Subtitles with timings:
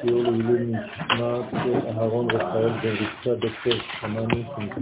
[0.00, 1.54] שיעור לעילוי נשמת
[1.88, 4.76] אהרון רפאל בן רבקה דוקטור חמני הרב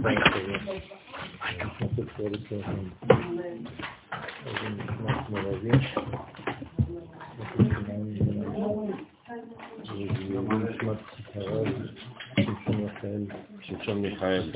[13.61, 14.51] שמשון מיכאל.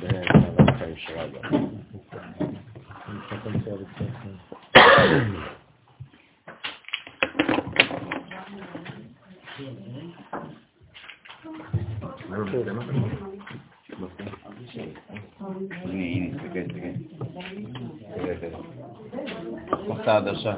[0.00, 1.77] בן הרב חיים שרגא.
[3.48, 4.34] נשמת ישראל ישראל.
[15.84, 16.98] הנה, הנה, תסתכל, תסתכל.
[19.88, 20.54] מסע עדשה.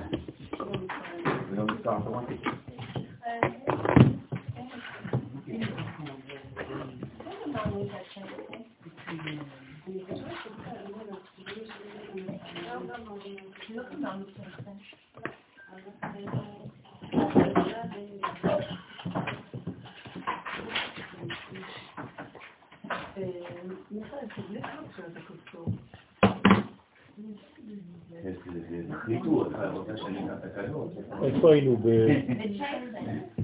[31.23, 31.77] איפה היינו?
[31.77, 31.89] ב...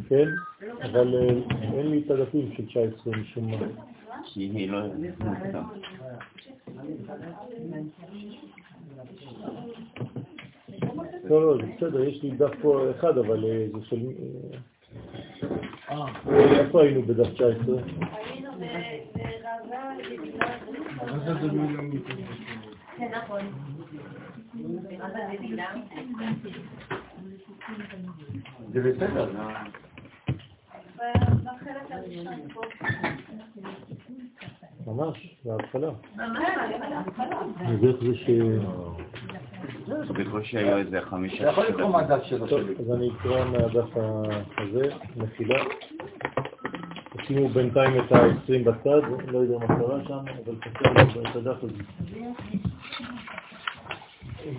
[0.08, 0.28] כן?
[0.96, 1.28] אבל אה,
[1.78, 3.56] אין לי את הדפים של 19 משום מה.
[4.24, 4.80] כי היא לא...
[11.24, 14.06] לא, לא, זה בסדר, יש לי דף פה אחד, אבל אה, זה של...
[15.90, 16.06] אה,
[16.60, 17.76] איפה היינו בדף 19?
[18.12, 18.50] היינו
[19.14, 19.92] ברבה
[22.96, 23.40] כן, נכון.
[28.72, 29.30] זה בסדר.
[34.86, 35.90] ממש, זה ההתחלה.
[36.16, 36.38] ממש,
[36.80, 37.42] בהתחלה.
[37.80, 38.30] דרך זה ש...
[39.88, 41.42] בקושי היו איזה חמישה...
[41.42, 42.46] אתה יכול לקרוא מהדף שלו.
[42.46, 43.96] טוב, אז אני אקרא מהדף
[44.58, 44.82] הזה,
[45.16, 45.64] מחילה.
[47.18, 51.82] עשינו בינתיים את ה-20 בצד, לא יודע מה קרה שם, אבל תקראו את הדף הזה.
[54.44, 54.52] אה,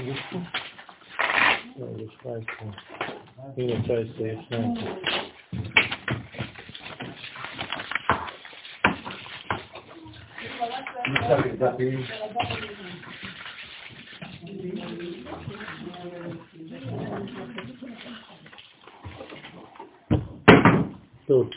[3.57, 5.96] הנה 19, 19.
[21.27, 21.49] טוב.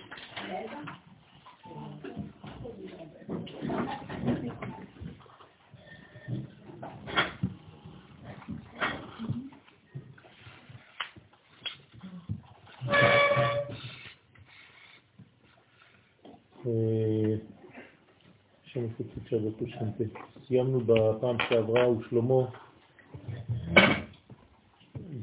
[19.30, 20.04] שבתו שנתה.
[20.46, 22.34] סיימנו בפעם שעברה ושלמה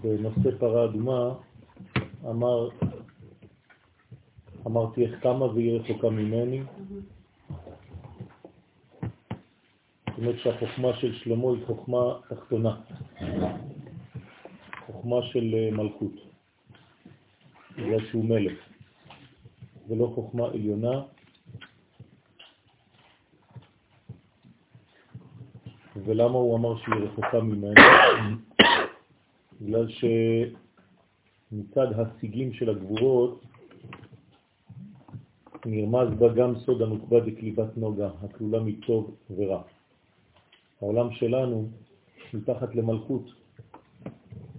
[0.01, 1.33] בנושא פרה אדומה
[2.25, 2.69] אמר
[4.67, 6.63] אמרתי איך כמה והיא רחוקה ממני.
[10.07, 12.81] זאת אומרת שהחוכמה של שלמה היא חוכמה תחתונה,
[14.85, 16.13] חוכמה של אה, מלכות,
[17.77, 18.57] בגלל שהוא מלך,
[19.87, 21.01] ולא חוכמה עליונה.
[26.07, 27.73] ולמה הוא אמר שהיא רחוקה ממנו?
[29.61, 29.87] בגלל
[31.49, 33.41] שמצד השיגים של הגבורות
[35.65, 39.61] נרמז בה גם סוד הנוקבה דקליבת נוגה, הכלולה מטוב ורע.
[40.81, 41.69] העולם שלנו
[42.33, 43.29] מתחת למלכות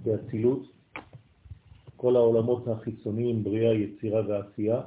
[0.02, 0.62] באצילות,
[1.96, 4.80] כל העולמות החיצוניים, בריאה, יצירה ועשייה,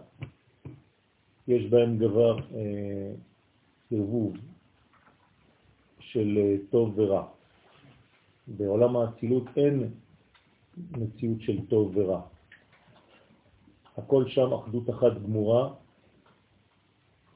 [1.48, 3.12] יש בהם דבר אה,
[3.92, 4.38] ערבוב
[6.12, 7.26] של אה, טוב ורע.
[8.48, 9.90] בעולם האצילות אין
[10.92, 12.22] מציאות של טוב ורע.
[13.98, 15.74] הכל שם אחדות אחת גמורה,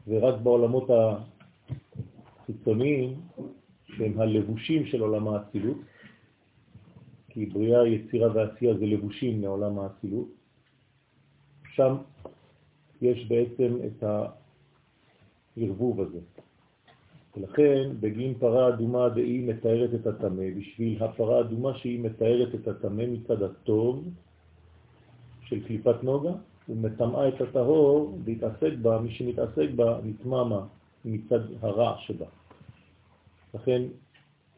[0.08, 0.90] ורק בעולמות
[2.40, 3.22] החיצוניים,
[3.86, 5.78] שהם הלבושים של עולם האצילות,
[7.30, 10.28] כי בריאה, יצירה ועשייה זה לבושים מעולם האצילות,
[11.76, 11.96] שם
[13.02, 14.04] יש בעצם את
[15.58, 16.20] הערבוב הזה.
[17.38, 23.04] ולכן בגין פרה אדומה דהי מתארת את הטמא, בשביל הפרה אדומה שהיא מתארת את הטמא
[23.06, 24.08] מצד הטוב
[25.42, 26.32] של קליפת נוגה,
[26.70, 30.44] ומטמאה את הטהור להתעסק בה, מי שמתעסק בה נטמע
[31.06, 32.26] מצד הרע שבה.
[33.54, 33.82] לכן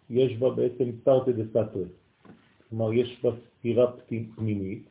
[0.10, 1.86] יש בה בעצם תרתי דסתרי,
[2.70, 3.92] כלומר יש בה סתירה
[4.36, 4.84] פנימית,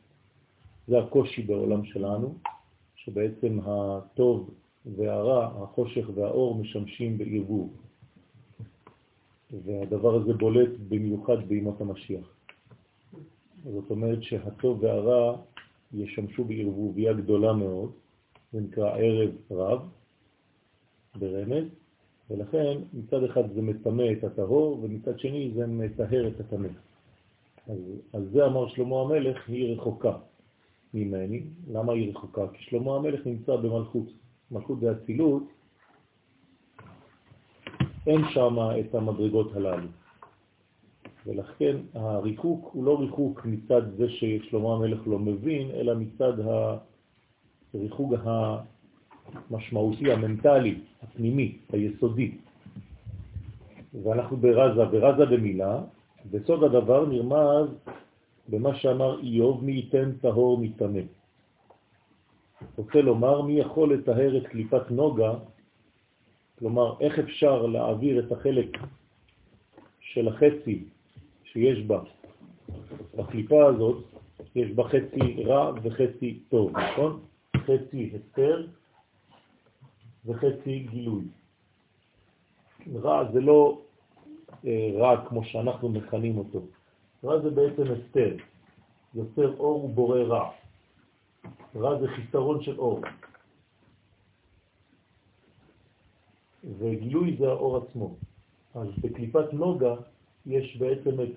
[0.87, 2.35] זה הקושי בעולם שלנו,
[2.95, 4.49] שבעצם הטוב
[4.95, 7.73] והרע, החושך והאור משמשים בערבוב.
[9.65, 12.33] והדבר הזה בולט במיוחד בימות המשיח.
[13.63, 15.37] זאת אומרת שהטוב והרע
[15.93, 17.91] ישמשו בערבוביה גדולה מאוד,
[18.53, 19.81] זה נקרא ערב רב,
[21.15, 21.65] ברמז,
[22.29, 26.67] ולכן מצד אחד זה מטמא את הטהור, ומצד שני זה מטהר את הטמא.
[27.67, 27.77] אז
[28.13, 30.17] על זה אמר שלמה המלך, היא רחוקה
[30.93, 31.43] ממני.
[31.71, 32.47] למה היא רחוקה?
[32.53, 34.07] כי שלמה המלך נמצא במלכות.
[34.51, 35.43] מלכות זה אצילות,
[38.07, 39.87] אין שם את המדרגות הללו.
[41.25, 46.33] ולכן הריחוק הוא לא ריחוק מצד זה ששלמה המלך לא מבין, אלא מצד
[47.73, 48.13] הריחוק
[49.49, 52.31] המשמעותי, המנטלי, הפנימי, היסודי.
[54.03, 55.81] ואנחנו ברזה, ברזה במילה,
[56.31, 57.69] וסוד הדבר נרמז
[58.49, 61.16] במה שאמר איוב, מי ייתן טהור מתאמה.
[62.77, 65.33] רוצה לומר, מי יכול לטהר את קליפת נוגה,
[66.59, 68.77] כלומר, איך אפשר להעביר את החלק
[69.99, 70.83] של החצי
[71.43, 72.01] שיש בה,
[73.17, 74.03] בקליפה הזאת,
[74.55, 77.19] יש בה חצי רע וחצי טוב, נכון?
[77.57, 78.67] חצי הסתר
[80.25, 81.23] וחצי גילוי.
[82.95, 83.81] רע זה לא
[84.65, 86.61] אה, רע כמו שאנחנו מכנים אותו.
[87.23, 88.35] רע זה בעצם הסתר,
[89.15, 90.49] יוצר אור ובורא רע.
[91.75, 93.01] רע זה חיסרון של אור.
[96.79, 98.15] וגילוי זה האור עצמו.
[98.75, 99.95] אז בקליפת נוגה
[100.45, 101.29] יש בעצם את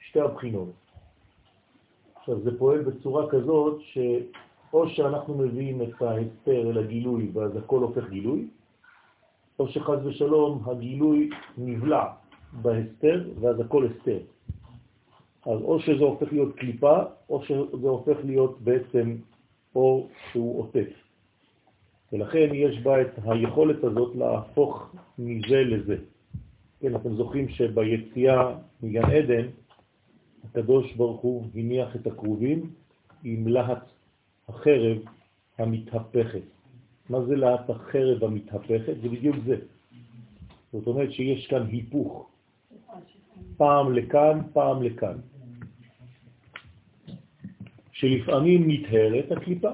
[0.00, 0.70] שתי הבחינות.
[2.14, 8.08] עכשיו זה פועל בצורה כזאת שאו שאנחנו מביאים את ההסתר אל הגילוי ואז הכל הופך
[8.10, 8.48] גילוי,
[9.58, 12.04] או שחז ושלום הגילוי נבלע
[12.52, 14.18] בהסתר ואז הכל הסתר.
[15.46, 19.16] אז או שזה הופך להיות קליפה, או שזה הופך להיות בעצם
[19.74, 20.88] אור שהוא עוטף.
[22.12, 25.96] ולכן יש בה את היכולת הזאת להפוך מזה לזה.
[26.80, 29.46] כן, אתם זוכרים שביציאה מגן עדן,
[30.44, 32.70] הקדוש ברוך הוא הניח את הקרובים
[33.24, 33.84] עם להט
[34.48, 34.98] החרב
[35.58, 36.42] המתהפכת.
[37.10, 38.94] מה זה להט החרב המתהפכת?
[39.02, 39.56] זה בדיוק זה.
[40.72, 42.30] זאת אומרת שיש כאן היפוך.
[43.56, 45.18] פעם לכאן, פעם לכאן.
[48.02, 49.70] שלפעמים נטהרת הקליפה,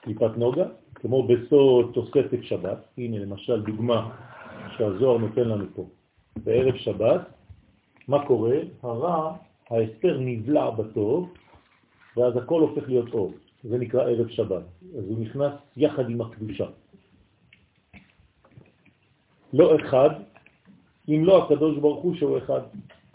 [0.00, 0.64] קליפת נוגה,
[0.94, 4.10] כמו בסוד תוספת שבת, הנה למשל דוגמה
[4.76, 5.86] שהזוהר נותן לנו פה.
[6.36, 7.20] בערב שבת,
[8.08, 8.56] מה קורה?
[8.82, 9.36] הרע,
[9.70, 11.32] ההסתר נבלע בטוב,
[12.16, 13.32] ואז הכל הופך להיות אור.
[13.62, 14.62] זה נקרא ערב שבת.
[14.98, 16.66] אז הוא נכנס יחד עם הקדושה.
[19.52, 20.10] לא אחד,
[21.08, 22.60] אם לא הקדוש ברוך הוא שהוא אחד.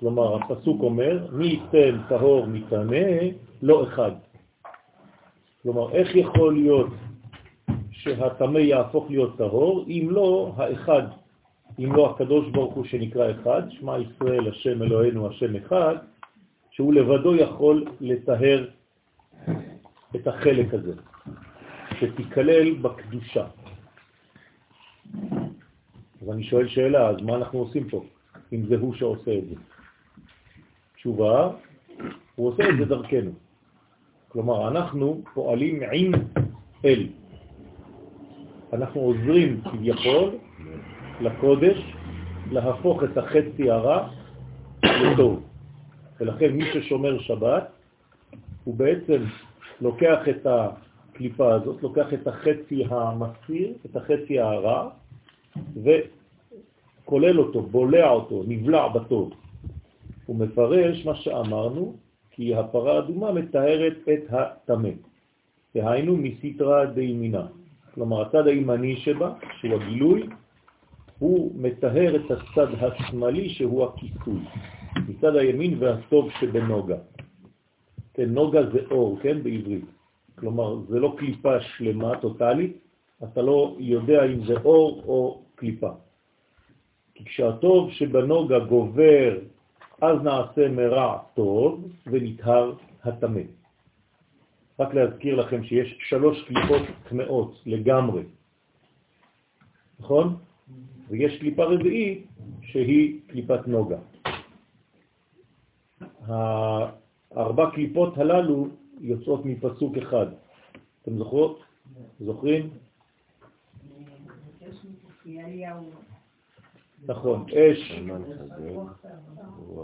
[0.01, 3.07] כלומר, הפסוק אומר, מי ייתן טהור מתענה,
[3.61, 4.11] לא אחד.
[5.63, 6.89] כלומר, איך יכול להיות
[7.91, 11.01] שהטמא יהפוך להיות טהור, אם לא האחד,
[11.79, 15.95] אם לא הקדוש ברוך הוא שנקרא אחד, שמע ישראל השם אלוהינו השם אחד,
[16.71, 18.67] שהוא לבדו יכול לטהר
[20.15, 20.93] את החלק הזה,
[21.99, 23.45] שתיכלל בקדושה.
[26.21, 28.03] אז אני שואל שאלה, אז מה אנחנו עושים פה,
[28.53, 29.70] אם זה הוא שעושה את זה?
[31.01, 31.49] תשובה,
[32.35, 33.31] הוא עושה את זה דרכנו.
[34.27, 36.11] כלומר, אנחנו פועלים עם
[36.85, 37.07] אל.
[38.73, 40.29] אנחנו עוזרים כביכול
[41.21, 41.77] לקודש
[42.51, 44.07] להפוך את החצי הרע
[44.83, 45.43] לטוב.
[46.19, 47.71] ולכן מי ששומר שבת,
[48.63, 49.23] הוא בעצם
[49.81, 54.89] לוקח את הקליפה הזאת, לוקח את החצי המסיר, את החצי הרע,
[55.83, 59.40] וכולל אותו, בולע אותו, נבלע בטוב.
[60.31, 61.95] הוא מפרש מה שאמרנו,
[62.31, 64.89] כי הפרה האדומה מתארת את הטמא.
[65.75, 67.47] דהיינו מסיטרה דימינה.
[67.93, 70.23] כלומר, הצד הימני שבה, שהוא הגילוי,
[71.19, 74.39] הוא מתאר את הצד השמאלי שהוא הכיסוי.
[75.07, 76.97] מצד הימין והטוב שבנוגה.
[78.13, 79.85] כן, נוגה זה אור, כן, בעברית.
[80.35, 82.77] כלומר, זה לא קליפה שלמה, טוטלית,
[83.23, 85.91] אתה לא יודע אם זה אור או קליפה.
[87.15, 89.50] כי כשהטוב שבנוגה גובר
[90.01, 93.41] אז נעשה מרע טוב ונטהר הטמא.
[94.79, 98.23] רק להזכיר לכם שיש שלוש קליפות טמאות לגמרי,
[99.99, 100.35] נכון?
[101.09, 102.27] ויש קליפה רביעית
[102.61, 103.97] שהיא קליפת נוגה.
[106.27, 108.67] הארבע קליפות הללו
[109.01, 110.27] יוצאות מפסוק אחד.
[111.01, 111.59] אתם זוכרות?
[112.19, 112.69] זוכרים?
[117.07, 118.01] נכון, אש,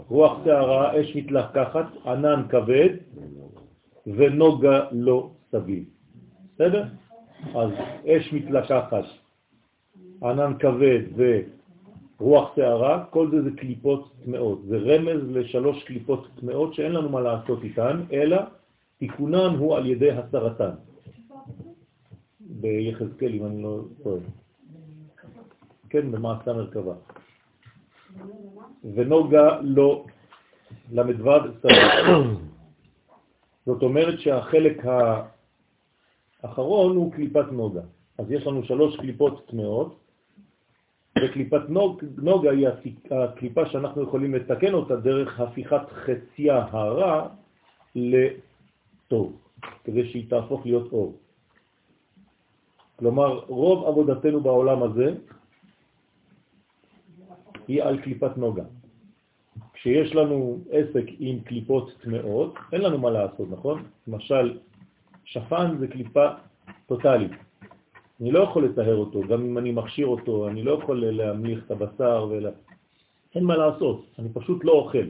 [0.08, 2.88] רוח שערה, אש מתלקחת, ענן כבד
[4.06, 5.84] ונוגה לא סביב.
[6.54, 6.84] בסדר?
[7.54, 7.70] אז
[8.06, 9.04] אש מתלקחת,
[10.22, 11.02] ענן כבד
[12.20, 14.62] רוח שערה, כל זה זה קליפות טמאות.
[14.68, 18.36] זה רמז לשלוש קליפות טמאות שאין לנו מה לעשות איתן, אלא
[18.98, 20.74] תיקונן הוא על ידי הסרתן.
[22.40, 24.20] ביחזקאל, אם אני לא טועה.
[25.90, 26.94] כן, במעשה מרכבה.
[28.94, 30.04] ונוגה לא
[30.92, 31.30] ל"ו.
[33.66, 34.82] זאת אומרת שהחלק
[36.42, 37.82] האחרון הוא קליפת נוגה.
[38.18, 39.96] אז יש לנו שלוש קליפות טמאות,
[41.24, 42.68] וקליפת נוג, נוגה היא
[43.10, 47.28] הקליפה שאנחנו יכולים לתקן אותה דרך הפיכת חציה הרע
[47.94, 49.36] לטוב,
[49.84, 51.16] כדי שהיא תהפוך להיות אור.
[52.98, 55.14] כלומר, רוב עבודתנו בעולם הזה
[57.68, 58.62] היא על קליפת נוגה.
[59.72, 63.82] כשיש לנו עסק עם קליפות טמאות, אין לנו מה לעשות, נכון?
[64.08, 64.58] למשל,
[65.24, 66.28] שפן זה קליפה
[66.86, 67.32] טוטלית.
[68.20, 71.70] אני לא יכול לטהר אותו, גם אם אני מכשיר אותו, אני לא יכול להמליך את
[71.70, 72.46] הבשר ול...
[73.34, 75.06] אין מה לעשות, אני פשוט לא אוכל.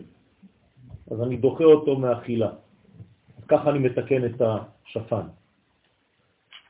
[1.11, 2.51] אז אני דוחה אותו מאכילה.
[3.39, 5.27] אז ככה אני מתקן את השפן.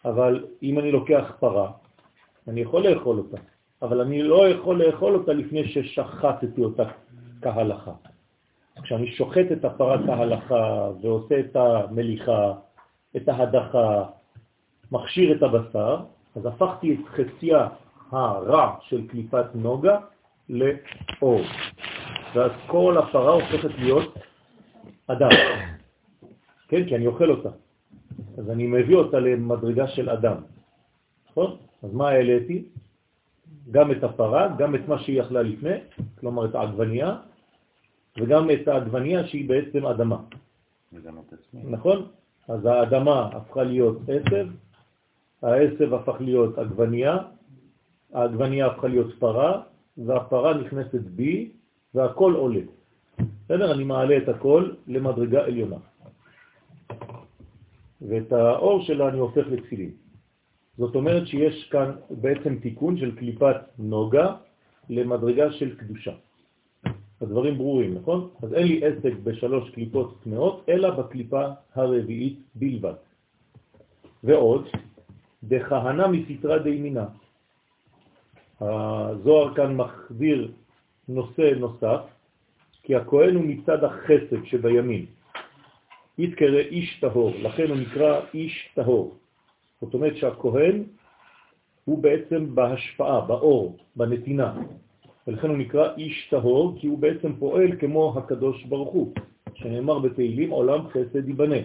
[0.04, 1.72] אבל אם אני לוקח פרה,
[2.48, 3.36] אני יכול לאכול אותה,
[3.82, 6.82] אבל אני לא יכול לאכול אותה לפני ששחטתי אותה
[7.42, 7.92] כהלכה.
[8.82, 12.52] כשאני שוחט את הפרה כהלכה ועושה את המליחה,
[13.16, 14.04] את ההדחה,
[14.92, 15.96] מכשיר את הבשר,
[16.36, 17.68] אז הפכתי את חציה
[18.10, 19.98] הרע של קליפת נוגה
[20.48, 21.40] לאור.
[22.34, 24.14] ואז כל הפרה הופכת להיות
[25.06, 25.30] אדם.
[26.68, 27.48] כן, כי אני אוכל אותה.
[28.38, 30.36] אז אני מביא אותה למדרגה של אדם.
[31.30, 31.56] נכון?
[31.82, 32.64] אז מה העליתי?
[33.70, 35.76] גם את הפרה, גם את מה שהיא יכלה לפני,
[36.20, 37.16] כלומר את העגבנייה,
[38.20, 40.18] וגם את העגבנייה שהיא בעצם אדמה.
[41.52, 42.06] נכון?
[42.48, 44.46] אז האדמה הפכה להיות עשב,
[45.42, 47.16] העשב הפך להיות עגבנייה,
[48.12, 49.62] העגבנייה הפכה להיות פרה,
[49.98, 51.50] והפרה נכנסת בי,
[51.94, 52.60] והכל עולה.
[53.44, 53.72] בסדר?
[53.72, 55.76] אני מעלה את הכל למדרגה עליונה.
[58.02, 59.90] ואת האור שלה אני הופך לתפילין.
[60.78, 64.34] זאת אומרת שיש כאן בעצם תיקון של קליפת נוגה
[64.90, 66.12] למדרגה של קדושה.
[67.20, 68.30] הדברים ברורים, נכון?
[68.42, 71.44] אז אין לי עסק בשלוש קליפות טמאות, אלא בקליפה
[71.74, 72.94] הרביעית בלבד.
[74.24, 74.68] ועוד,
[75.44, 77.06] דכהנה מסתרה דימינה.
[78.60, 80.52] הזוהר כאן מחזיר
[81.08, 82.00] נושא נוסף,
[82.82, 85.06] כי הכהן הוא מצד החסד שבימין.
[86.18, 89.16] יתקרא איש טהור, לכן הוא נקרא איש טהור.
[89.80, 90.82] זאת אומרת שהכהן
[91.84, 94.60] הוא בעצם בהשפעה, באור, בנתינה,
[95.26, 99.12] ולכן הוא נקרא איש טהור, כי הוא בעצם פועל כמו הקדוש ברוך הוא,
[99.54, 101.56] שנאמר בתהילים עולם חסד ייבנה.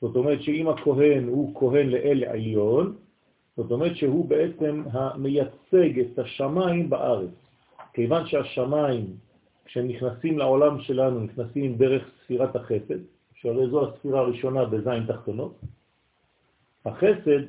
[0.00, 2.96] זאת אומרת שאם הכהן הוא כהן לאל עליון,
[3.56, 7.30] זאת אומרת שהוא בעצם המייצג את השמיים בארץ.
[7.92, 9.06] כיוון שהשמיים,
[9.64, 12.98] כשהם נכנסים לעולם שלנו, נכנסים דרך ספירת החסד,
[13.34, 15.54] שהרי זו הספירה הראשונה בזין תחתונות,
[16.86, 17.42] החסד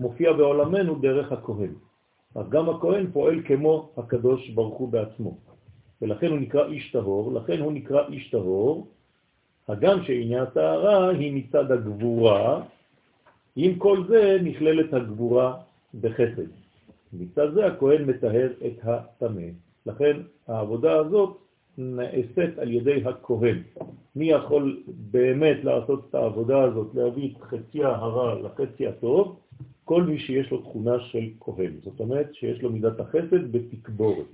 [0.00, 1.72] מופיע בעולמנו דרך הכהן.
[2.34, 5.38] אז גם הכהן פועל כמו הקדוש ברוך הוא בעצמו.
[6.02, 8.86] ולכן הוא נקרא איש טהור, לכן הוא נקרא איש טהור,
[9.68, 12.62] הגם שעניין הטהרה היא מצד הגבורה,
[13.56, 15.56] עם כל זה נכללת הגבורה
[16.00, 16.50] בחסד.
[17.12, 19.48] מצד זה הכהן מטהר את הטמא.
[19.86, 20.16] לכן
[20.48, 21.38] העבודה הזאת
[21.78, 23.62] נעשית על ידי הכהן.
[24.16, 29.40] מי יכול באמת לעשות את העבודה הזאת, להביא את חצי הרע לחצי הטוב?
[29.84, 31.72] כל מי שיש לו תכונה של כהן.
[31.84, 34.26] זאת אומרת שיש לו מידת החסד בתקבורת.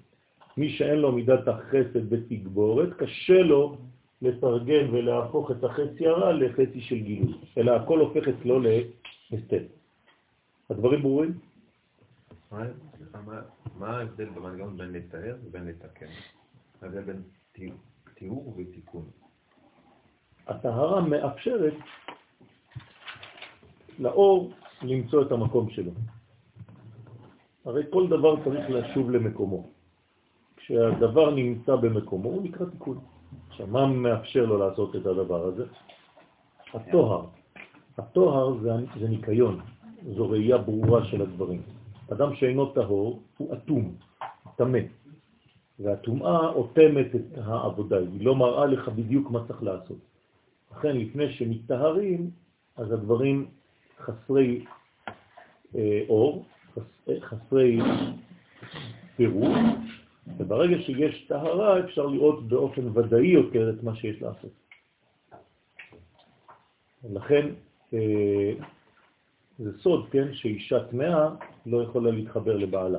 [0.56, 3.76] מי שאין לו מידת החסד בתגבורת, קשה לו
[4.22, 8.60] לתרגם ולהפוך את החצי הרע לחצי של גילוי, אלא הכל הופך אצלו
[9.30, 9.62] להסתר.
[10.70, 11.38] הדברים ברורים?
[13.78, 16.06] מה ההבדל במנגנון בין לתאר ובין לתקן?
[16.84, 17.22] ההבדל בין
[18.14, 19.04] תיאור ותיקון.
[20.46, 21.74] הטהרה מאפשרת
[23.98, 25.90] לאור למצוא את המקום שלו.
[27.64, 29.66] הרי כל דבר צריך לשוב למקומו.
[30.56, 32.98] כשהדבר נמצא במקומו, הוא נקרא תיקון.
[33.48, 35.64] עכשיו, מה מאפשר לו לעשות את הדבר הזה?
[36.74, 37.26] התוהר.
[37.98, 39.60] התוהר זה, זה ניקיון,
[40.16, 41.62] זו ראייה ברורה של הדברים.
[42.12, 43.94] אדם שאינו טהור הוא אטום,
[44.56, 44.78] טמא,
[45.80, 49.98] והטומאה אוטמת את העבודה, היא לא מראה לך בדיוק מה צריך לעשות.
[50.76, 52.30] לכן לפני שמתטהרים,
[52.76, 53.46] אז הדברים
[54.00, 54.64] חסרי
[55.76, 57.78] אה, אור, חס, חסרי
[59.16, 59.58] פירוט,
[60.38, 64.50] וברגע שיש טהרה אפשר לראות באופן ודאי יותר את מה שיש לעשות.
[67.12, 67.48] לכן
[67.94, 68.52] אה,
[69.58, 71.28] זה סוד, כן, שאישה טמאה
[71.66, 72.98] לא יכולה להתחבר לבעלה.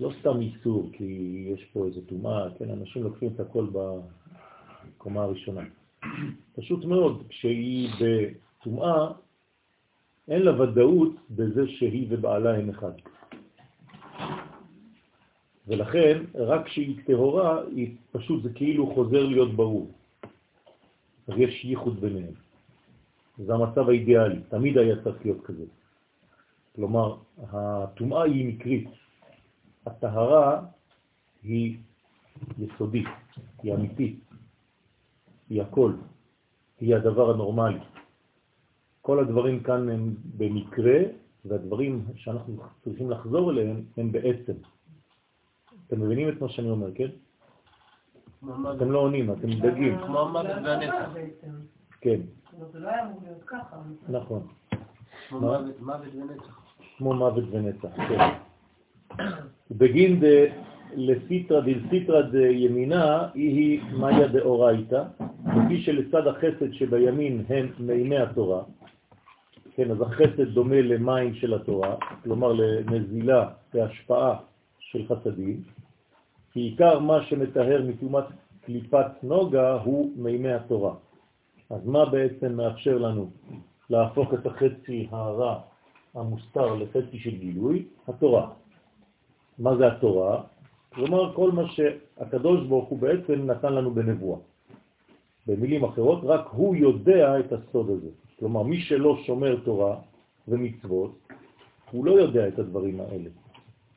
[0.00, 1.04] לא סתם איסור, כי
[1.54, 5.62] יש פה איזו טומאה, כן, אנשים לוקחים את הכל בקומה הראשונה.
[6.56, 9.12] פשוט מאוד, כשהיא בטומאה,
[10.28, 12.92] אין לה ודאות בזה שהיא ובעלה הם אחד.
[15.66, 19.90] ולכן, רק כשהיא טהורה, היא פשוט, זה כאילו חוזר להיות ברור.
[21.28, 22.34] אז יש ייחוד ביניהם.
[23.38, 25.64] זה המצב האידיאלי, תמיד היה צריך להיות כזה.
[26.76, 28.88] כלומר, הטומאה היא מקרית,
[29.88, 30.60] הטהרה
[31.42, 31.76] היא
[32.58, 33.08] יסודית,
[33.62, 34.20] היא אמיתית,
[35.50, 35.92] היא הכל,
[36.80, 37.78] היא הדבר הנורמלי.
[39.02, 40.98] כל הדברים כאן הם במקרה,
[41.44, 44.52] והדברים שאנחנו צריכים לחזור אליהם הם בעצם.
[45.86, 47.08] אתם מבינים את מה שאני אומר, כן?
[48.76, 49.98] אתם לא עונים, אתם דגים.
[50.06, 51.08] כמו המוות והנצח.
[52.00, 52.20] כן,
[52.72, 53.76] זה לא היה אמור להיות ככה.
[54.08, 54.46] נכון.
[55.28, 56.60] כמו מוות- מוות ונצח.
[56.98, 58.38] כמו מוות ונצח, כן.
[59.70, 60.20] בגין
[60.96, 65.02] לסיטרא דלסיטרא דימינה היא מאיה דאורייתא,
[65.56, 68.62] לפי שלצד החסד שבימין הם מימי התורה,
[69.74, 74.36] כן, אז החסד דומה למים של התורה, כלומר לנזילה והשפעה
[74.78, 75.62] של חסדים,
[76.52, 78.24] כי עיקר מה שמטהר מטומאת
[78.64, 80.94] קליפת נוגה הוא מימי התורה.
[81.70, 83.30] אז מה בעצם מאפשר לנו
[83.90, 85.60] להפוך את החצי הרע
[86.14, 87.84] המוסתר לחצי של גילוי?
[88.08, 88.50] התורה.
[89.58, 90.42] מה זה התורה?
[90.94, 94.38] כלומר, כל מה שהקדוש ברוך הוא בעצם נתן לנו בנבואה.
[95.46, 98.08] במילים אחרות, רק הוא יודע את הסוד הזה.
[98.38, 99.96] כלומר, מי שלא שומר תורה
[100.48, 101.18] ומצוות,
[101.90, 103.30] הוא לא יודע את הדברים האלה.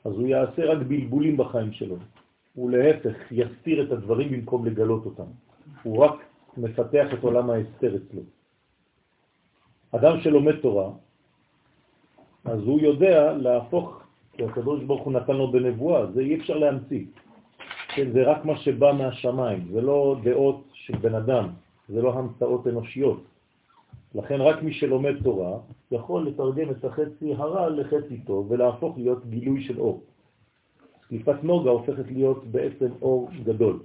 [0.05, 1.95] אז הוא יעשה רק בלבולים בחיים שלו.
[2.55, 5.29] הוא להפך יסתיר את הדברים במקום לגלות אותם.
[5.83, 6.15] הוא רק
[6.57, 8.21] מפתח את עולם ההסתר אצלו.
[9.91, 10.89] אדם שלומד תורה,
[12.45, 14.00] אז הוא יודע להפוך,
[14.33, 17.05] כי הקדוש ברוך הוא נתן לו בנבואה, זה אי אפשר להמציא.
[17.95, 21.49] כן, זה רק מה שבא מהשמיים, זה לא דעות של בן אדם,
[21.89, 23.23] זה לא המצאות אנושיות.
[24.15, 25.59] לכן רק מי שלומד תורה
[25.91, 30.03] יכול לתרגם את החצי הרע לחצי טוב ולהפוך להיות גילוי של אור.
[31.07, 33.79] קליפת נוגה הופכת להיות בעצם אור גדול.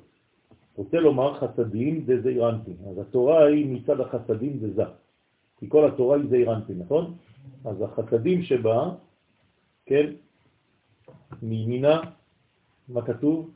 [0.77, 2.73] רוצה לומר חסדים זה זעירנטי.
[2.91, 4.85] אז התורה היא מצד החסדים זה זה.
[5.59, 7.15] כי כל התורה היא זעירנטי, נכון?
[7.65, 8.91] אז החסדים שבה,
[9.87, 10.07] כן,
[11.43, 12.01] מימינה,
[12.89, 13.51] מה כתוב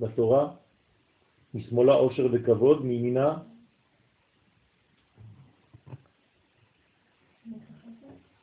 [0.00, 0.52] בתורה?
[1.54, 3.38] משמאלה עושר וכבוד, מימינה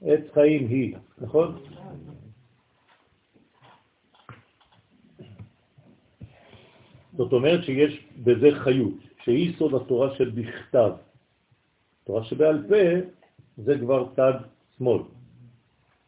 [0.02, 1.64] עץ חיים היא, נכון?
[7.18, 8.94] זאת אומרת שיש בזה חיות,
[9.24, 10.92] שהיא סוד התורה של בכתב.
[12.04, 13.10] תורה שבעל פה
[13.58, 14.34] זה כבר צד
[14.78, 15.02] שמאל,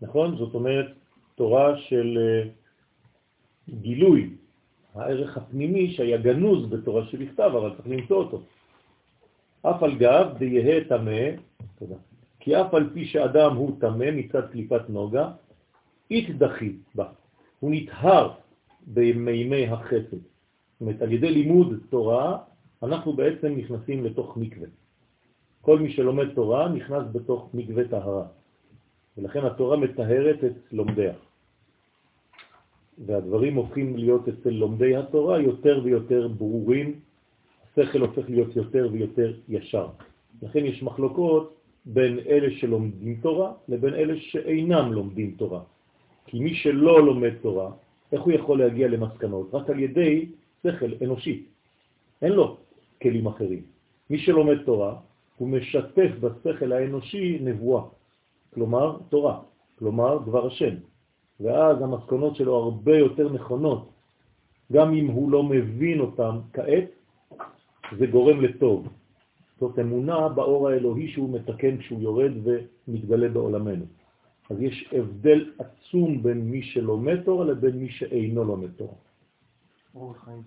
[0.02, 0.38] נכון?
[0.38, 1.03] זאת אומרת
[1.36, 2.50] תורה של אה,
[3.70, 4.30] גילוי,
[4.96, 8.42] הערך הפנימי שהיה גנוז בתורה שבכתב, אבל צריך למצוא אותו.
[9.62, 11.40] אף על גב דיהה תמה,
[11.80, 11.96] תודה,
[12.40, 15.32] כי אף על פי שאדם הוא תמה מצד קליפת נוגה,
[16.12, 17.08] התדחי בה,
[17.60, 18.32] הוא נטהר
[18.88, 20.12] במימי החסד.
[20.12, 22.38] זאת אומרת, על ידי לימוד תורה,
[22.84, 24.68] אנחנו בעצם נכנסים לתוך מקווה.
[25.62, 28.26] כל מי שלומד תורה נכנס בתוך מקווה טהרה,
[29.18, 31.14] ולכן התורה מטהרת את לומדיה.
[33.06, 37.00] והדברים הופכים להיות אצל לומדי התורה יותר ויותר ברורים,
[37.72, 39.88] השכל הופך להיות יותר ויותר ישר.
[40.42, 45.62] לכן יש מחלוקות בין אלה שלומדים תורה לבין אלה שאינם לומדים תורה.
[46.26, 47.72] כי מי שלא לומד תורה,
[48.12, 49.54] איך הוא יכול להגיע למסקנות?
[49.54, 50.26] רק על ידי
[50.64, 51.44] שכל אנושי.
[52.22, 52.58] אין לו
[53.02, 53.62] כלים אחרים.
[54.10, 54.96] מי שלומד תורה,
[55.38, 57.84] הוא משתף בשכל האנושי נבואה,
[58.54, 59.40] כלומר תורה,
[59.80, 60.76] כלומר דבר השם.
[61.40, 63.90] ואז המסקנות שלו הרבה יותר נכונות.
[64.72, 66.90] גם אם הוא לא מבין אותם כעת,
[67.98, 68.88] זה גורם לטוב.
[69.60, 73.86] זאת אמונה באור האלוהי שהוא מתקן כשהוא יורד ומתגלה בעולמנו.
[74.50, 78.96] אז יש הבדל עצום בין מי שלומד תורה לבין מי שאינו לומד תורה.
[79.96, 80.44] אורח חיים.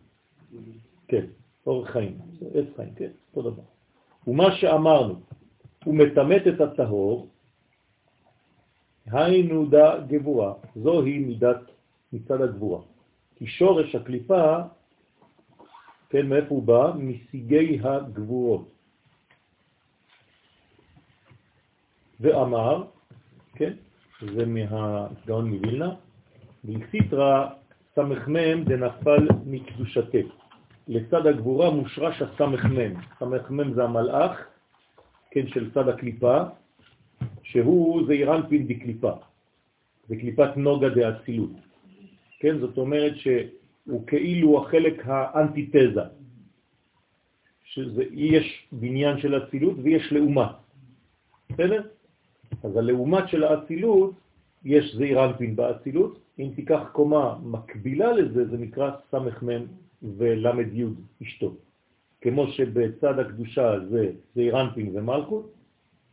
[1.09, 1.27] כן,
[1.67, 2.19] אורח חיים,
[2.55, 3.63] עץ חיים, כן, אותו דבר.
[4.27, 5.15] ומה שאמרנו,
[5.85, 7.29] הוא מתמת את הטהור,
[9.07, 11.61] היינו דה גבורה, זוהי מידת
[12.13, 12.81] מצד הגבורה.
[13.37, 14.57] כי שורש הקליפה,
[16.11, 16.93] כן, מאיפה הוא בא?
[16.97, 18.69] מסיגי הגבורות.
[22.21, 22.85] ואמר,
[23.55, 23.73] כן,
[24.35, 25.95] זה מהגאון מווילנה,
[26.65, 27.51] בלסיטרה
[27.95, 30.19] סמ"ם דנפל מקדושתה.
[30.89, 32.95] לצד הגבורה מושרש הסמ"ם.
[33.19, 34.47] סמ"ם זה המלאך,
[35.31, 36.43] כן, של צד הקליפה,
[37.51, 39.13] שהוא זעירנפין דקליפה.
[40.09, 41.51] זה קליפת נוגה דאצילות.
[42.41, 42.59] כן?
[42.59, 46.01] זאת אומרת שהוא כאילו החלק האנטיתזה,
[47.65, 50.53] שיש בניין של אצילות ויש לאומה,
[51.51, 51.83] בסדר?
[52.63, 54.15] אז הלעומת של האצילות,
[54.65, 59.63] יש זעיר אנפין באצילות, אם תיקח קומה מקבילה לזה, זה נקרא סמ"ם
[60.03, 60.85] ולמד י'
[61.23, 61.55] אשתו.
[62.21, 65.56] כמו שבצד הקדושה זה זעיר אנפין ומלכות,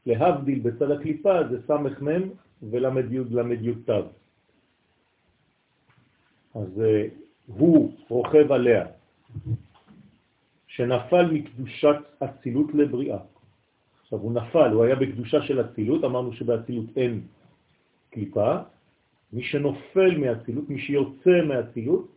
[0.06, 2.30] להבדיל בצד הקליפה זה סמ"ם
[2.72, 4.02] למד י' תו.
[6.56, 7.08] אז אה,
[7.48, 8.86] הוא רוכב עליה,
[10.68, 13.20] שנפל מקדושת אצילות לבריאה.
[14.02, 17.22] עכשיו הוא נפל, הוא היה בקדושה של אצילות, אמרנו שבאצילות אין
[18.10, 18.58] קליפה,
[19.34, 22.08] מי שנופל מאצילות, מי שיוצא מאצילות,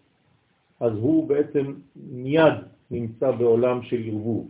[0.81, 2.55] אז הוא בעצם מיד
[2.91, 4.49] נמצא בעולם של ערבוב,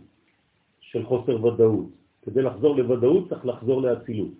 [0.81, 1.89] של חוסר ודאות.
[2.27, 4.35] כדי לחזור לוודאות צריך לחזור לאצילות.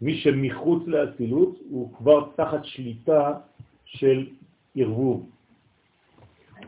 [0.00, 3.32] מי שמחוץ לאצילות הוא כבר תחת שליטה
[3.84, 4.26] של
[4.76, 5.30] ערבוב.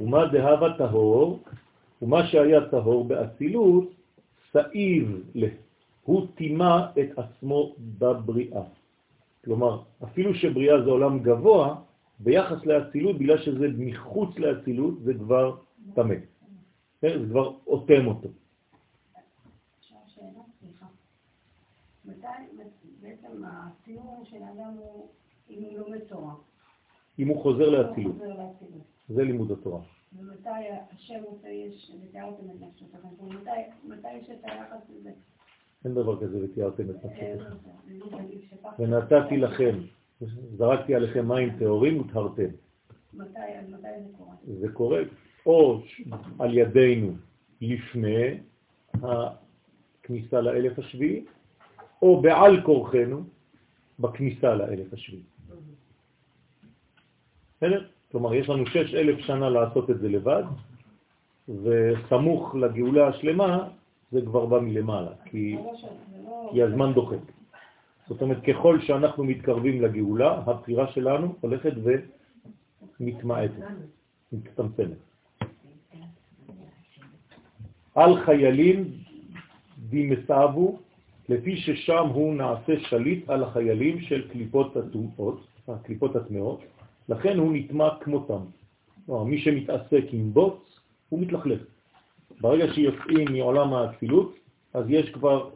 [0.01, 1.43] ומה דהבה טהור,
[2.03, 3.91] ומה שהיה טהור באצילות,
[4.53, 5.49] סעיב לה.
[6.03, 8.63] הוא טימה את עצמו בבריאה.
[9.45, 11.75] כלומר, אפילו שבריאה זה עולם גבוה,
[12.21, 15.57] ביחס לאצילות, בגלל שזה מחוץ לאצילות, זה כבר
[15.95, 16.15] תמה.
[17.01, 17.19] כן?
[17.19, 18.29] זה כבר אוטם אותו.
[22.05, 22.27] מתי
[23.01, 25.09] בעצם הציור של האדם הוא
[25.51, 26.35] אם הוא לומד תורה?
[27.19, 28.17] אם הוא חוזר לאצילות.
[29.09, 29.81] זה לימוד התורה.
[30.19, 30.49] ומתי
[30.93, 33.51] השם רוצה יש, ותיארתם את נפשותיכם, ומתי
[33.85, 35.11] מתי יש את היחס הזה?
[35.85, 37.57] אין דבר כזה ותיארתם את אה, נפשותיכם.
[37.87, 37.95] זה
[38.63, 38.71] לא.
[38.79, 39.79] ונתתי לכם,
[40.57, 42.51] זרקתי עליכם מים טהורים וטהרתם.
[43.15, 44.35] מתי מתי זה קורה?
[44.61, 45.01] זה קורה
[45.47, 45.81] או
[46.39, 47.13] על ידינו
[47.61, 48.41] לפני
[50.09, 51.25] הכניסה לאלף השביעי,
[52.03, 53.23] או בעל כורחנו
[53.99, 55.23] בכניסה לאלף השביעי.
[57.57, 57.85] בסדר?
[58.13, 60.43] כלומר, יש לנו שש אלף שנה לעשות את זה לבד,
[61.49, 63.69] וסמוך לגאולה השלמה
[64.13, 65.57] זה כבר בא מלמעלה, כי,
[66.51, 67.25] כי הזמן דוחק.
[68.09, 71.73] זאת אומרת, ככל שאנחנו מתקרבים לגאולה, הבחירה שלנו הולכת
[73.01, 73.53] ומתמעטת,
[74.33, 74.99] מצטמצמת.
[77.95, 79.08] על חיילים
[79.89, 80.79] דימסאבו,
[81.29, 86.61] לפי ששם הוא נעשה שליט על החיילים של קליפות הטומאות, הקליפות הטמאות,
[87.09, 88.43] לכן הוא נטמע כמותם.
[89.07, 91.61] כלומר, מי שמתעסק עם בוץ, הוא מתלכלך.
[92.41, 94.35] ברגע שיוצאים מעולם האצילות,
[94.75, 95.51] אז יש כבר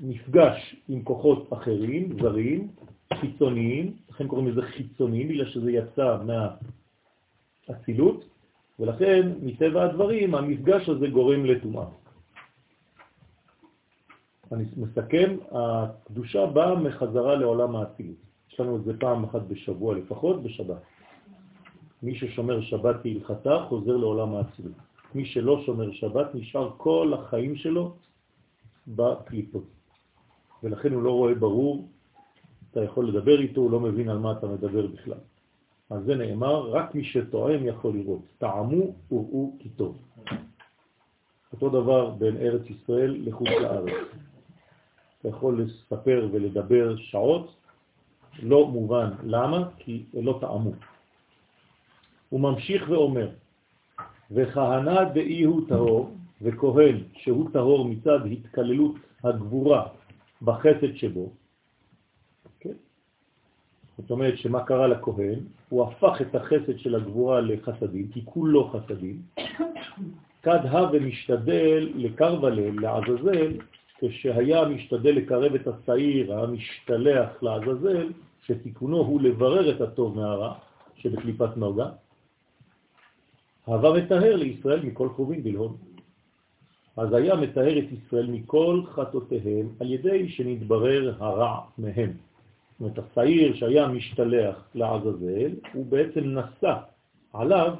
[0.00, 2.68] מפגש עם כוחות אחרים, זרים,
[3.14, 6.16] חיצוניים, לכן קוראים לזה חיצוניים, בגלל שזה יצא
[7.68, 8.24] מהאצילות,
[8.78, 11.86] ולכן מטבע הדברים המפגש הזה גורם לטומאה.
[14.52, 18.16] אני מסכם, הקדושה באה מחזרה לעולם האצילות.
[18.52, 20.82] יש לנו את זה פעם אחת בשבוע לפחות, בשבת.
[22.02, 24.72] מי ששומר שבת כהלכתה חוזר לעולם האצילות.
[25.14, 27.94] מי שלא שומר שבת נשאר כל החיים שלו
[28.88, 29.64] בקליפות.
[30.62, 31.88] ולכן הוא לא רואה ברור,
[32.70, 35.18] אתה יכול לדבר איתו, הוא לא מבין על מה אתה מדבר בכלל.
[35.90, 38.22] אז זה נאמר, רק מי שטועם יכול לראות.
[38.38, 39.98] טעמו וראו כי טוב.
[41.52, 43.92] אותו דבר בין ארץ ישראל לחוץ לארץ.
[45.24, 47.54] יכול לספר ולדבר שעות,
[48.42, 50.72] לא מובן למה, כי לא טעמו.
[52.28, 53.28] הוא ממשיך ואומר,
[54.30, 56.10] וכהנה דאי הוא טהור,
[56.42, 59.86] וכהן שהוא טהור מצד התקללות הגבורה
[60.42, 61.32] בחסד שבו,
[62.60, 62.74] כן?
[63.98, 65.38] זאת אומרת שמה קרה לכהן?
[65.68, 69.22] הוא הפך את החסד של הגבורה לחסדים, כי כולו חסדים,
[70.42, 73.52] כד הא ומשתדל לקרבלל, לעזאזל,
[74.08, 78.08] כשהיה משתדל לקרב את השעיר המשתלח לעזאזל,
[78.46, 80.54] שתיקונו הוא לברר את הטוב מהרע
[80.96, 81.88] שבקליפת נוגה,
[83.64, 85.76] הווה מטהר לישראל מכל חובין בלהון.
[86.96, 92.12] אז היה מטהר את ישראל מכל חטאותיהם על ידי שנתברר הרע מהם.
[92.12, 96.74] זאת אומרת, השעיר שהיה משתלח לעזאזל, הוא בעצם נשא
[97.32, 97.74] עליו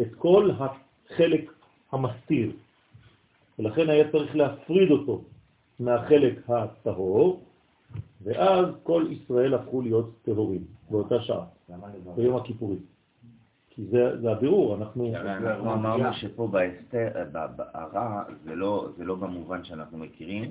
[0.00, 1.52] את כל החלק
[1.92, 2.52] המסתיר,
[3.58, 5.22] ולכן היה צריך להפריד אותו
[5.80, 7.40] מהחלק הטהור,
[8.22, 11.44] ואז כל ישראל הפכו להיות טהורים באותה שעה,
[12.16, 12.78] ביום הכיפורים.
[13.70, 15.14] כי זה, זה הבירור, אנחנו...
[15.16, 20.50] אנחנו אמרנו שפה בהסתר, ב- ב- הרע זה לא, זה לא במובן שאנחנו מכירים,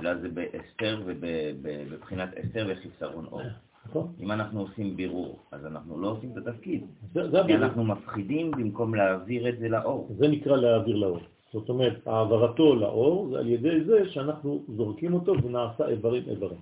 [0.00, 3.42] אלא זה באסתר ובבחינת אסתר וחיסרון אור.
[3.86, 4.12] נכון?
[4.20, 6.84] אם אנחנו עושים בירור, אז אנחנו לא עושים את התפקיד.
[7.12, 7.54] זה, זה כי.
[7.54, 10.08] אנחנו מפחידים במקום להעביר את זה לאור.
[10.18, 11.20] זה נקרא להעביר לאור.
[11.52, 16.60] זאת אומרת, העברתו לאור זה על ידי זה שאנחנו זורקים אותו ונעשה איברים איברים.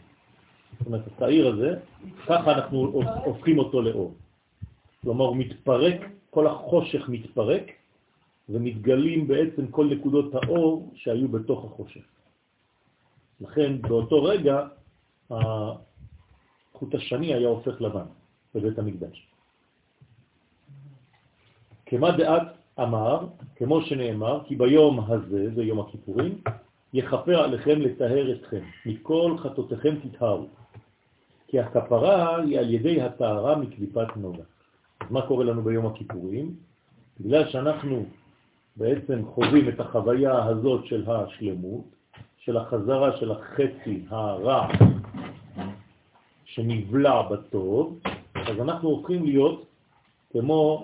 [0.78, 1.70] זאת אומרת, השעיר הזה,
[2.26, 4.14] ככה אנחנו הופכים אותו לאור.
[5.02, 7.72] כלומר הוא מתפרק, כל החושך מתפרק,
[8.48, 12.04] ומתגלים בעצם כל נקודות האור שהיו בתוך החושך.
[13.40, 14.66] לכן באותו רגע
[15.30, 18.06] החוט השני היה הופך לבן
[18.54, 19.26] בבית המקדש.
[21.86, 22.48] כמה דעת
[22.80, 26.38] אמר, כמו שנאמר, כי ביום הזה, זה יום הכיפורים,
[26.92, 30.46] יכפר עליכם לטהר אתכם, מכל חטאותיכם תטהרו.
[31.48, 34.42] כי הכפרה היא על ידי הטהרה מקליפת נוגה.
[35.00, 36.54] אז מה קורה לנו ביום הכיפורים?
[37.20, 38.04] בגלל שאנחנו
[38.76, 41.84] בעצם חווים את החוויה הזאת של השלמות,
[42.38, 44.68] של החזרה של החצי הרע
[46.44, 47.98] שנבלע בטוב,
[48.34, 49.66] אז אנחנו הופכים להיות
[50.32, 50.82] כמו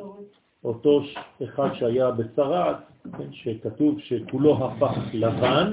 [0.64, 1.02] אותו
[1.44, 2.76] אחד שהיה בצרעת,
[3.18, 5.72] כן, שכתוב שכולו הפך לבן,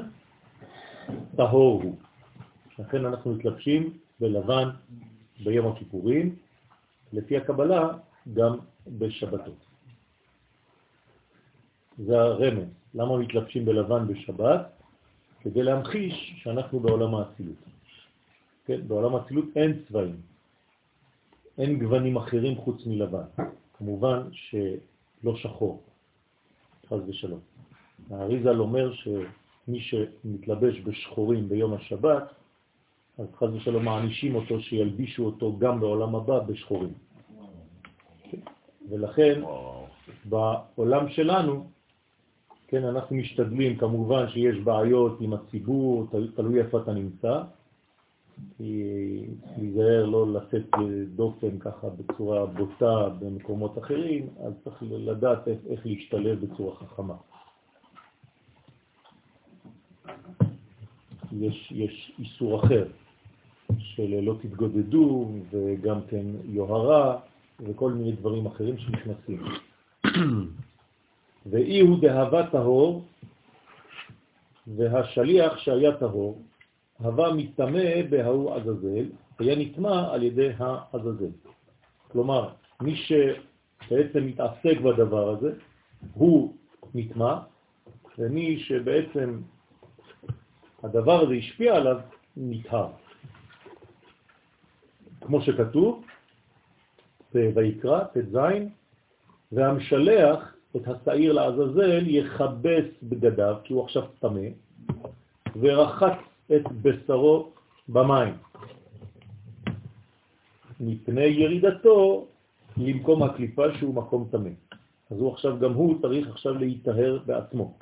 [1.36, 1.96] טהור הוא.
[2.80, 4.70] לכן אנחנו מתלבשים בלבן
[5.44, 6.36] ביום הכיפורים,
[7.14, 7.90] לפי הקבלה
[8.34, 9.66] גם בשבתות.
[11.98, 12.68] זה הרמז.
[12.94, 14.72] למה מתלבשים בלבן בשבת?
[15.42, 17.56] כדי להמחיש שאנחנו בעולם האצילות.
[18.66, 20.16] כן, בעולם האצילות אין צבעים,
[21.58, 23.44] אין גוונים אחרים חוץ מלבן.
[23.80, 25.84] כמובן שלא שחור,
[26.90, 27.40] חז ושלום.
[28.12, 32.24] האריזל אומר שמי שמתלבש בשחורים ביום השבת,
[33.18, 36.94] אז חז ושלום מענישים אותו שילבישו אותו גם בעולם הבא בשחורים.
[38.90, 39.42] ולכן
[40.26, 41.70] בעולם שלנו,
[42.68, 47.42] כן, אנחנו משתדלים, כמובן שיש בעיות עם הציבור, תלוי איפה אתה נמצא,
[48.60, 50.66] להיזהר לא לצאת
[51.16, 57.16] דופן ככה בצורה בוטה במקומות אחרים, אז צריך לדעת איך, איך להשתלב בצורה חכמה.
[61.32, 62.88] יש, יש איסור אחר
[63.78, 67.20] של לא תתגודדו וגם כן יוהרה
[67.60, 69.44] וכל מיני דברים אחרים שנכנסים.
[71.50, 73.04] ואי הוא דהבה טהור
[74.68, 76.42] והשליח שהיה טהור
[77.00, 79.06] הווה מתאמה בהוא עזזל,
[79.40, 81.32] היה נטמע על ידי העזזל.
[82.12, 82.50] כלומר,
[82.82, 85.54] מי שבעצם מתעסק בדבר הזה,
[86.14, 86.54] הוא
[86.96, 87.40] נטמע,
[88.18, 89.42] ומי שבעצם
[90.84, 92.00] הדבר הזה השפיע עליו,
[92.38, 92.88] נטהר.
[95.22, 96.06] כמו שכתוב,
[97.34, 98.38] ויקרא, ט"ז,
[99.52, 104.48] והמשלח את השעיר לעזאזל יכבס בגדיו, כי הוא עכשיו טמא,
[105.62, 107.50] ורחץ את בשרו
[107.90, 108.34] במים.
[110.80, 112.28] מפני ירידתו
[112.78, 114.50] למקום הקליפה שהוא מקום תמה.
[115.12, 117.78] אז הוא עכשיו, גם הוא צריך עכשיו להיטהר בעצמו.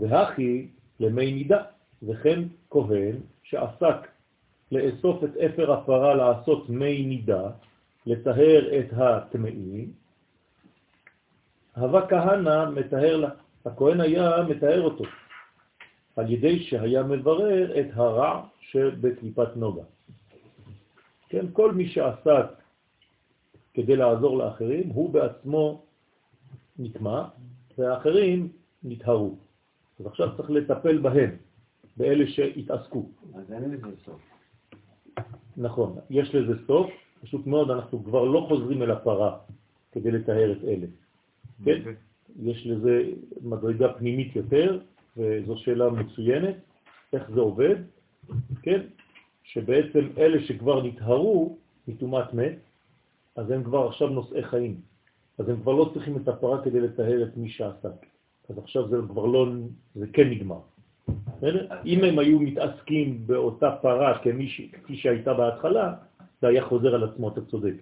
[0.00, 0.68] והכי
[1.00, 1.62] למי נידה,
[2.02, 4.08] וכן כהן שעסק
[4.72, 7.50] לאסוף את אפר הפרה לעשות מי נידה,
[8.06, 9.92] לטהר את הטמאים,
[11.76, 13.30] הווה כהנה מטהר לה.
[13.64, 15.04] הכהן היה מטהר אותו.
[16.16, 19.82] על ידי שהיה מברר את הרע שבקליפת נוגה.
[21.28, 22.46] כן, כל מי שעסק
[23.74, 25.82] כדי לעזור לאחרים, הוא בעצמו
[26.78, 27.24] נטמע,
[27.78, 28.48] והאחרים
[28.84, 29.36] נטהרו.
[30.00, 31.30] אז עכשיו צריך לטפל בהם,
[31.96, 33.06] באלה שהתעסקו.
[33.34, 34.20] אז אין לזה סוף.
[35.56, 36.90] נכון, יש לזה סוף,
[37.22, 39.38] פשוט מאוד אנחנו כבר לא חוזרים אל הפרה
[39.92, 40.86] כדי לתאר את אלה.
[41.64, 41.78] כן?
[41.78, 41.94] אוקיי.
[42.42, 43.02] יש לזה
[43.42, 44.80] מדרגה פנימית יותר,
[45.16, 46.56] וזו שאלה מצוינת,
[47.12, 47.74] איך זה עובד,
[48.62, 48.80] כן?
[49.42, 51.56] שבעצם אלה שכבר נטהרו
[51.88, 52.58] מטומאת מת,
[53.36, 54.80] אז הם כבר עכשיו נושאי חיים.
[55.38, 58.06] אז הם כבר לא צריכים את הפרה כדי לטהר את מי שעסק.
[58.50, 59.46] אז עכשיו זה כבר לא,
[59.94, 60.60] זה כן נגמר.
[61.86, 65.94] אם הם היו מתעסקים באותה פרה כפי שהייתה בהתחלה,
[66.40, 67.74] זה היה חוזר על עצמו, אתה צודק.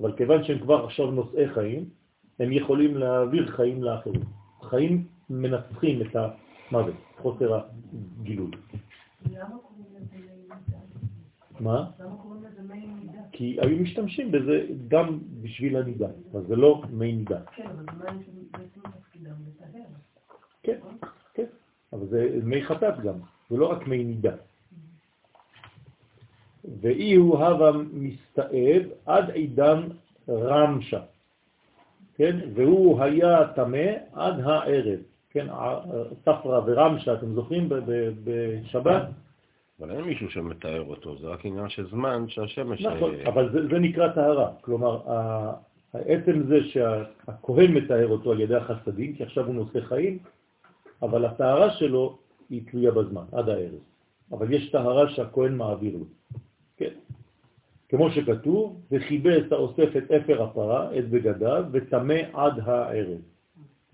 [0.00, 1.84] אבל כיוון שהם כבר עכשיו נושאי חיים,
[2.38, 4.22] הם יכולים להעביר חיים לאחרים.
[4.62, 6.16] חיים מנצחים את
[6.70, 7.60] המוות, חוסר
[8.20, 8.50] הגילוי.
[11.60, 11.90] מה?
[13.32, 17.40] כי היו משתמשים בזה גם בשביל הנידה, אז זה לא מי נידה.
[17.54, 18.18] כן, אבל מה הם
[18.50, 19.82] בעצם תפקידם לטהר?
[20.62, 20.78] כן,
[21.34, 21.46] כן,
[21.92, 23.14] אבל זה מי חטאת גם,
[23.50, 24.34] זה לא רק מי נידה.
[26.80, 29.88] ואי הוא הווה מסתאב עד עידן
[30.28, 31.00] רמשה,
[32.14, 32.36] כן?
[32.54, 35.46] והוא היה תמה עד הערב, כן?
[36.22, 37.68] ספרה ורמשה, אתם זוכרים
[38.24, 39.02] בשבת?
[39.80, 42.82] אבל אין מישהו שמתאר אותו, זה רק עניין של זמן שהשמש...
[42.82, 44.50] נכון, אה, אבל זה, זה נקרא טהרה.
[44.60, 45.00] כלומר,
[45.94, 50.18] העצם זה שהכהן מתאר אותו על ידי החסדים, כי עכשיו הוא נושא חיים,
[51.02, 52.18] אבל הטהרה שלו
[52.50, 53.80] היא תלויה בזמן, עד הערב.
[54.32, 56.04] אבל יש טהרה שהכהן מעביר לו.
[56.76, 56.94] כן.
[57.88, 63.18] כמו שכתוב, וכיבס האוסף את אפר הפרה, את בגדיו, וטמא עד הערב.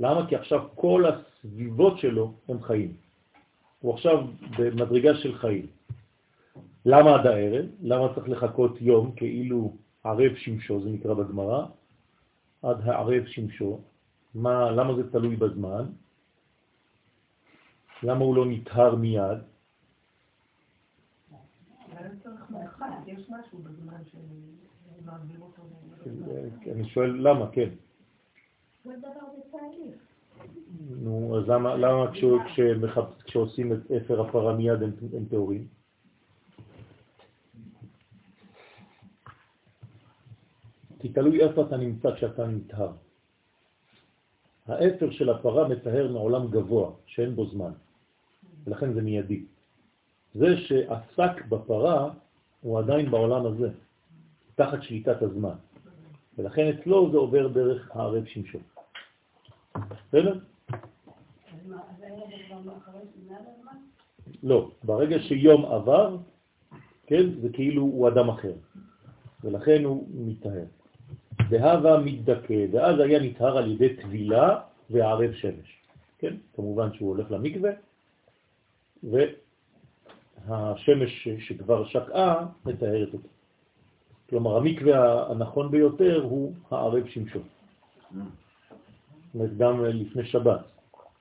[0.01, 0.27] למה?
[0.29, 2.97] כי עכשיו כל הסביבות שלו הם חיים.
[3.81, 4.27] הוא עכשיו
[4.59, 5.67] במדרגה של חיים.
[6.87, 7.67] למה עד הערב?
[7.83, 11.67] למה צריך לחכות יום כאילו ערב שמשו, זה נקרא בגמרא?
[12.63, 13.81] עד הערב שמשו.
[14.35, 15.85] מה, למה זה תלוי בזמן?
[18.03, 19.39] למה הוא לא נטהר מיד?
[26.73, 27.69] אני שואל למה, כן.
[28.87, 29.97] כל דבר בתהליך.
[30.91, 32.13] נו, אז למה, למה
[33.25, 35.67] כשעושים את אפר הפרה מיד הם, טהורים?
[40.99, 42.93] כי תלוי איפה אתה נמצא כשאתה נטהר.
[44.67, 47.73] האפר של הפרה מטהר מעולם גבוה, שאין בו זמן,
[48.65, 49.45] ולכן זה מיידי.
[50.35, 52.11] זה שעסק בפרה
[52.61, 53.69] הוא עדיין בעולם הזה,
[54.55, 55.55] תחת שליטת הזמן,
[56.39, 58.59] ולכן אצלו זה עובר דרך הערב שמשו.
[60.09, 60.39] בסדר?
[64.43, 66.17] לא, ברגע שיום עבר,
[67.07, 68.53] כן, זה כאילו הוא אדם אחר,
[69.45, 70.65] ולכן הוא מתאר.
[71.49, 74.61] והווה מתדכא, ואז היה נטהר על ידי טבילה
[74.91, 75.83] וערב שמש.
[76.19, 77.71] כן, כמובן שהוא הולך למקווה,
[80.47, 83.29] והשמש שכבר שקעה מתארת אותו.
[84.31, 87.41] כלומר, המקווה הנכון ביותר הוא הערב שמשו.
[89.35, 90.61] אומרת, גם לפני שבת.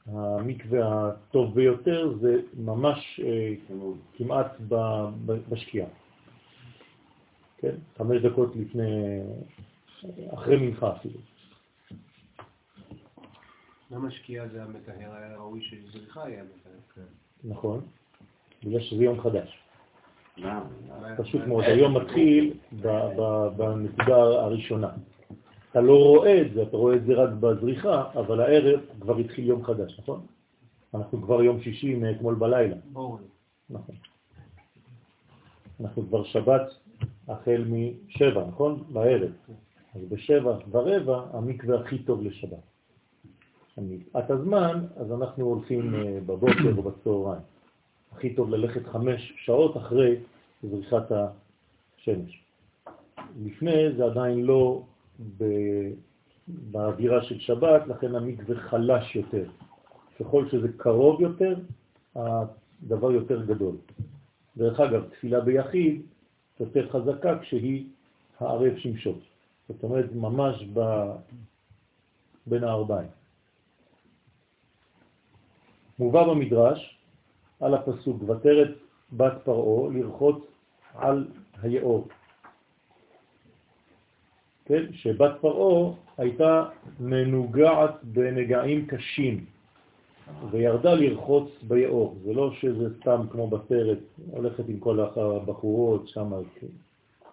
[0.05, 3.53] המקווה הטוב ביותר זה ממש אה,
[4.17, 4.51] כמעט
[5.49, 5.87] בשקיעה.
[7.57, 7.75] כן?
[7.97, 9.19] חמש דקות לפני,
[10.33, 11.19] אחרי מנחה אפילו.
[13.91, 15.13] למה שקיעה זה המטהר?
[15.13, 17.05] היה ראוי שזריחה היה מטהר.
[17.43, 17.81] נכון?
[18.63, 19.59] בגלל שזה יום חדש.
[20.37, 20.61] למה?
[21.17, 22.87] פשוט מאוד, היום מתחיל ב-
[23.17, 24.89] ב- בנקודה הראשונה.
[25.75, 29.47] אתה לא רואה את זה, אתה רואה את זה רק בזריחה, אבל הערב כבר התחיל
[29.47, 30.25] יום חדש, נכון?
[30.93, 32.75] אנחנו כבר יום שישי מאתמול בלילה.
[32.95, 33.19] אור.
[33.69, 33.95] נכון.
[35.79, 36.61] אנחנו כבר שבת
[37.27, 38.83] החל משבע, נכון?
[38.89, 39.31] בערב.
[39.95, 42.63] אז בשבע ורבע המקווה הכי טוב לשבת.
[44.17, 47.41] את הזמן, אז אנחנו הולכים אה, בבוקר או בצהריים.
[48.11, 50.15] הכי טוב ללכת חמש שעות אחרי
[50.63, 52.43] זריחת השמש.
[53.43, 54.83] לפני זה עדיין לא
[56.47, 59.45] באווירה של שבת, לכן המקווה חלש יותר.
[60.19, 61.55] ככל שזה קרוב יותר,
[62.15, 63.75] הדבר יותר גדול.
[64.57, 66.01] דרך אגב, תפילה ביחיד
[66.59, 67.85] יותר חזקה כשהיא
[68.39, 69.19] הערב שמשות.
[69.69, 70.79] זאת אומרת, ממש ב...
[72.47, 73.09] בין הארבעים.
[75.99, 76.97] מובא במדרש
[77.59, 78.71] על הפסוק, ותרת
[79.13, 80.43] בת פרעה לרחוץ
[80.93, 81.27] על
[81.61, 82.07] היאור.
[84.65, 84.83] כן?
[84.91, 86.65] שבת פרעה הייתה
[86.99, 89.45] מנוגעת בנגעים קשים
[90.51, 92.17] וירדה לרחוץ ביאור.
[92.23, 93.97] זה לא שזה סתם כמו בסרט,
[94.31, 96.31] הולכת עם כל הבחורות שם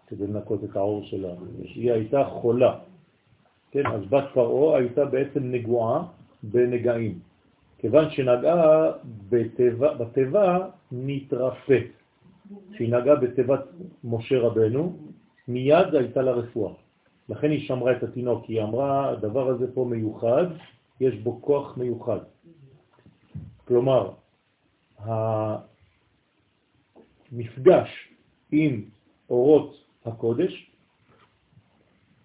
[0.06, 1.28] כדי לנקות את העור שלה.
[1.74, 2.78] היא הייתה חולה.
[3.70, 3.86] כן?
[3.86, 6.04] אז בת פרעה הייתה בעצם נגועה
[6.42, 7.18] בנגעים.
[7.78, 8.90] כיוון שנגעה
[9.30, 11.78] בטבע, בטבע נתרפא.
[12.72, 13.64] כשהיא נגעה בטבעת
[14.04, 14.96] משה רבנו,
[15.48, 16.72] מיד הייתה לה רפואה.
[17.32, 20.46] לכן היא שמרה את התינוק, היא אמרה, הדבר הזה פה מיוחד,
[21.00, 22.18] יש בו כוח מיוחד.
[23.64, 24.10] כלומר,
[27.32, 28.08] המפגש
[28.52, 28.84] עם
[29.30, 30.70] אורות הקודש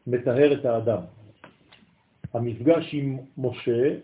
[0.08, 1.02] מטהר את האדם.
[2.34, 3.96] המפגש עם משה,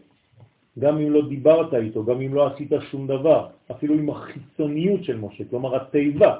[0.79, 5.17] גם אם לא דיברת איתו, גם אם לא עשית שום דבר, אפילו עם החיצוניות של
[5.19, 6.39] משה, כלומר התיבה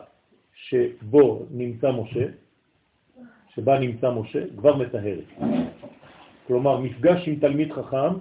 [0.56, 2.26] שבו נמצא משה,
[3.56, 5.30] שבה נמצא משה, כבר מטהרת.
[6.48, 8.14] כלומר, מפגש עם תלמיד חכם,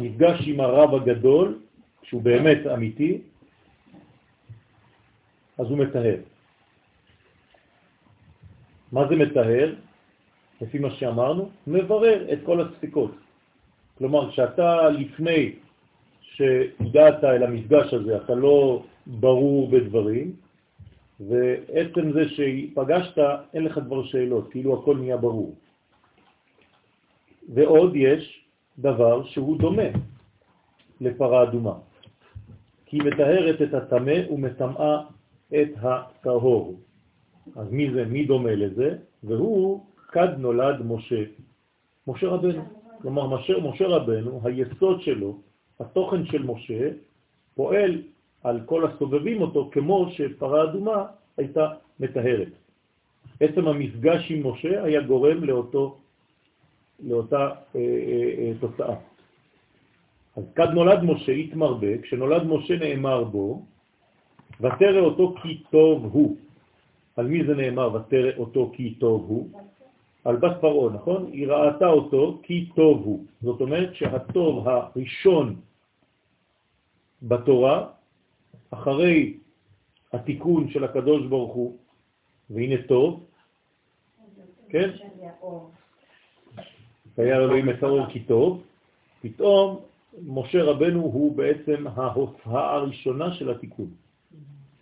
[0.00, 1.58] מפגש עם הרב הגדול,
[2.02, 3.18] שהוא באמת אמיתי,
[5.58, 6.16] אז הוא מטהר.
[8.92, 9.74] מה זה מטהר?
[10.60, 13.12] לפי מה שאמרנו, מברר את כל הספקות.
[13.98, 15.52] כלומר, כשאתה לפני
[16.20, 20.32] שהגעת אל המפגש הזה, אתה לא ברור בדברים,
[21.28, 23.18] ועצם זה שפגשת,
[23.54, 25.54] אין לך כבר שאלות, כאילו הכל נהיה ברור.
[27.54, 28.44] ועוד יש
[28.78, 29.88] דבר שהוא דומה
[31.00, 31.74] לפרה אדומה,
[32.86, 35.02] כי היא מטהרת את הטמא ומטמאה
[35.54, 36.80] את הטהור.
[37.56, 38.96] אז מי זה, מי דומה לזה?
[39.24, 41.22] והוא כד נולד משה,
[42.06, 42.62] משה רבנו.
[43.02, 45.40] כלומר, משה, משה רבנו, היסוד שלו,
[45.80, 46.90] התוכן של משה,
[47.54, 48.02] פועל
[48.42, 51.68] על כל הסובבים אותו כמו שפרה אדומה הייתה
[52.00, 52.52] מטהרת.
[53.40, 55.98] עצם המפגש עם משה היה גורם לאותו,
[57.00, 58.96] לאותה אה, אה, אה, תוצאה.
[60.36, 63.62] אז כד נולד משה התמרבה, כשנולד משה נאמר בו,
[64.60, 66.36] ותרא אותו כי טוב הוא.
[67.16, 69.48] על מי זה נאמר ותרא אותו כי טוב הוא?
[70.24, 71.30] על בת פרעה, נכון?
[71.32, 73.24] היא ראתה אותו כי טוב הוא.
[73.42, 75.56] זאת אומרת שהטוב הראשון
[77.22, 77.86] בתורה,
[78.70, 79.38] אחרי
[80.12, 81.76] התיקון של הקדוש ברוך הוא,
[82.50, 83.24] והנה טוב,
[84.68, 84.90] כן?
[87.16, 88.62] היה אלוהים את האור כי טוב,
[89.22, 89.80] פתאום
[90.26, 93.90] משה רבנו הוא בעצם ההופעה הראשונה של התיקון.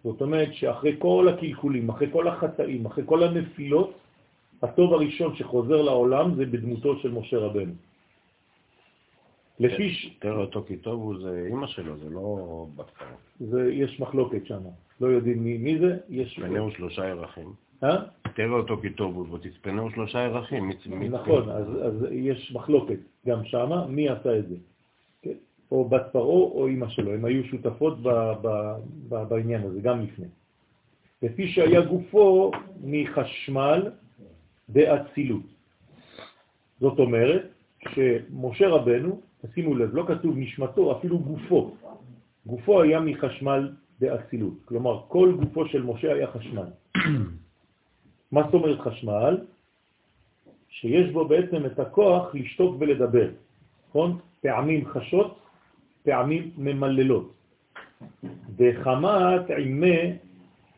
[0.04, 3.92] זאת אומרת שאחרי כל הקלקולים, אחרי כל החטאים, אחרי כל הנפילות,
[4.62, 7.72] הטוב הראשון שחוזר לעולם זה בדמותו של משה רבנו.
[9.60, 10.16] לפי ש...
[10.18, 12.92] תראה אותו כי טוב הוא זה אימא שלו, זה לא בת.
[13.40, 14.62] זה, יש מחלוקת שם,
[15.00, 16.34] לא יודעים מי, מי זה, יש...
[16.34, 17.52] תצפנהו שלושה ירחים.
[17.84, 17.96] אה?
[18.34, 20.70] תראה אותו כי טוב הוא, ותצפנהו שלושה ירחים.
[21.10, 24.56] נכון, אז, אז יש מחלוקת גם שם, מי עשה את זה.
[25.22, 25.34] כן?
[25.70, 28.08] או בת פרעה או אימא שלו, הם היו שותפות ב,
[28.42, 28.74] ב,
[29.08, 30.26] ב, בעניין הזה, גם לפני.
[31.22, 32.50] לפי שהיה גופו
[32.84, 33.90] מחשמל
[34.68, 35.42] באצילות.
[36.80, 37.42] זאת אומרת,
[37.80, 41.74] כשמשה רבנו, תשימו לב, לא כתוב נשמתו, אפילו גופו.
[42.46, 44.54] גופו היה מחשמל באצילות.
[44.64, 46.66] כלומר, כל גופו של משה היה חשמל.
[48.32, 49.38] מה זאת אומרת חשמל?
[50.68, 53.28] שיש בו בעצם את הכוח לשתוק ולדבר,
[53.88, 54.18] נכון?
[54.40, 55.38] פעמים חשות,
[56.02, 57.32] פעמים ממללות.
[58.56, 60.12] וחמת עימי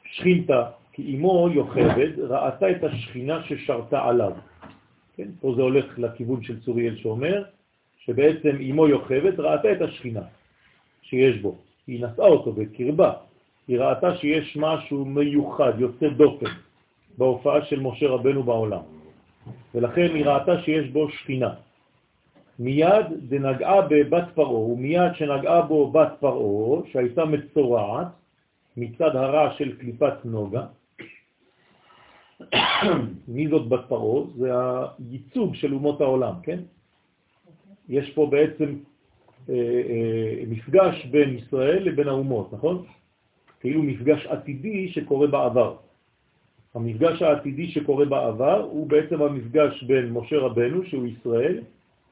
[0.05, 4.33] שכינתה, כי אמו יוכבד ראתה את השכינה ששרתה עליו.
[5.17, 5.29] כן?
[5.41, 7.43] פה זה הולך לכיוון של צוריאל שאומר
[8.01, 10.23] שבעצם אמו יוכבד ראתה את השכינה
[11.03, 11.59] שיש בו.
[11.87, 13.13] היא נשאה אותו בקרבה.
[13.69, 16.47] היא ראתה שיש משהו מיוחד, יוצא דופן,
[17.19, 18.83] בהופעה של משה רבנו בעולם.
[19.75, 21.55] ולכן היא ראתה שיש בו שכינה.
[22.59, 28.09] מיד דנגעה בבת פרעה, ומיד שנגעה בו בת פרעה, שהייתה מצורעת
[28.77, 30.67] מצד הרע של קליפת נוגה,
[33.35, 34.25] מי זאת בת פרעה?
[34.37, 34.51] זה
[34.99, 36.61] הייצוג של אומות העולם, כן?
[37.91, 38.71] יש פה בעצם
[39.49, 42.85] אה, אה, מפגש בין ישראל לבין האומות, נכון?
[43.61, 45.77] כאילו מפגש עתידי שקורה בעבר.
[46.75, 51.61] המפגש העתידי שקורה בעבר הוא בעצם המפגש בין משה רבנו, שהוא ישראל,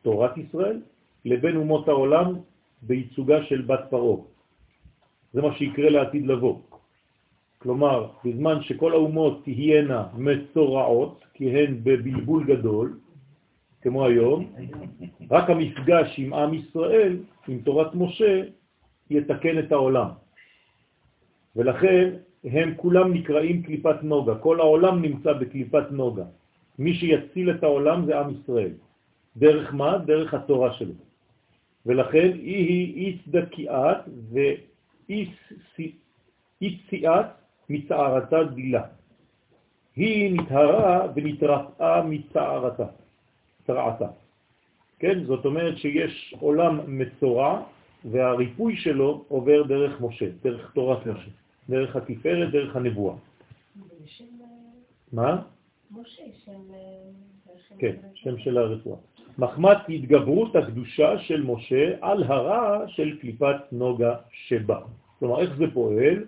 [0.03, 0.81] תורת ישראל,
[1.25, 2.35] לבין אומות העולם
[2.83, 4.17] בייצוגה של בת פרעה.
[5.33, 6.59] זה מה שיקרה לעתיד לבוא.
[7.59, 12.99] כלומר, בזמן שכל האומות תהיינה מצורעות, כי הן בבלבול גדול,
[13.83, 14.53] כמו היום,
[15.31, 17.17] רק המפגש עם עם ישראל,
[17.49, 18.43] עם תורת משה,
[19.11, 20.09] יתקן את העולם.
[21.57, 22.11] ולכן
[22.45, 26.25] הם כולם נקראים קליפת נוגה, כל העולם נמצא בקליפת נוגה.
[26.79, 28.73] מי שיציל את העולם זה עם ישראל.
[29.37, 29.99] דרך מה?
[29.99, 30.95] דרך התורה שלו.
[31.87, 33.99] ולכן היא איצדקיאת
[36.61, 37.27] ואיציאת
[37.71, 38.83] מצערתה דילה.
[39.97, 42.87] היא נטהרה ונתרפאה מצערתה.
[43.69, 44.09] צרעתה.
[44.99, 45.25] כן?
[45.25, 47.63] זאת אומרת שיש עולם מצורע
[48.05, 51.31] והריפוי שלו עובר דרך משה, דרך תורת משה,
[51.69, 53.15] דרך התפארת, דרך הנבואה.
[55.13, 55.43] מה?
[55.91, 56.61] משה, שם...
[57.79, 58.97] כן, שם של הרפואה.
[59.39, 64.81] מחמת התגברות הקדושה של משה על הרע של קליפת נוגה שבה.
[65.19, 66.25] כלומר, איך זה פועל?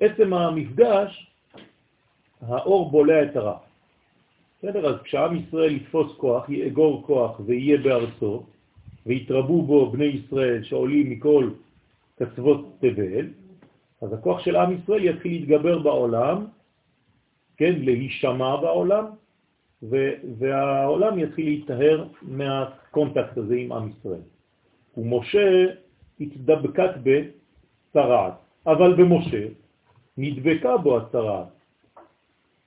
[0.00, 1.30] עצם המפגש,
[2.40, 3.58] האור בולע את הרע.
[4.62, 4.86] בסדר?
[4.86, 8.42] אז כשעם ישראל יתפוס כוח, יאגור כוח ויהיה בארצו,
[9.06, 11.50] ויתרבו בו בני ישראל שעולים מכל
[12.16, 13.26] קצוות תבל,
[14.02, 16.46] אז הכוח של עם ישראל יתחיל להתגבר בעולם,
[17.56, 19.04] כן, להישמע בעולם,
[20.38, 24.24] והעולם יתחיל להיטהר מה contact הזה עם עם ישראל.
[24.96, 25.66] ומשה
[26.20, 28.34] התדבקת בצרעת,
[28.66, 29.46] אבל במשה
[30.16, 31.48] נדבקה בו הצרעת.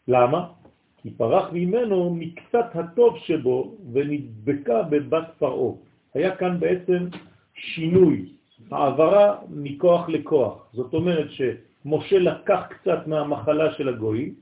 [0.08, 0.62] למה?
[1.04, 5.74] כי פרח ממנו מקצת הטוב שבו ונדבקה בבת פרעה.
[6.14, 7.08] היה כאן בעצם
[7.56, 8.26] שינוי,
[8.72, 10.66] העברה מכוח לכוח.
[10.74, 14.34] זאת אומרת שמשה לקח קצת מהמחלה של הגויים,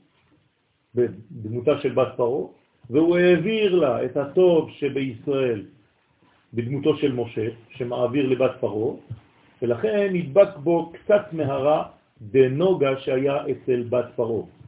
[0.96, 2.48] בדמותה של בת פרעה,
[2.90, 5.66] והוא העביר לה את הטוב שבישראל
[6.54, 8.96] בדמותו של משה, שמעביר לבת פרעה,
[9.62, 11.84] ולכן נדבק בו קצת מהרע
[12.22, 14.61] דנוגה שהיה אצל בת פרעה.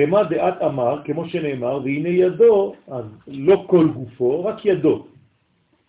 [0.00, 5.06] כמה דעת אמר, כמו שנאמר, והנה ידו, אז לא כל גופו, רק ידו,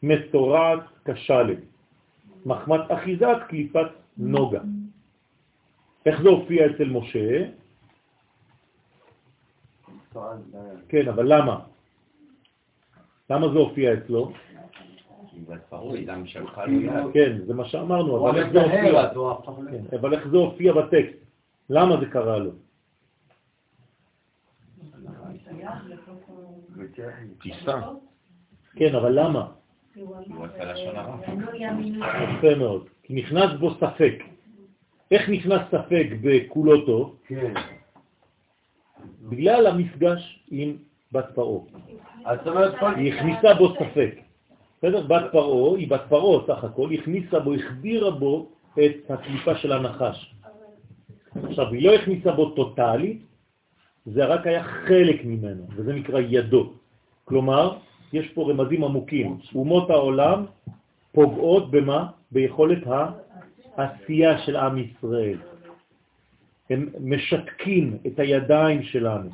[0.04, 1.60] מסורעת כשלם,
[2.46, 3.88] מחמת אחיזת קליפת
[4.18, 4.60] נוגה.
[6.06, 7.48] איך זה הופיע אצל משה?
[10.90, 11.60] כן, אבל למה?
[13.30, 14.32] למה זה הופיע אצלו?
[17.14, 19.10] כן, זה מה שאמרנו, אבל איך זה הופיע?
[19.72, 21.18] כן, אבל איך זה הופיע בטקסט?
[21.70, 22.52] למה זה קרה לו?
[27.42, 27.82] טיסה.
[28.76, 29.48] כן, אבל למה?
[32.38, 32.90] יפה מאוד.
[33.04, 34.14] כי נכנס בו ספק.
[35.12, 37.16] איך נכנס ספק בכולו טוב?
[37.28, 37.54] כן.
[39.22, 40.78] בגלל המפגש עם
[41.12, 41.64] בת פרעה.
[42.96, 44.16] היא הכניסה בו ספק.
[44.78, 45.08] בסדר?
[45.08, 49.72] בת פרעה, היא בת פרעה סך הכל, היא הכניסה בו, החדירה בו את הקליפה של
[49.72, 50.36] הנחש.
[51.44, 53.22] עכשיו, היא לא הכניסה בו טוטאלית,
[54.06, 56.74] זה רק היה חלק ממנו, וזה נקרא ידו.
[57.26, 57.78] כלומר,
[58.14, 59.38] יש פה רמזים עמוקים.
[59.56, 60.46] אומות העולם
[61.12, 62.08] פוגעות במה?
[62.32, 62.84] ביכולת
[63.78, 65.38] העשייה של עם ישראל.
[66.70, 69.30] הם משתקים את הידיים שלנו,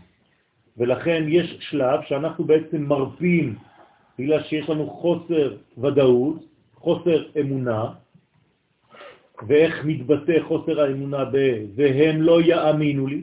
[0.78, 3.56] ולכן יש שלב שאנחנו בעצם מרפים
[4.20, 7.94] בגלל שיש לנו חוסר ודאות, חוסר אמונה,
[9.48, 11.38] ואיך מתבטא חוסר האמונה ב...
[11.76, 13.22] והם לא יאמינו לי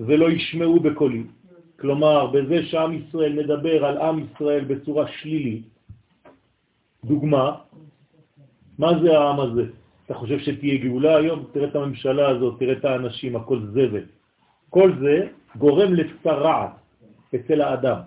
[0.00, 1.22] ולא ישמעו בקולי.
[1.80, 5.64] כלומר, בזה שעם ישראל מדבר על עם ישראל בצורה שלילית,
[7.04, 7.56] דוגמה,
[8.78, 9.64] מה זה העם הזה?
[10.06, 11.44] אתה חושב שתהיה גאולה היום?
[11.52, 14.04] תראה את הממשלה הזאת, תראה את האנשים, הכל זבל.
[14.70, 16.70] כל זה גורם לצרעת
[17.34, 17.98] אצל האדם.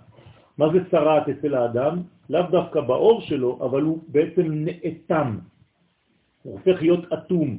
[0.58, 2.02] מה זה צרעת אצל האדם?
[2.30, 5.38] לאו דווקא באור שלו, אבל הוא בעצם נאטם.
[6.44, 7.58] הוא הופך להיות אטום.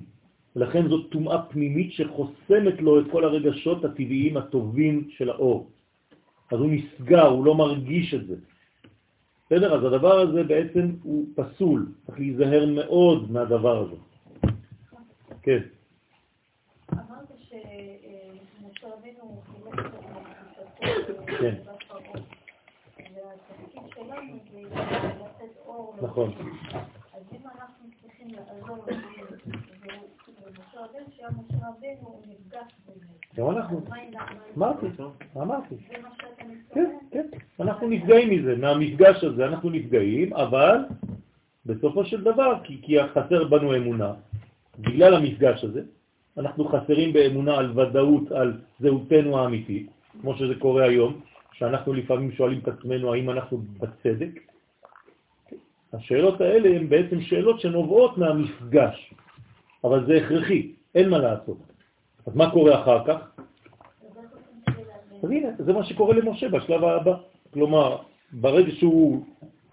[0.56, 5.74] ולכן זאת טומאה פנימית שחוסמת לו את כל הרגשות הטבעיים הטובים של האור.
[6.50, 8.34] אז הוא נסגר, הוא לא מרגיש את זה.
[9.46, 9.74] בסדר?
[9.74, 13.96] אז הדבר הזה בעצם הוא פסול, צריך להיזהר מאוד מהדבר הזה.
[15.42, 15.58] כן.
[16.92, 19.42] אמרת שמשה רבינו
[20.80, 21.54] חילק את כן.
[25.66, 25.96] אור.
[26.02, 26.32] נכון.
[27.14, 28.86] אז אם אנחנו צריכים לעזור
[32.26, 33.06] נפגש בזה.
[33.36, 33.78] גם אנחנו.
[33.78, 34.86] אז מה אם אנחנו- אמרתי,
[35.36, 35.74] אמרתי.
[36.74, 36.96] כן?
[37.10, 37.26] כן.
[37.60, 40.76] אנחנו נפגעים מזה, מהמפגש הזה אנחנו נפגעים, אבל
[41.66, 44.12] בסופו של דבר, כי, כי חסר בנו אמונה,
[44.78, 45.82] בגלל המפגש הזה,
[46.38, 49.86] אנחנו חסרים באמונה על ודאות, על זהותנו האמיתית,
[50.20, 51.20] כמו שזה קורה היום,
[51.52, 54.40] שאנחנו לפעמים שואלים את עצמנו האם אנחנו בצדק.
[55.92, 59.14] השאלות האלה הן בעצם שאלות שנובעות מהמפגש,
[59.84, 61.58] אבל זה הכרחי, אין מה לעשות.
[62.26, 63.18] אז מה קורה אחר כך?
[65.22, 67.14] אז הנה, זה מה שקורה למשה בשלב הבא.
[67.52, 67.96] כלומר,
[68.32, 69.24] ברגע שהוא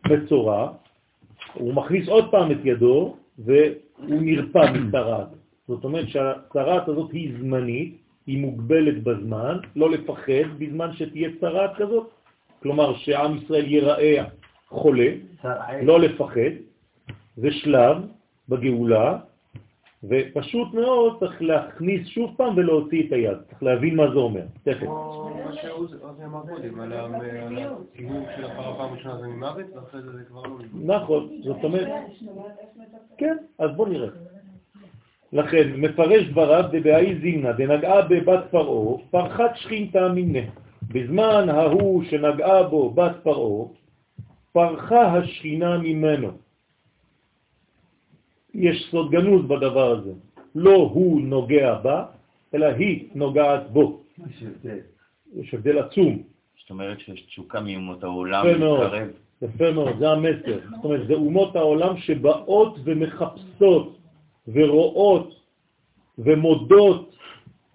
[0.09, 0.71] בצורה,
[1.53, 5.27] הוא מכניס עוד פעם את ידו והוא נרפא מצרעת.
[5.67, 7.97] זאת אומרת שהצרעת הזאת היא זמנית,
[8.27, 12.09] היא מוגבלת בזמן, לא לפחד בזמן שתהיה צרעת כזאת.
[12.61, 14.23] כלומר, שעם ישראל ייראה
[14.67, 15.09] חולה,
[15.83, 16.53] לא לפחד,
[17.37, 17.97] זה שלב
[18.49, 19.19] בגאולה,
[20.03, 24.79] ופשוט מאוד צריך להכניס שוב פעם ולהוציא את היד, צריך להבין מה זה אומר, תכף.
[24.79, 25.95] כמו מה שעוזי
[26.25, 27.05] אמר קודם, על ה-
[27.47, 30.55] על הציבור של הפרה פעם ראשונה זה ממוות, ואחרי זה זה כבר לא...
[30.85, 31.87] נכון, זאת אומרת,
[33.17, 34.09] כן, אז בוא נראה.
[35.33, 40.43] לכן, מפרש דבריו דבהאי זימנה דנגעה בבת פרעה, פרחת שכינתה מיניה.
[40.93, 43.67] בזמן ההוא שנגעה בו בת פרעה,
[44.53, 46.31] פרחה השכינה ממנו.
[48.53, 50.11] יש סוד גנוז בדבר הזה.
[50.55, 52.05] לא הוא נוגע בה,
[52.53, 54.01] אלא היא נוגעת בו.
[54.29, 54.79] יש הבדל.
[55.35, 56.23] יש הבדל עצום.
[56.61, 58.47] זאת אומרת שיש תשוקה מאומות העולם.
[58.47, 59.07] להתקרב.
[59.41, 60.59] יפה מאוד, זה המסר.
[60.75, 63.97] זאת אומרת, זה אומות העולם שבאות ומחפשות
[64.47, 65.35] ורואות
[66.17, 67.15] ומודות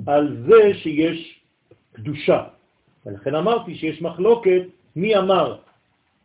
[0.07, 1.41] על זה שיש
[1.93, 2.45] קדושה.
[3.07, 4.62] ולכן אמרתי שיש מחלוקת
[4.97, 5.57] מי אמר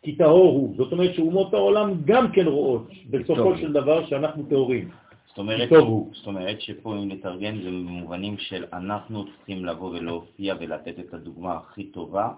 [0.01, 0.75] כי טהור הוא.
[0.77, 3.57] זאת אומרת שאומות העולם גם כן רואות בסופו.
[3.57, 4.89] של דבר שאנחנו טהורים.
[5.27, 5.69] זאת אומרת.
[6.13, 11.53] זאת אומרת שפה אם לתרגם זה במובנים של אנחנו צריכים לבוא ולהופיע ולתת את הדוגמה
[11.57, 12.29] הכי טובה,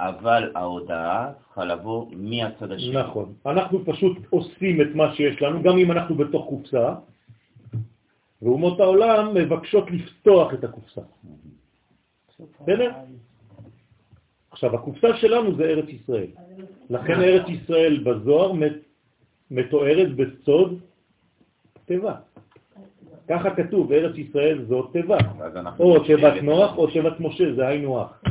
[0.00, 2.96] אבל ההודעה צריכה לבוא מהצד השני.
[2.96, 3.32] נכון.
[3.46, 6.94] אנחנו פשוט עושים את מה שיש לנו, גם אם אנחנו בתוך קופסה,
[8.42, 11.00] ואומות העולם מבקשות לפתוח את הקופסה.
[12.60, 12.90] בסדר?
[14.56, 16.26] עכשיו, הקופסה שלנו זה ארץ ישראל.
[16.90, 18.84] לכן ארץ ישראל בזוהר מת-
[19.50, 20.78] מתוארת בסוד
[21.84, 22.14] תיבה.
[23.28, 25.16] ככה כתוב, ארץ ישראל זו תיבה.
[25.78, 28.22] או תיבת נוח או תיבת משה, זה היינו הך.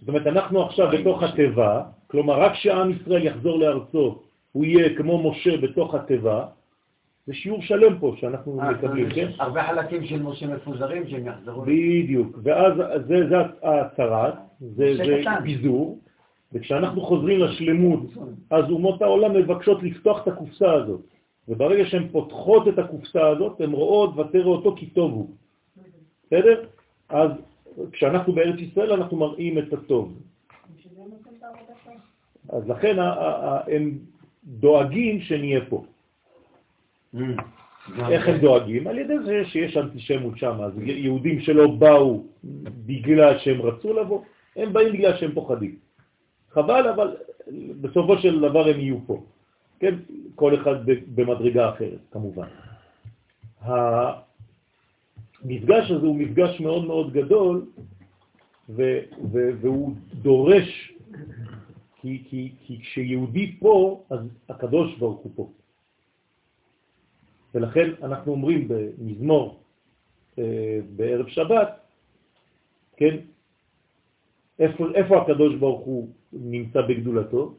[0.00, 5.30] זאת אומרת, אנחנו עכשיו בתוך התיבה, כלומר, רק כשעם ישראל יחזור לארצו, הוא יהיה כמו
[5.30, 6.46] משה בתוך התיבה,
[7.28, 9.30] זה שיעור שלם פה שאנחנו אה, מקבלים, כן?
[9.38, 11.62] הרבה חלקים של משה מפוזרים שהם יחזרו.
[11.62, 12.72] בדיוק, ואז
[13.06, 14.94] זה, זה ההצהרת, זה.
[15.42, 15.98] פיזור,
[16.52, 18.00] וכשאנחנו חוזרים לשלמות,
[18.50, 21.00] אז אומות העולם מבקשות לפתוח את הקופסה הזאת,
[21.48, 25.30] וברגע שהן פותחות את הקופסה הזאת, הן רואות ותראה אותו כי טוב הוא.
[26.26, 26.64] בסדר?
[27.08, 27.30] אז
[27.92, 30.18] כשאנחנו בארץ ישראל אנחנו מראים את הטוב.
[32.48, 32.96] אז לכן
[33.66, 33.98] הם
[34.44, 35.84] דואגים שנהיה פה.
[38.10, 38.86] איך הם דואגים?
[38.86, 42.24] על ידי זה שיש אנטישמות שם, אז יהודים שלא באו
[42.86, 44.22] בגלל שהם רצו לבוא,
[44.56, 45.76] הם באים בגלל שהם פוחדים.
[46.50, 47.16] חבל, אבל
[47.80, 49.22] בסופו של דבר הם יהיו פה.
[49.80, 49.94] כן,
[50.34, 50.74] כל אחד
[51.14, 52.46] במדרגה אחרת, כמובן.
[53.60, 54.30] המפגש
[55.90, 57.66] הזה הוא מפגש מאוד מאוד גדול,
[59.60, 60.92] והוא דורש,
[62.00, 65.50] כי, כי, כי כשיהודי פה, אז הקדוש ברוך הוא פה.
[67.58, 69.60] ולכן אנחנו אומרים במזמור
[70.38, 71.80] אה, בערב שבת,
[72.96, 73.16] כן,
[74.58, 77.54] איפה, איפה הקדוש ברוך הוא נמצא בגדולתו?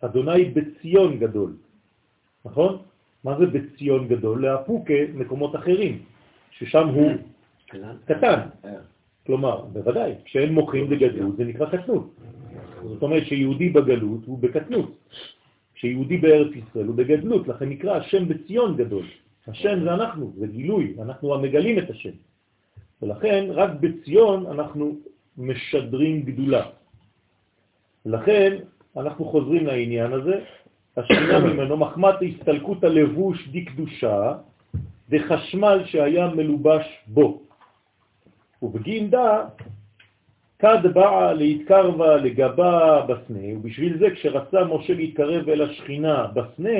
[0.00, 1.56] אדוני בציון גדול,
[2.44, 2.82] נכון?
[3.24, 4.42] מה זה בציון גדול?
[4.42, 6.02] להפוקה מקומות אחרים,
[6.50, 7.10] ששם הוא
[8.04, 8.40] קטן.
[9.26, 12.06] כלומר, בוודאי, כשאין מוחים בגדלות זה נקרא קטנות.
[12.82, 14.90] זאת אומרת שיהודי בגלות הוא בקטנות.
[15.82, 19.06] כשיהודי בארץ ישראל הוא בגדלות, לכן נקרא השם בציון גדול.
[19.48, 22.14] השם זה אנחנו, זה גילוי, אנחנו המגלים את השם.
[23.02, 24.96] ולכן רק בציון אנחנו
[25.38, 26.62] משדרים גדולה.
[28.06, 28.56] לכן
[28.96, 30.44] אנחנו חוזרים לעניין הזה,
[30.96, 34.34] השכינה ממנו מחמת הסתלקות הלבוש דקדושה
[35.10, 37.42] וחשמל שהיה מלובש בו.
[38.62, 39.44] ובגינדה
[40.62, 46.78] כד באה להתקרבה לגבה בסנה, ובשביל זה כשרצה משה להתקרב אל השכינה בסנה,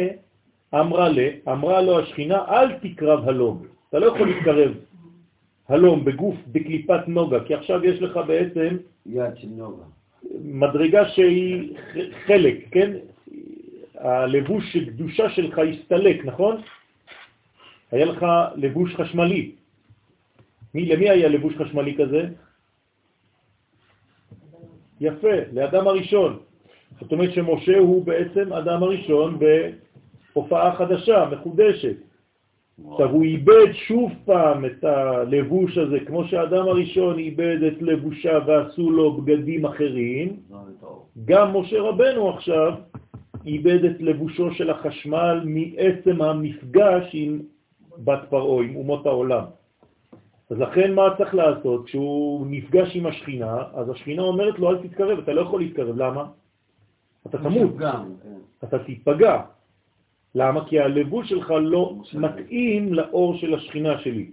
[0.75, 3.67] אמרה, לה, אמרה לו השכינה, אל תקרב הלום.
[3.89, 4.73] אתה לא יכול להתקרב
[5.69, 8.77] הלום בגוף בקליפת נוגה, כי עכשיו יש לך בעצם
[9.07, 9.85] יד של נוגה.
[10.45, 11.75] מדרגה שהיא
[12.27, 12.91] חלק, כן?
[13.95, 16.61] הלבוש של קדושה שלך הסתלק, נכון?
[17.93, 18.27] היה לך
[18.57, 19.51] לבוש חשמלי.
[20.75, 22.29] מי, למי היה לבוש חשמלי כזה?
[25.03, 26.39] יפה, לאדם הראשון.
[27.01, 29.39] זאת אומרת שמשה הוא בעצם אדם הראשון
[30.35, 31.97] בהופעה חדשה, מחודשת.
[32.91, 38.91] עכשיו הוא איבד שוב פעם את הלבוש הזה, כמו שהאדם הראשון איבד את לבושה ועשו
[38.91, 40.37] לו בגדים אחרים,
[41.25, 42.73] גם משה רבנו עכשיו
[43.47, 47.41] איבד את לבושו של החשמל מעצם המפגש עם
[47.99, 49.45] בת פרעה, עם אומות העולם.
[50.53, 51.87] אז לכן מה צריך לעשות?
[51.87, 56.25] כשהוא נפגש עם השכינה, אז השכינה אומרת לו אל תתקרב, אתה לא יכול להתקרב, למה?
[57.27, 58.37] אתה תמות, כן.
[58.65, 59.43] אתה תיפגע.
[60.35, 60.69] למה?
[60.69, 64.31] כי הלבוש שלך לא מתאים לאור של השכינה שלי.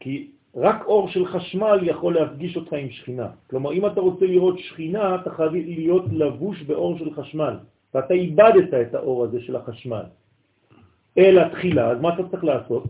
[0.00, 3.28] כי רק אור של חשמל יכול להפגיש אותך עם שכינה.
[3.50, 7.56] כלומר, אם אתה רוצה לראות שכינה, אתה חייב להיות לבוש באור של חשמל.
[7.94, 10.04] ואתה איבדת את האור הזה של החשמל.
[11.18, 12.84] אלא תחילה, אז מה אתה צריך לעשות?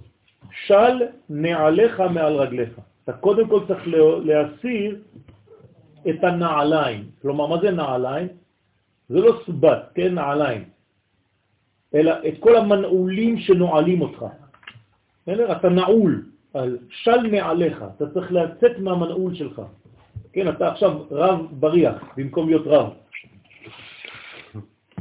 [0.51, 0.97] של
[1.31, 2.69] נעליך מעל רגליך.
[3.05, 4.99] אתה קודם כל צריך לה- להסיר
[6.11, 7.05] את הנעליים.
[7.23, 8.29] כלומר, מה זה נעליים?
[9.09, 10.65] זה לא סבת, כן, נעליים.
[11.95, 14.25] אלא את כל המנעולים שנועלים אותך.
[15.29, 16.25] אתה נעול,
[16.55, 19.63] על של נעליך, אתה צריך לצאת מהמנעול שלך.
[20.33, 22.89] כן, אתה עכשיו רב בריח במקום להיות רב.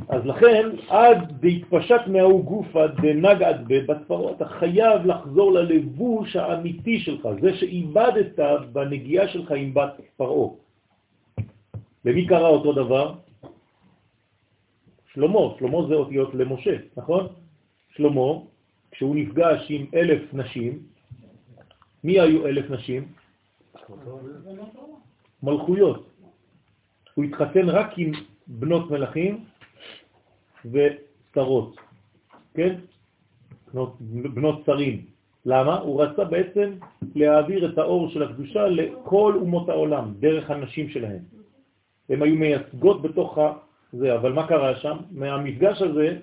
[0.10, 7.28] אז לכן, עד בהתפשט מההוא גופה דנגעת בבת פרעה, אתה חייב לחזור ללבוש האמיתי שלך,
[7.42, 8.40] זה שאיבדת
[8.74, 10.50] בנגיעה שלך עם בת פרעה.
[12.06, 13.14] למי קרה אותו דבר?
[15.14, 17.28] שלמה, שלמה זה אותיות למשה, נכון?
[17.96, 18.32] שלמה,
[18.92, 20.80] כשהוא נפגש עם אלף נשים,
[22.04, 23.08] מי היו אלף נשים?
[25.44, 26.10] מלכויות.
[27.14, 28.12] הוא התחתן רק עם
[28.48, 29.46] בנות מלכים
[30.66, 31.76] ושרות,
[32.54, 32.76] כן?
[33.74, 34.02] בנות,
[34.34, 35.06] בנות שרים.
[35.46, 35.80] למה?
[35.80, 36.74] הוא רצה בעצם
[37.16, 41.20] להעביר את האור של הקדושה לכל אומות העולם, דרך הנשים שלהם.
[42.10, 43.54] הן היו מייצגות בתוך ה...
[43.94, 44.98] זה, אבל מה קרה שם?
[45.12, 46.20] מהמפגש הזה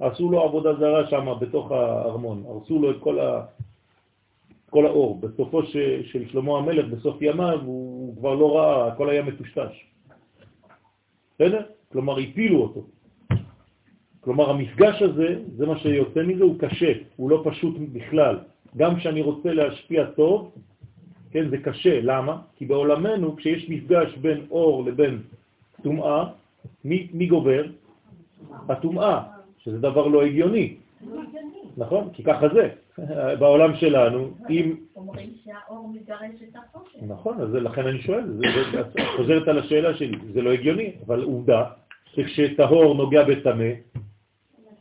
[0.00, 3.44] עשו לו עבודה זרה שם בתוך הארמון, הרסו לו את כל, ה...
[4.70, 5.20] כל האור.
[5.20, 5.76] בסופו ש...
[6.02, 9.86] של שלמה המלך, בסוף ימיו, הוא כבר לא ראה, הכל היה מטושטש.
[11.34, 11.62] בסדר?
[11.92, 12.80] כלומר, הפילו אותו.
[14.20, 18.38] כלומר, המפגש הזה, זה מה שיוצא מזה, הוא קשה, הוא לא פשוט בכלל.
[18.76, 20.52] גם כשאני רוצה להשפיע טוב,
[21.30, 22.00] כן, זה קשה.
[22.02, 22.36] למה?
[22.56, 25.22] כי בעולמנו, כשיש מפגש בין אור לבין
[25.82, 26.24] טומאה,
[26.84, 27.64] מי, מי גובר?
[28.68, 29.22] הטומאה.
[29.58, 30.76] שזה דבר לא הגיוני,
[31.76, 32.08] נכון?
[32.12, 32.68] כי ככה זה.
[33.40, 34.76] בעולם שלנו, אם...
[34.96, 36.98] אומרים שהאור מגרש את החושך.
[37.02, 38.24] נכון, אז לכן אני שואל,
[38.80, 41.64] את חוזרת על השאלה שלי, זה לא הגיוני, אבל עובדה
[42.04, 43.64] שכשטהור נוגע בטמא,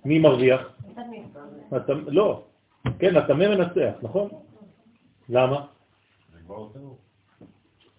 [0.06, 0.62] מי מרוויח?
[2.08, 2.44] לא,
[3.00, 4.30] כן, הטמא מנצח, נכון?
[5.30, 5.66] למה?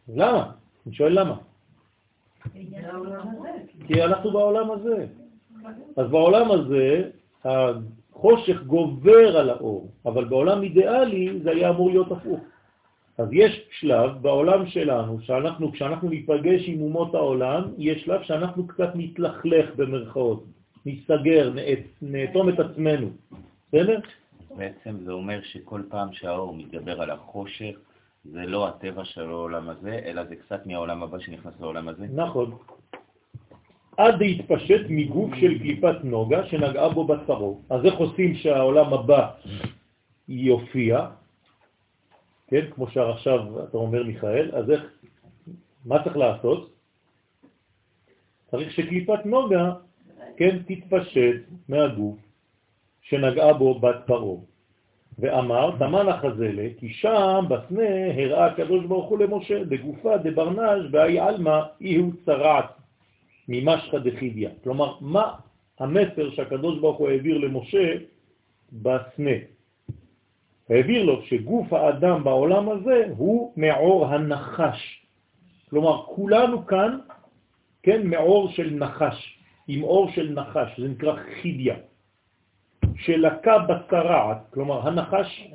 [0.09, 0.53] למה?
[0.87, 1.37] אני שואל למה.
[3.87, 5.07] כי אנחנו בעולם הזה.
[5.97, 7.11] אז בעולם הזה
[7.45, 12.41] החושך גובר על האור, אבל בעולם אידיאלי זה היה אמור להיות הפוך.
[13.19, 18.91] אז יש שלב בעולם שלנו, שאנחנו, כשאנחנו ניפגש עם אומות העולם, יש שלב שאנחנו קצת
[18.95, 20.45] נתלכלך במרכאות,
[20.87, 23.11] נאט- נאטום את עצמנו.
[23.69, 23.99] בסדר?
[24.57, 27.75] בעצם זה אומר שכל פעם שהאור מתגבר על החושך,
[28.25, 32.07] זה לא הטבע של העולם הזה, אלא זה קצת מהעולם הבא שנכנס לעולם הזה.
[32.15, 32.57] נכון.
[33.97, 37.61] עד להתפשט מגוף של קליפת נוגה שנגעה בו בצרו.
[37.71, 39.31] אז איך עושים שהעולם הבא
[40.29, 41.07] יופיע?
[42.49, 44.83] כן, כמו שעכשיו אתה אומר מיכאל, אז איך,
[45.85, 46.73] מה צריך לעשות?
[48.51, 49.73] צריך שקליפת נוגה,
[50.41, 52.17] כן, תתפשט מהגוף
[53.03, 54.41] שנגעה בו בת פרעה.
[55.19, 61.61] ואמר, תמן החזלה, כי שם בסנה הראה הקדוש ברוך הוא למשה, בגופה דברנש באי עלמא
[61.81, 62.65] איהו צרעת
[63.49, 64.51] ממשחא דחידיה.
[64.65, 65.35] כלומר, מה
[65.79, 67.95] המסר שהקדוש ברוך הוא העביר למשה
[68.73, 69.37] בסנה?
[70.71, 75.07] העביר לו שגוף האדם בעולם הזה הוא מעור הנחש.
[75.71, 76.99] כלומר, כולנו כאן,
[77.83, 81.77] כן, מעור של נחש, עם אור של נחש, זה נקרא חידיה.
[82.97, 85.49] שלקה בצרעת, כלומר הנחש,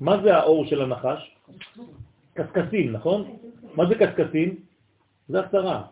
[0.00, 1.36] מה זה האור של הנחש?
[2.34, 3.36] קסקסים, נכון?
[3.74, 4.56] מה זה קסקסים?
[5.28, 5.84] זה הצרעת.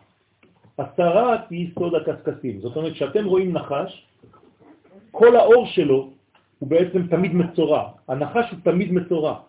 [0.77, 2.61] הצרעת היא סוד הקסקסים.
[2.61, 4.05] זאת אומרת, כשאתם רואים נחש,
[5.11, 6.09] כל האור שלו
[6.59, 7.91] הוא בעצם תמיד מצורע.
[8.07, 9.39] הנחש הוא תמיד מצורע.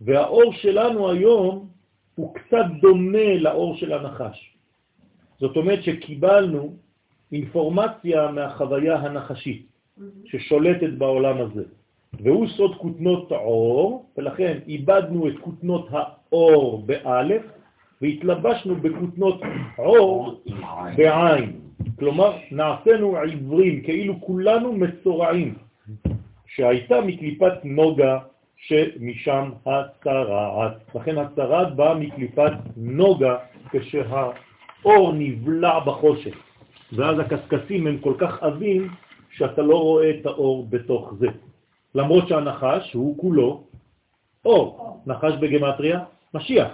[0.00, 1.68] והאור שלנו היום
[2.14, 4.56] הוא קצת דומה לאור של הנחש.
[5.40, 6.76] זאת אומרת שקיבלנו
[7.32, 9.70] אינפורמציה מהחוויה הנחשית.
[10.24, 11.62] ששולטת בעולם הזה.
[12.20, 17.42] והוא סוד כותנות האור, ולכן איבדנו את כותנות האור באלף,
[18.02, 19.40] והתלבשנו בכותנות
[19.78, 20.40] אור
[20.96, 21.60] בעין.
[21.98, 25.54] כלומר, נעשינו עיוורים, כאילו כולנו מצורעים,
[26.46, 28.18] שהייתה מקליפת נוגה
[28.56, 30.72] שמשם הצרעת.
[30.94, 33.36] לכן הצרעת באה מקליפת נוגה
[33.70, 36.49] כשהאור נבלע בחושך.
[36.92, 38.88] ואז הקסקסים הם כל כך עבים
[39.30, 41.28] שאתה לא רואה את האור בתוך זה.
[41.94, 43.62] למרות שהנחש הוא כולו
[44.44, 45.00] אור.
[45.06, 46.00] נחש בגמטריה,
[46.34, 46.68] משיח.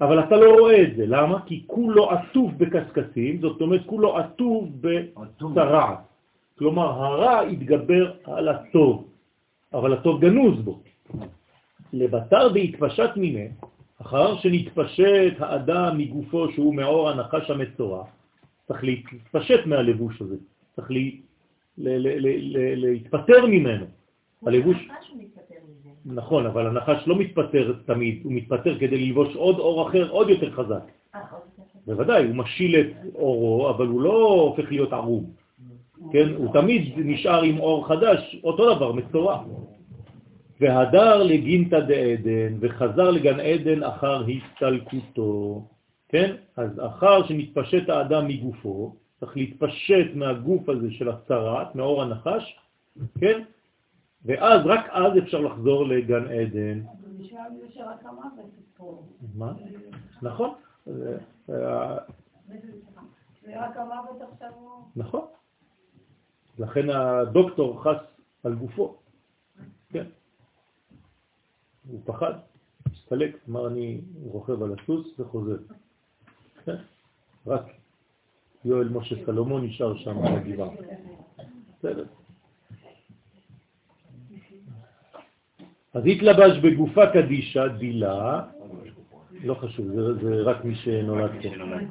[0.00, 1.04] אבל אתה לא רואה את זה.
[1.06, 1.46] למה?
[1.46, 5.98] כי כולו עטוף בקסקסים, זאת אומרת כולו עטוף בצרעת.
[6.58, 9.08] כלומר, הרע יתגבר על הטוב,
[9.74, 10.80] אבל הטוב גנוז בו.
[11.92, 13.48] לבטר בהתפשט מיני,
[14.02, 18.04] אחר שנתפשט האדם מגופו שהוא מאור הנחש המצורע,
[18.68, 20.36] צריך להתפשט מהלבוש הזה,
[20.76, 21.08] צריך ל- ל-
[21.78, 23.86] ל- ל- ל- להתפטר ממנו.
[24.46, 24.88] הלבוש.
[26.04, 30.50] נכון, אבל הנחש לא מתפטר תמיד, הוא מתפטר כדי ללבוש עוד אור אחר עוד יותר
[30.50, 30.82] חזק.
[31.14, 31.20] אה.
[31.86, 35.30] בוודאי, הוא משיל את אורו, אבל הוא לא הופך להיות ערום.
[36.12, 39.44] כן, הוא תמיד נשאר עם אור חדש, אותו דבר, מצורע.
[40.60, 45.62] והדר לגינתא דעדן, וחזר לגן עדן אחר הסתלקותו.
[46.12, 46.36] כן?
[46.56, 52.58] אז אחר שנתפשט האדם מגופו, צריך להתפשט מהגוף הזה של הצרת, מאור הנחש,
[53.20, 53.42] כן?
[54.24, 56.82] ואז, רק אז אפשר לחזור לגן עדן.
[59.34, 59.52] מה?
[60.22, 60.50] נכון.
[64.96, 65.24] נכון.
[66.58, 67.96] לכן הדוקטור חס
[68.44, 68.96] על גופו.
[69.88, 70.04] כן.
[71.88, 72.32] הוא פחד,
[72.92, 75.56] הסתלק, אמר אני רוכב על הסוס וחוזר.
[76.64, 76.76] כן.
[77.46, 77.62] רק
[78.64, 80.68] יואל משה סלומון נשאר שם על הגבעה.
[81.78, 82.04] בסדר.
[85.94, 88.40] אז התלבש בגופה קדישה, דילה,
[89.44, 91.30] לא חשוב, זה, זה רק מי שנולד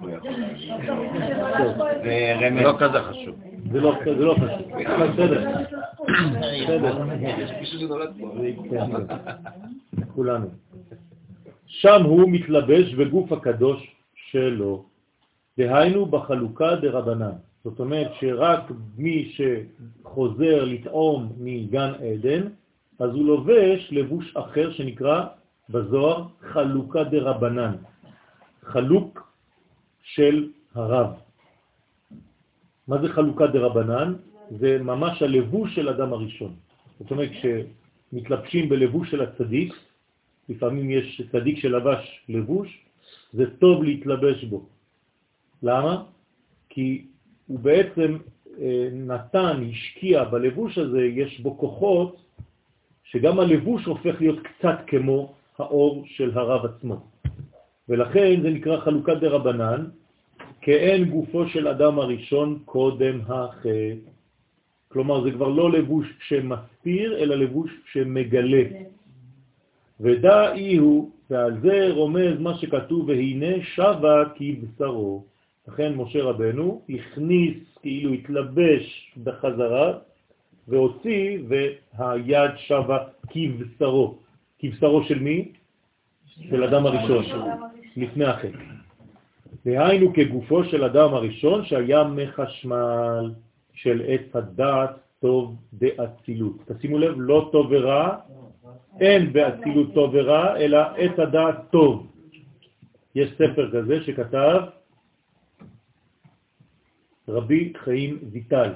[0.02, 0.08] פה.
[2.04, 2.50] זה.
[2.64, 3.36] לא כזה חשוב.
[3.72, 4.72] זה לא, זה לא חשוב.
[5.14, 5.50] בסדר.
[6.64, 7.06] בסדר.
[8.70, 10.06] כן, כן.
[10.16, 10.48] כולנו.
[11.68, 13.91] שם הוא מתלבש בגוף הקדוש
[14.32, 14.86] שלו.
[15.58, 17.36] דהיינו בחלוקה דרבנן.
[17.64, 22.42] זאת אומרת שרק מי שחוזר לטעום מגן עדן,
[23.00, 25.26] אז הוא לובש לבוש אחר שנקרא
[25.70, 27.76] בזוהר חלוקה דרבנן.
[28.64, 29.34] חלוק
[30.04, 31.10] של הרב.
[32.88, 34.14] מה זה חלוקה דרבנן?
[34.60, 36.54] זה ממש הלבוש של אדם הראשון.
[37.00, 39.74] זאת אומרת, כשמתלבשים בלבוש של הצדיק,
[40.50, 42.70] לפעמים יש צדיק שלבש לבוש,
[43.34, 44.66] זה טוב להתלבש בו.
[45.64, 46.04] למה?
[46.70, 47.06] כי
[47.48, 48.18] הוא בעצם
[48.60, 52.22] אה, נתן, השקיע בלבוש הזה, יש בו כוחות
[53.04, 57.08] שגם הלבוש הופך להיות קצת כמו האור של הרב עצמו.
[57.90, 59.86] ולכן זה נקרא חלוקת דרבנן,
[60.62, 63.94] כאין גופו של אדם הראשון קודם החטא.
[64.92, 68.64] כלומר, זה כבר לא לבוש שמסתיר, אלא לבוש שמגלה.
[70.02, 75.26] ודע אי הוא, ועל זה רומז מה שכתוב, והנה שווה כבשרו.
[75.68, 79.94] לכן משה רבנו הכניס, כאילו התלבש בחזרה,
[80.68, 82.98] והוציא, והיד שווה
[83.30, 84.18] כבשרו.
[84.60, 85.52] כבשרו של מי?
[86.50, 87.26] של אדם הראשון,
[87.98, 88.58] לפני החטא.
[89.66, 93.32] והיינו כגופו של אדם הראשון שהיה מחשמל
[93.74, 96.58] של עץ הדעת טוב באצילות.
[96.68, 98.18] תשימו לב, לא טוב ורע,
[99.00, 102.08] אין באצילות טוב ורע, אלא עץ הדעת טוב.
[103.16, 104.62] יש ספר כזה שכתב
[107.28, 108.74] רבי חיים ויטל,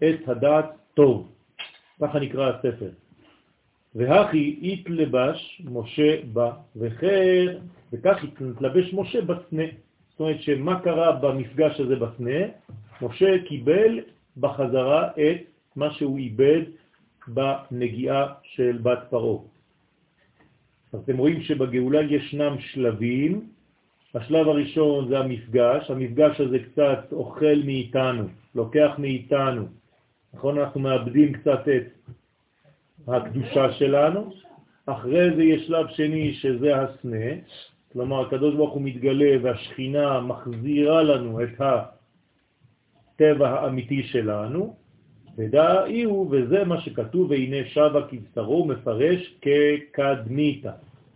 [0.00, 1.32] עץ הדעת טוב.
[2.00, 2.90] ככה נקרא הספר.
[3.94, 7.58] והכי התלבש משה בה, וחר,
[7.92, 9.62] וכך התלבש משה בסנה.
[10.10, 12.40] זאת אומרת שמה קרה במפגש הזה בסנה?
[13.02, 14.00] משה קיבל
[14.36, 15.40] בחזרה את
[15.76, 16.62] מה שהוא איבד
[17.28, 19.38] בנגיעה של בת פרעה.
[20.92, 23.48] אז אתם רואים שבגאולה ישנם שלבים,
[24.14, 28.24] השלב הראשון זה המפגש, המפגש הזה קצת אוכל מאיתנו,
[28.54, 29.66] לוקח מאיתנו,
[30.34, 30.58] נכון?
[30.58, 32.10] אנחנו מאבדים קצת את
[33.08, 34.32] הקדושה שלנו,
[34.86, 37.26] אחרי זה יש שלב שני שזה הסנה,
[37.92, 44.76] כלומר הקדוש ברוך הוא מתגלה והשכינה מחזירה לנו את הטבע האמיתי שלנו,
[45.38, 50.72] ודאי הוא, וזה מה שכתוב, והנה שווה כבשרו מפרש כקדמיתה,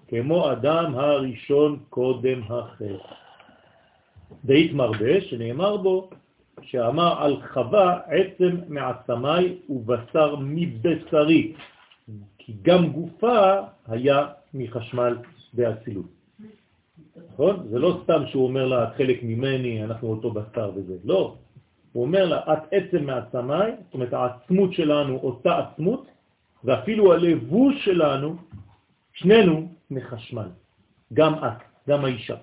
[0.08, 2.94] כמו אדם הראשון קודם החטא.
[4.44, 6.10] דאית מרבה, שנאמר בו,
[6.62, 11.52] שאמר על חווה עצם מעצמי ובשר מבשרי,
[12.38, 15.18] כי גם גופה היה מחשמל
[15.52, 16.06] באצילות.
[17.32, 17.66] נכון?
[17.70, 20.94] זה לא סתם שהוא אומר לה, חלק ממני, אנחנו אותו בשר וזה.
[21.04, 21.36] לא.
[21.92, 26.06] הוא אומר לה, את עצם מעצמי, זאת אומרת, העצמות שלנו אותה עצמות,
[26.64, 28.36] ואפילו הלבוש שלנו,
[29.12, 30.48] שנינו מחשמל.
[31.14, 32.36] גם את, גם האישה.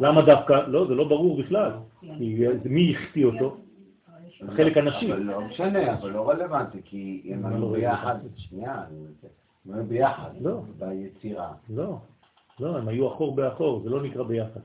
[0.00, 0.52] למה דווקא?
[0.66, 1.72] לא, זה לא ברור בכלל.
[2.64, 3.56] מי החטיא אותו?
[4.48, 5.12] החלק הנשי.
[5.12, 8.84] אבל לא משנה, אבל לא רלוונטי, כי הם היו ביחד, שנייה,
[9.66, 10.62] הם היו ביחד, לא.
[10.78, 11.52] ביצירה.
[11.70, 11.98] לא,
[12.60, 14.60] לא, הם היו אחור באחור, זה לא נקרא ביחד.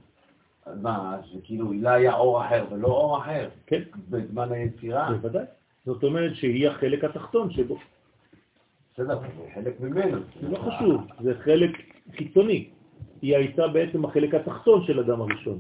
[0.74, 3.50] מה, זה כאילו, לא היה אור אחר ולא אור אחר?
[3.68, 3.82] כן.
[4.10, 5.12] בזמן היצירה?
[5.12, 5.46] בוודאי.
[5.86, 7.78] זאת אומרת שהיא החלק התחתון שבו.
[8.94, 10.18] בסדר, זה חלק ממנו.
[10.42, 11.72] זה לא חשוב, זה חלק
[12.18, 12.70] חיצוני.
[13.22, 15.60] היא הייתה בעצם החלק התחתון של אדם הראשון.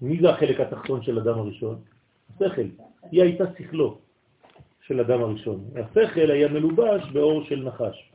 [0.00, 1.78] מי זה החלק התחתון של אדם הראשון?
[2.34, 2.66] השכל.
[3.10, 3.98] היא הייתה שכלו
[4.86, 5.64] של אדם הראשון.
[5.76, 8.12] השכל היה מלובש באור של נחש.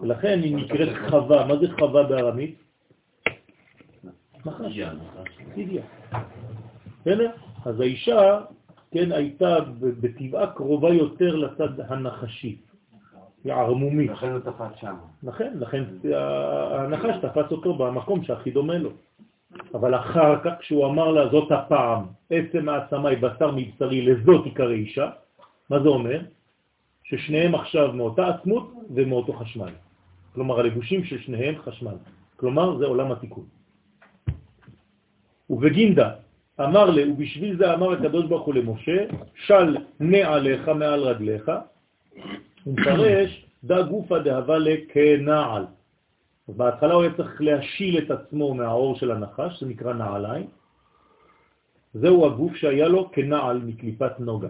[0.00, 1.46] ולכן היא נקראת חווה.
[1.46, 2.58] מה זה חווה בארמית?
[4.46, 4.80] נחש.
[5.54, 5.82] סידיה.
[7.00, 7.30] בסדר?
[7.64, 8.40] אז האישה,
[8.90, 12.56] כן, הייתה בטבעה קרובה יותר לצד הנחשי.
[13.44, 14.10] היא ערמומית.
[14.10, 14.94] לכן הוא תפס שם.
[15.22, 15.84] לכן, לכן
[16.70, 18.90] הנחש תפס אותו במקום שהכי דומה לו.
[19.74, 25.10] אבל אחר כך כשהוא אמר לה זאת הפעם, עצם העצמי בשר מבשרי לזאת עיקר אישה,
[25.70, 26.20] מה זה אומר?
[27.04, 29.72] ששניהם עכשיו מאותה עצמות ומאותו חשמל.
[30.34, 31.94] כלומר הלבושים של שניהם חשמל.
[32.36, 33.44] כלומר זה עולם התיקון.
[35.54, 36.10] ובגינדה
[36.60, 39.04] אמר לה, ובשביל זה אמר הקדוש ברוך הוא למשה,
[39.46, 41.50] של נעליך מעל רגליך,
[42.64, 45.64] הוא מפרש, דא גופה דהבה לכנעל.
[46.48, 50.46] אז בהתחלה הוא היה צריך להשיל את עצמו מהאור של הנחש, זה נקרא נעליים.
[51.94, 54.48] זהו הגוף שהיה לו כנעל מקליפת נוגה.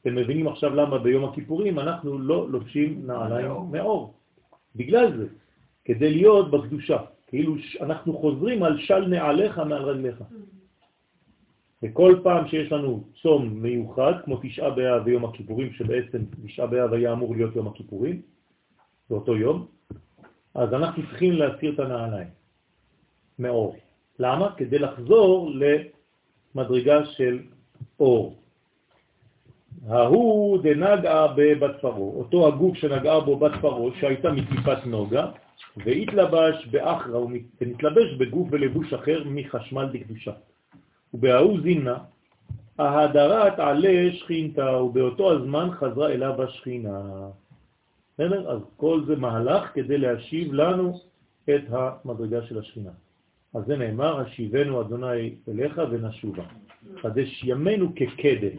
[0.00, 4.14] אתם מבינים עכשיו למה ביום הכיפורים אנחנו לא לובשים נעליים מאור.
[4.76, 5.26] בגלל זה,
[5.84, 6.98] כדי להיות בקדושה.
[7.32, 10.22] כאילו אנחנו חוזרים על של נעליך מעל רגליך.
[11.82, 17.12] וכל פעם שיש לנו צום מיוחד, כמו תשעה באב ויום הכיפורים, שבעצם תשעה באב היה
[17.12, 18.22] אמור להיות יום הכיפורים,
[19.10, 19.66] באותו יום,
[20.54, 22.28] אז אנחנו צריכים להסיר את הנעליים
[23.38, 23.76] מאור.
[24.18, 24.52] למה?
[24.56, 25.50] כדי לחזור
[26.54, 27.38] למדרגה של
[28.00, 28.36] אור.
[29.88, 35.30] ההוא דנגעה בבת פרו, אותו הגוף שנגעה בו בת פרו, שהייתה מקליפת נוגה,
[35.76, 37.20] והתלבש באחרה,
[37.60, 40.32] ונתלבש בגוף ולבוש אחר מחשמל דקדושה.
[41.14, 41.98] ובההוא זינה,
[42.78, 47.00] ההדרת עלה שכינתה, ובאותו הזמן חזרה אליו השכינה.
[48.14, 48.50] בסדר?
[48.50, 50.98] אז כל זה מהלך כדי להשיב לנו
[51.44, 52.90] את המדרגה של השכינה.
[53.54, 56.42] אז זה נאמר, השיבנו אדוני אליך ונשובה.
[57.02, 58.56] חדש ימינו כקדם.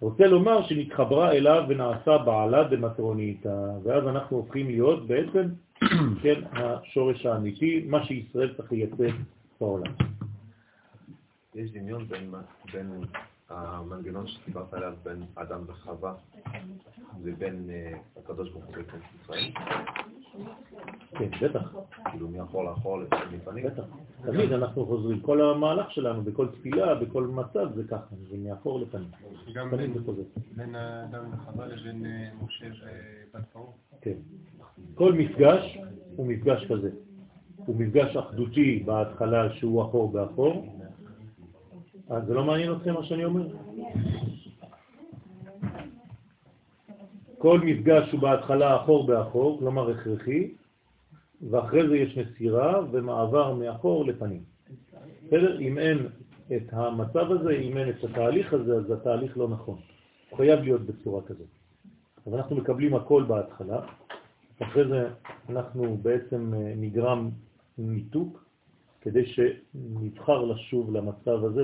[0.00, 5.48] רוצה לומר שנתחברה אליו ונעשה בעלה דמטרוניתא, ואז אנחנו הופכים להיות בעצם,
[6.22, 9.16] כן, השורש האמיתי, מה שישראל צריך לייצג
[9.60, 9.92] בעולם.
[11.54, 12.32] יש דמיון בין,
[12.72, 13.04] בין
[13.50, 16.14] המנגנון שדיברת עליו, בין אדם וחווה,
[17.24, 19.50] לבין uh, הקדוש ברוך הוא בכנסת ישראל?
[21.10, 21.74] כן, בטח.
[22.10, 23.64] כאילו מאחור לאחור לפנים מפנים?
[23.66, 23.82] בטח.
[24.22, 25.20] תמיד אנחנו חוזרים.
[25.20, 29.08] כל המהלך שלנו, בכל תפילה, בכל מצב, זה ככה, זה מאחור לפנים.
[29.54, 29.70] גם
[30.56, 33.64] בין- האדם לחווה לבין אה, משה ובת פרעה.
[34.00, 34.14] כן.
[34.94, 35.78] כל מפגש
[36.16, 36.90] הוא מפגש כזה.
[37.56, 40.76] הוא מפגש אחדותי בהתחלה שהוא אחור באחור.
[42.10, 43.46] אז זה לא מעניין אתכם מה שאני אומר?
[47.38, 50.54] כל מפגש הוא בהתחלה אחור באחור, כלומר הכרחי,
[51.50, 54.42] ואחרי זה יש מסירה ומעבר מאחור לפנים.
[55.26, 55.60] בסדר?
[55.60, 56.06] אם אין
[56.56, 59.78] את המצב הזה, אם אין את התהליך הזה, אז התהליך לא נכון.
[60.30, 61.48] הוא חייב להיות בצורה כזאת.
[62.26, 63.80] אז אנחנו מקבלים הכל בהתחלה,
[64.62, 65.08] אחרי זה
[65.48, 67.30] אנחנו בעצם אה, נגרם
[67.78, 68.44] ניתוק,
[69.00, 71.62] כדי שנבחר לשוב למצב הזה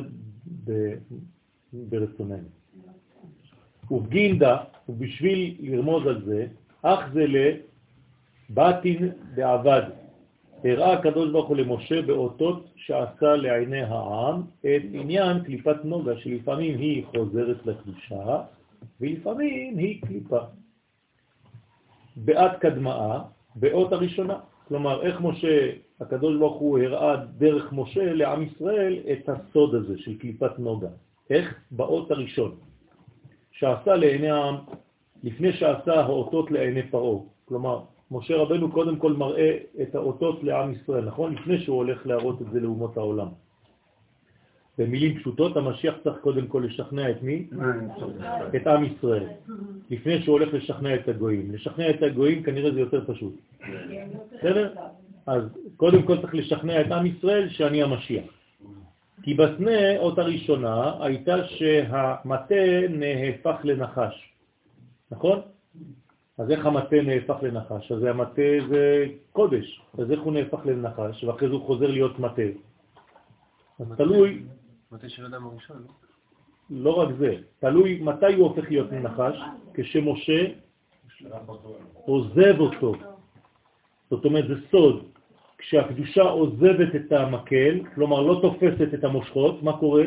[1.72, 2.48] ברצוננו.
[3.90, 4.56] ובגינדה,
[4.88, 6.46] ובשביל לרמוז על זה,
[6.82, 7.24] אך זה
[8.50, 9.82] לבטין בעבד.
[10.64, 17.04] הראה הקדוש ברוך הוא למשה באותות שעשה לעיני העם את עניין קליפת נוגה, שלפעמים היא
[17.04, 18.42] חוזרת לקדושה,
[19.00, 20.38] ולפעמים היא קליפה.
[22.16, 23.22] בעת קדמאה,
[23.56, 24.38] באות הראשונה.
[24.68, 25.70] כלומר, איך משה,
[26.00, 30.88] הקדוש ברוך הוא הראה דרך משה לעם ישראל את הסוד הזה של קליפת נוגה.
[31.30, 31.54] איך?
[31.70, 32.54] באות הראשון.
[33.52, 34.56] שעשה לעיני העם,
[35.24, 37.20] לפני שעשה האותות לעיני פרעה.
[37.44, 37.80] כלומר,
[38.10, 41.34] משה רבנו קודם כל מראה את האותות לעם ישראל, נכון?
[41.34, 43.28] לפני שהוא הולך להראות את זה לאומות העולם.
[44.78, 47.46] במילים פשוטות, המשיח צריך קודם כל לשכנע את מי?
[48.56, 49.26] את עם ישראל.
[49.90, 51.52] לפני שהוא הולך לשכנע את הגויים.
[51.52, 53.34] לשכנע את הגויים כנראה זה יותר פשוט.
[54.38, 54.74] בסדר?
[55.26, 55.42] אז
[55.76, 58.24] קודם כל צריך לשכנע את עם ישראל שאני המשיח.
[59.22, 62.54] כי בסנה, אות הראשונה, הייתה שהמטה
[62.88, 64.32] נהפך לנחש.
[65.10, 65.40] נכון?
[66.38, 67.92] אז איך המטה נהפך לנחש?
[67.92, 72.42] אז המטה זה קודש, אז איך הוא נהפך לנחש, ואחרי זה הוא חוזר להיות מטה?
[73.80, 74.42] אז תלוי,
[74.92, 75.92] מטה של אדם הראשון, לא?
[76.70, 79.38] לא רק זה, תלוי מתי הוא הופך להיות נחש,
[79.74, 80.44] כשמשה
[81.94, 82.94] עוזב אותו.
[84.10, 85.15] זאת אומרת, זה סוד.
[85.58, 90.04] כשהקדושה עוזבת את המקל, כלומר לא תופסת את המושכות, מה קורה?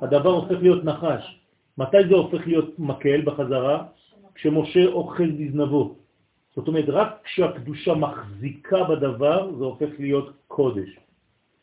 [0.00, 1.38] הדבר הופך להיות נחש.
[1.78, 3.84] מתי זה הופך להיות מקל בחזרה?
[4.34, 5.94] כשמשה אוכל בזנבו.
[6.56, 10.88] זאת אומרת, רק כשהקדושה מחזיקה בדבר, זה הופך להיות קודש.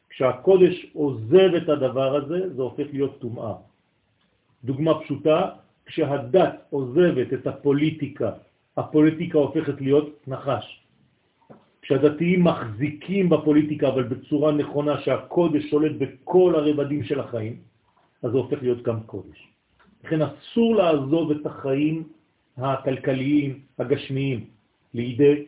[0.10, 3.54] כשהקודש עוזב את הדבר הזה, זה הופך להיות טומאה.
[4.64, 5.50] דוגמה פשוטה,
[5.86, 8.32] כשהדת עוזבת את הפוליטיקה,
[8.78, 10.82] הפוליטיקה הופכת להיות נחש.
[11.90, 17.56] כשהדתיים מחזיקים בפוליטיקה, אבל בצורה נכונה, שהקודש שולט בכל הרבדים של החיים,
[18.24, 19.48] אז זה הופך להיות גם קודש.
[20.04, 22.04] לכן אסור לעזוב את החיים
[22.58, 24.46] הכלכליים, הגשמיים,
[24.94, 25.46] לידי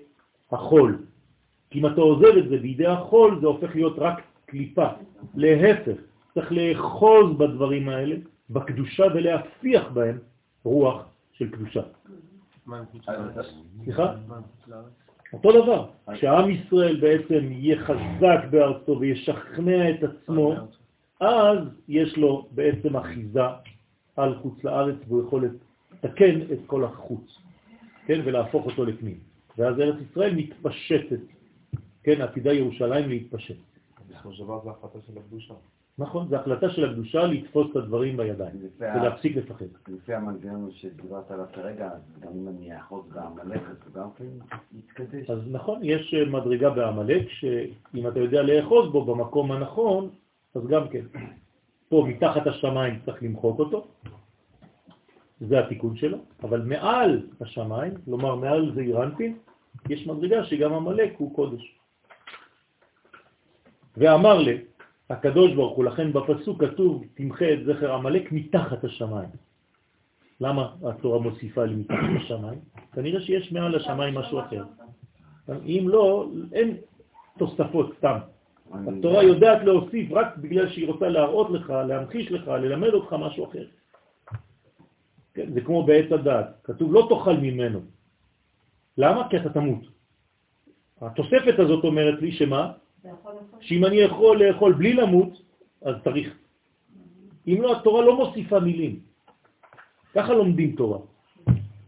[0.52, 1.06] החול.
[1.70, 4.88] כי אם אתה עוזב את זה בידי החול, זה הופך להיות רק קליפה.
[5.36, 5.98] להפך,
[6.34, 8.16] צריך לאחוז בדברים האלה,
[8.50, 10.18] בקדושה, ולהפיח בהם
[10.64, 11.06] רוח
[11.38, 11.82] של קדושה.
[13.86, 14.14] סליחה?
[15.34, 20.54] אותו דבר, כשעם ישראל בעצם יהיה חזק בארצו וישכנע את עצמו,
[21.20, 21.58] אז
[21.88, 23.42] יש לו בעצם אחיזה
[24.16, 25.50] על חוץ לארץ והוא יכול
[25.94, 27.38] לתקן את כל החוץ,
[28.06, 29.20] כן, ולהפוך אותו לפנים.
[29.58, 31.20] ואז ארץ ישראל מתפשטת,
[32.04, 33.56] כן, עתידה ירושלים להתפשט.
[34.10, 35.54] בסופו של דבר החלטה של הקדושה.
[35.98, 39.66] נכון, זו החלטה של הקדושה לתפוס את הדברים בידיים ולהפסיק לפחד.
[39.88, 41.90] לפי המנגנון שדיברת עליו כרגע,
[42.20, 45.30] גם אם אני אאחוז בעמלק, אז גם כן יתקדש.
[45.30, 50.10] אז נכון, יש אה, מדרגה בעמלק, שאם אתה יודע לאחוז בו במקום הנכון,
[50.56, 51.06] אז גם כן.
[51.90, 53.88] פה מתחת השמיים צריך למחוק אותו,
[55.42, 59.38] זה התיקון שלו, אבל מעל השמיים, כלומר מעל זה אירנטין,
[59.90, 61.78] יש מדרגה שגם המלאק הוא קודש.
[63.98, 64.58] ואמר לי,
[65.12, 69.30] הקדוש ברוך הוא, לכן בפסוק כתוב, תמחה את זכר המלאק מתחת השמיים.
[70.42, 72.60] למה התורה מוסיפה לי מתחת השמיים?
[72.94, 74.64] כנראה שיש מעל השמיים משהו אחר.
[75.50, 76.78] אם לא, אין
[77.38, 78.18] תוספות סתם.
[78.74, 83.66] התורה יודעת להוסיף רק בגלל שהיא רוצה להראות לך, להמחיש לך, ללמד אותך משהו אחר.
[85.34, 87.80] כן, זה כמו בעץ הדעת, כתוב לא תאכל ממנו.
[88.98, 89.30] למה?
[89.30, 89.84] כי אתה תמות.
[91.02, 92.72] התוספת הזאת אומרת לי שמה?
[93.60, 95.42] שאם אני יכול לאכול בלי למות,
[95.82, 96.36] אז צריך.
[97.48, 99.00] אם לא, התורה לא מוסיפה מילים.
[100.14, 101.00] ככה לומדים תורה.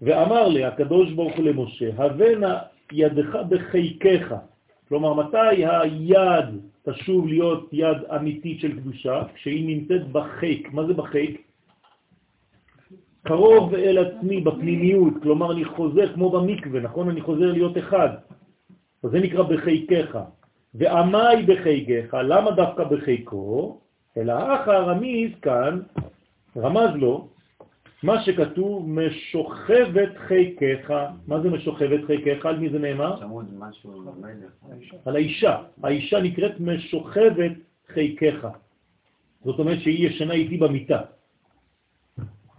[0.01, 2.59] ואמר לי הקדוש ברוך הוא למשה, הבנה
[2.91, 4.35] ידך בחיקך.
[4.87, 6.45] כלומר, מתי היד
[6.83, 9.23] תשוב להיות יד אמיתית של קדושה?
[9.35, 10.73] כשהיא נמצאת בחיק.
[10.73, 11.47] מה זה בחיק?
[13.23, 17.09] קרוב אל עצמי, בפנימיות, כלומר אני חוזר כמו במקווה, נכון?
[17.09, 18.09] אני חוזר להיות אחד.
[19.03, 20.19] אז זה נקרא בחיקך.
[20.75, 23.79] ועמי בחיקך, למה דווקא בחיקו?
[24.17, 25.81] אלא האח הרמיז כאן
[26.57, 27.27] רמז לו
[28.03, 30.93] מה שכתוב משוכבת חיקך.
[31.27, 32.45] מה זה משוכבת חיקך?
[32.45, 33.15] על מי זה נאמר?
[35.05, 35.57] על האישה.
[35.83, 37.51] האישה נקראת משוכבת
[37.87, 38.47] חיקך.
[39.43, 41.01] זאת אומרת שהיא ישנה איתי במיטה.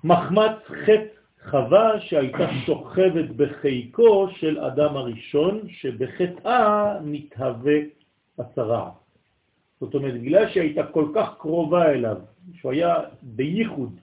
[0.04, 1.14] מחמת חטא
[1.50, 7.78] חווה שהייתה שוכבת בחיקו של אדם הראשון, שבחטאה מתהווה
[8.38, 8.90] הצרה.
[9.80, 12.16] זאת אומרת, בגלל שהייתה כל כך קרובה אליו,
[12.54, 14.00] שהוא היה בייחוד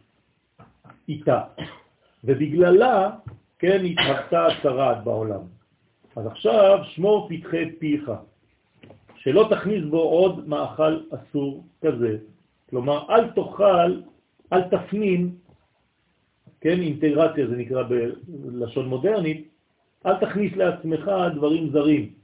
[1.09, 1.41] איתה,
[2.23, 3.09] ובגללה,
[3.59, 5.41] כן, התהוותה הצרעת בעולם.
[6.15, 8.11] אז עכשיו שמור פתחי פיך,
[9.15, 12.17] שלא תכניס בו עוד מאכל אסור כזה.
[12.69, 14.01] כלומר, אל תאכל,
[14.53, 15.41] אל תפנים
[16.61, 17.83] כן, אינטגרציה זה נקרא
[18.27, 19.47] בלשון מודרנית,
[20.05, 22.20] אל תכניס לעצמך דברים זרים.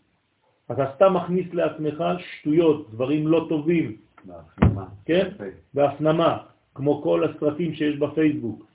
[0.72, 3.96] אתה סתם מכניס לעצמך שטויות, דברים לא טובים.
[4.26, 4.86] בהפנמה.
[5.06, 5.30] כן?
[5.74, 6.38] בהפנמה,
[6.76, 8.68] כמו כל הסרטים שיש בפייסבוק.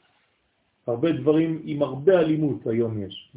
[0.87, 3.33] הרבה דברים עם הרבה אלימות היום יש.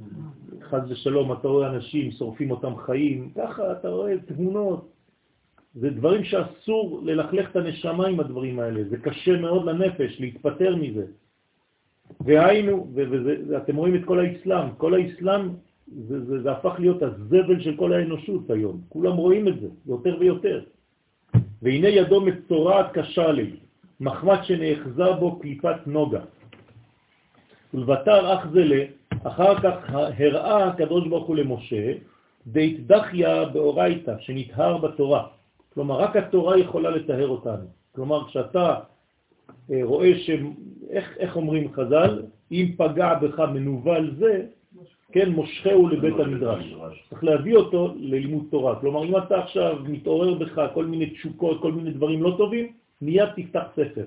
[0.62, 4.92] חד ושלום, אתה רואה אנשים, שורפים אותם חיים, ככה אתה רואה תמונות.
[5.76, 8.84] זה דברים שאסור ללכלך את הנשמה עם הדברים האלה.
[8.90, 11.06] זה קשה מאוד לנפש להתפטר מזה.
[12.22, 12.88] והיינו,
[13.50, 15.50] ואתם רואים את כל האסלאם, כל האסלאם
[15.88, 20.18] זה, זה, זה הפך להיות הזבל של כל האנושות היום, כולם רואים את זה, יותר
[20.20, 20.64] ויותר.
[21.62, 23.52] והנה ידו מצורעת קשה לי,
[24.00, 26.22] מחמד שנאחזה בו קליפת נוגה.
[27.74, 28.86] ולבטר אח זה
[29.24, 31.94] אחר כך הראה הקדוש ברוך הוא למשה,
[32.48, 35.28] דית דחיה באורייתא, שנטהר בתורה.
[35.74, 37.68] כלומר, רק התורה יכולה לטהר אותנו.
[37.96, 38.76] כלומר, כשאתה
[39.72, 40.30] אה, רואה ש...
[40.90, 42.22] איך, איך אומרים חז"ל?
[42.52, 44.46] אם פגע בך מנוול זה,
[45.12, 46.76] כן, מושכהו לבית המדרש.
[47.10, 48.80] צריך להביא אותו ללימוד תורה.
[48.80, 53.30] כלומר, אם אתה עכשיו מתעורר בך כל מיני תשוקות, כל מיני דברים לא טובים, מיד
[53.36, 54.06] תפתח ספר.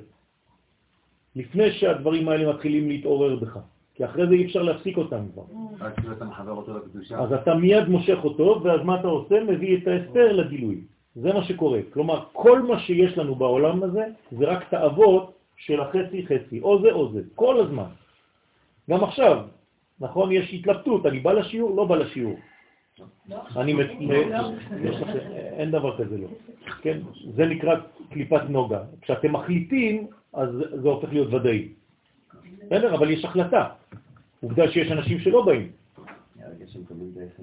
[1.37, 3.59] לפני שהדברים האלה מתחילים להתעורר בך.
[3.95, 5.43] כי אחרי זה אי אפשר להפסיק אותם כבר.
[7.19, 9.45] אז אתה מיד מושך אותו, ואז מה אתה עושה?
[9.45, 10.81] מביא את האסתר לגילוי.
[11.15, 11.81] זה מה שקורה.
[11.93, 16.93] כלומר, כל מה שיש לנו בעולם הזה זה רק תאוות של החצי חצי, או זה
[16.93, 17.91] או זה, כל הזמן.
[18.91, 19.45] גם עכשיו,
[20.01, 22.37] נכון, יש התלבטות, אני בא לשיעור, לא בא לשיעור.
[23.57, 23.75] אני,
[25.59, 26.29] אין דבר כזה לא.
[26.83, 26.99] כן?
[27.35, 27.75] זה נקרא
[28.11, 28.83] קליפת נוגה.
[29.01, 30.49] כשאתם מחליטים, אז
[30.83, 31.69] זה הופך להיות ודאי.
[32.67, 32.95] בסדר?
[32.95, 33.69] אבל יש החלטה.
[34.41, 35.69] עובדה שיש אנשים שלא באים.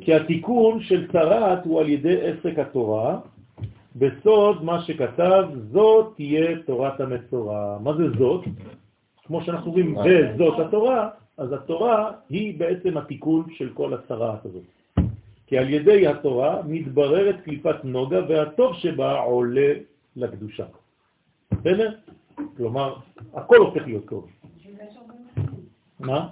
[0.01, 3.19] כי התיקון של צרת הוא על ידי עסק התורה,
[3.95, 7.77] בסוד מה שכתב, זאת תהיה תורת המצורע.
[7.83, 8.45] מה זה זאת?
[9.25, 14.63] כמו שאנחנו רואים, וזאת התורה, אז התורה היא בעצם התיקון של כל הצרעת הזאת.
[15.47, 19.73] כי על ידי התורה מתבררת קליפת נוגה והטוב שבה עולה
[20.15, 20.65] לקדושה.
[21.51, 21.93] בסדר?
[22.57, 22.95] כלומר,
[23.33, 24.27] הכל הופך להיות טוב.
[25.99, 26.27] מה?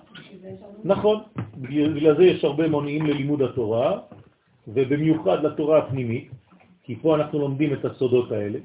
[0.84, 1.23] נכון,
[1.61, 3.99] בגלל זה יש הרבה מונעים ללימוד התורה,
[4.68, 6.32] ובמיוחד לתורה הפנימית,
[6.84, 8.60] כי פה אנחנו לומדים את הסודות האלה.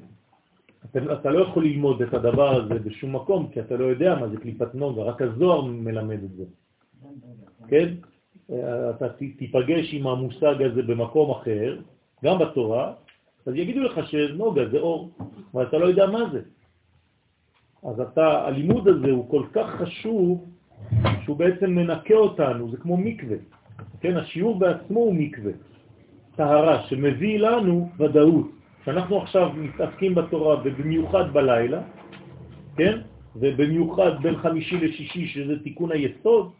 [0.85, 4.27] אתה, אתה לא יכול ללמוד את הדבר הזה בשום מקום, כי אתה לא יודע מה
[4.27, 6.43] זה קליפת נוגה, רק הזוהר מלמד את זה.
[7.67, 7.93] כן?
[8.89, 11.77] אתה תיפגש עם המושג הזה במקום אחר,
[12.23, 12.93] גם בתורה,
[13.45, 15.09] אז יגידו לך שנוגה זה אור,
[15.53, 16.41] אבל אתה לא יודע מה זה.
[17.83, 20.45] אז אתה, הלימוד הזה הוא כל כך חשוב,
[21.23, 23.37] שהוא בעצם מנקה אותנו, זה כמו מקווה.
[24.01, 25.51] כן, השיעור בעצמו הוא מקווה.
[26.35, 28.58] טהרה שמביא לנו ודאות.
[28.81, 31.81] כשאנחנו עכשיו מתעסקים בתורה ובמיוחד בלילה,
[32.77, 32.99] כן?
[33.35, 36.51] ובמיוחד בין חמישי לשישי שזה תיקון היסוד,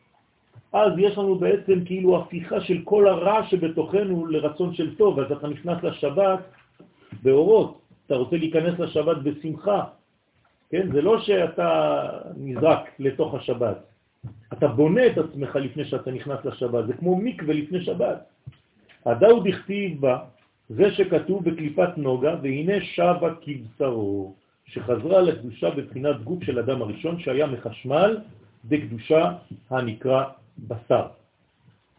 [0.73, 5.47] אז יש לנו בעצם כאילו הפיכה של כל הרע שבתוכנו לרצון של טוב, אז אתה
[5.47, 6.39] נכנס לשבת
[7.23, 9.83] באורות, אתה רוצה להיכנס לשבת בשמחה,
[10.69, 10.91] כן?
[10.91, 13.77] זה לא שאתה נזרק לתוך השבת,
[14.53, 18.17] אתה בונה את עצמך לפני שאתה נכנס לשבת, זה כמו מקווה לפני שבת.
[19.05, 20.17] הדאו דכתיב בה,
[20.69, 24.35] זה שכתוב בקליפת נוגה, והנה שבה כבשרו,
[24.65, 28.17] שחזרה לקדושה בבחינת גוף של אדם הראשון שהיה מחשמל
[28.65, 29.31] בקדושה
[29.69, 30.23] הנקרא
[30.67, 31.07] בשר.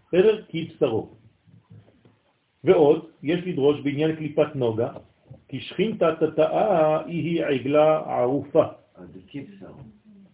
[0.09, 0.43] בסדר?
[0.49, 1.09] כבשרו.
[2.65, 4.93] ועוד, יש לדרוש בעניין קליפת נוגה,
[5.49, 8.65] כי שכינתא תתאה היא עגלה ערופה.
[8.95, 9.83] אז זה כבשרו.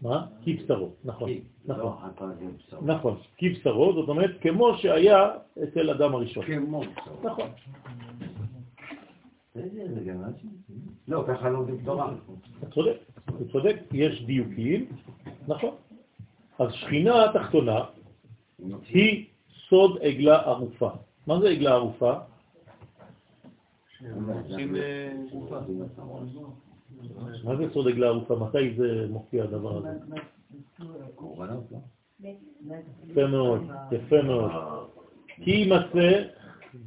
[0.02, 0.26] מה?
[0.44, 1.30] כבשרו, נכון.
[1.68, 1.96] לא נכון.
[2.56, 2.80] בשרו.
[2.82, 5.30] נכון, כבשרו, זאת אומרת, כמו שהיה
[5.62, 6.44] אצל אדם הראשון.
[6.44, 6.82] כמו.
[7.22, 7.50] נכון.
[11.08, 12.14] לא, ככה לומדים תורה.
[12.58, 14.86] אתה צודק, אתה צודק, יש דיוקים,
[15.48, 15.74] נכון.
[16.58, 17.84] אז שכינה התחתונה
[18.88, 19.26] היא
[19.68, 20.90] סוד עגלה ערופה.
[21.26, 22.12] מה זה עגלה ערופה?
[22.12, 22.18] אה.
[27.44, 28.36] מה זה סוד עגלה ערופה?
[28.36, 29.88] מתי זה מופיע הדבר הזה?
[30.08, 30.16] לא?
[33.08, 33.62] יפה מאוד,
[33.92, 34.50] יפה מאוד.
[35.26, 36.22] כי יימצא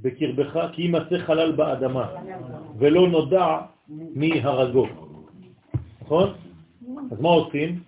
[0.01, 2.07] בקרבך, כי יימצא חלל באדמה,
[2.77, 3.57] ולא נודע
[3.89, 4.87] מי הרגו.
[6.01, 6.33] נכון?
[7.11, 7.79] אז מה עושים?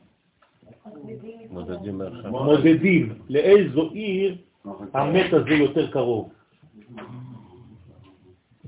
[2.29, 4.35] מודדים לאיזו עיר
[4.93, 6.29] המת הזה יותר קרוב.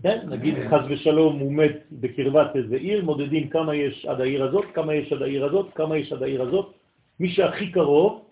[0.03, 4.65] כן, נגיד חז ושלום הוא מת בקרבת איזה עיר, מודדים כמה יש עד העיר הזאת,
[4.73, 6.73] כמה יש עד העיר הזאת, כמה יש עד העיר הזאת.
[7.19, 8.25] מי שהכי קרוב,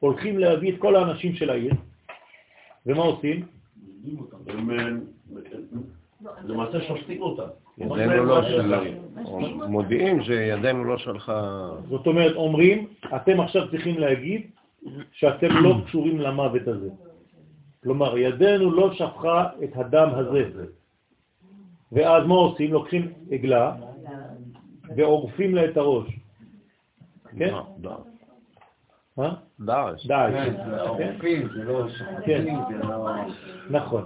[0.00, 1.74] הולכים להביא את כל האנשים של העיר,
[2.86, 3.46] ומה עושים?
[4.46, 4.88] הם אה,
[6.44, 7.48] למעשה שופטים אותם.
[7.78, 8.80] ידינו לא שלחה.
[9.68, 11.70] מודיעים שידינו לא שלחה.
[11.88, 12.86] זאת אומרת, אומרים,
[13.16, 14.50] אתם עכשיו צריכים להגיד
[15.12, 16.88] שאתם לא קשורים למוות הזה.
[17.82, 20.64] כלומר, ידינו לא שפכה את הדם הזה.
[21.92, 22.72] ואז מה עושים?
[22.72, 23.76] לוקחים עגלה
[24.96, 26.08] ועורפים לה את הראש.
[27.38, 27.54] כן?
[29.16, 29.34] מה?
[29.60, 30.06] דאעש.
[30.06, 30.32] דאעש.
[31.22, 31.86] כן, זה לא
[32.26, 33.08] זה לא
[33.70, 34.02] נכון.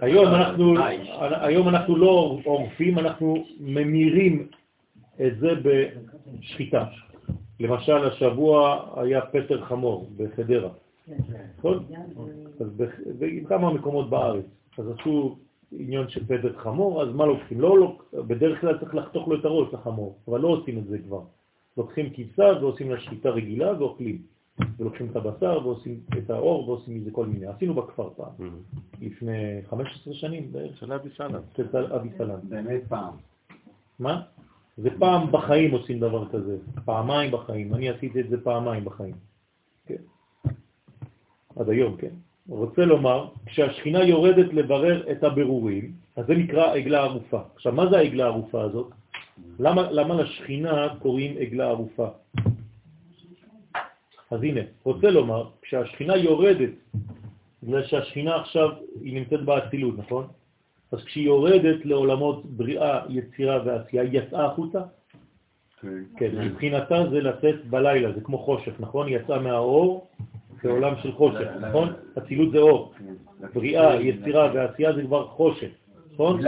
[0.00, 0.74] היום אנחנו,
[1.18, 4.48] היום אנחנו לא עורפים, אנחנו ממירים
[5.26, 6.84] את זה בשחיטה.
[7.60, 10.68] למשל, השבוע היה פטר חמור בחדרה,
[11.58, 11.84] נכון?
[12.60, 14.44] אז בכ- בכמה מקומות בארץ.
[14.78, 15.36] אז עשו
[15.72, 17.60] עניין של פטר חמור, אז מה לוקחים?
[17.60, 21.20] לא, בדרך כלל צריך לחתוך לו את הראש לחמור, אבל לא עושים את זה כבר.
[21.76, 24.22] לוקחים כבשה ועושים לה שחיטה רגילה ואוכלים.
[24.78, 27.46] ולוקחים את הבשר ועושים את האור ועושים מזה כל מיני.
[27.46, 28.32] עשינו בכפר פעם,
[29.00, 31.40] לפני 15 שנים בערך, של אבי סלאם.
[31.56, 32.38] של אבי סלאם.
[32.48, 33.14] באמת פעם.
[33.98, 34.22] מה?
[34.76, 37.74] זה פעם בחיים עושים דבר כזה, פעמיים בחיים.
[37.74, 39.14] אני עשיתי את זה פעמיים בחיים.
[39.86, 40.02] כן.
[41.56, 42.14] עד היום, כן.
[42.48, 47.40] רוצה לומר, כשהשכינה יורדת לברר את הבירורים, אז זה נקרא עגלה ערופה.
[47.54, 48.90] עכשיו, מה זה העגלה הערופה הזאת?
[49.58, 52.08] למה, למה לשכינה קוראים עגלה ערופה?
[54.30, 56.70] אז הנה, רוצה לומר, כשהשכינה יורדת,
[57.62, 58.68] בגלל שהשכינה עכשיו
[59.00, 60.26] היא נמצאת באצילות, נכון?
[60.92, 64.80] אז כשהיא יורדת לעולמות בריאה, יצירה ועשייה, היא יצאה החוצה?
[65.80, 66.02] כן.
[66.16, 69.06] כן, מבחינתה זה לצאת בלילה, זה כמו חושך, נכון?
[69.06, 70.08] היא יצאה מהאור,
[70.62, 71.92] זה עולם של חושך, נכון?
[72.18, 72.92] אצילות זה אור.
[73.54, 75.70] בריאה, יצירה ועשייה זה כבר חושך,
[76.14, 76.40] נכון?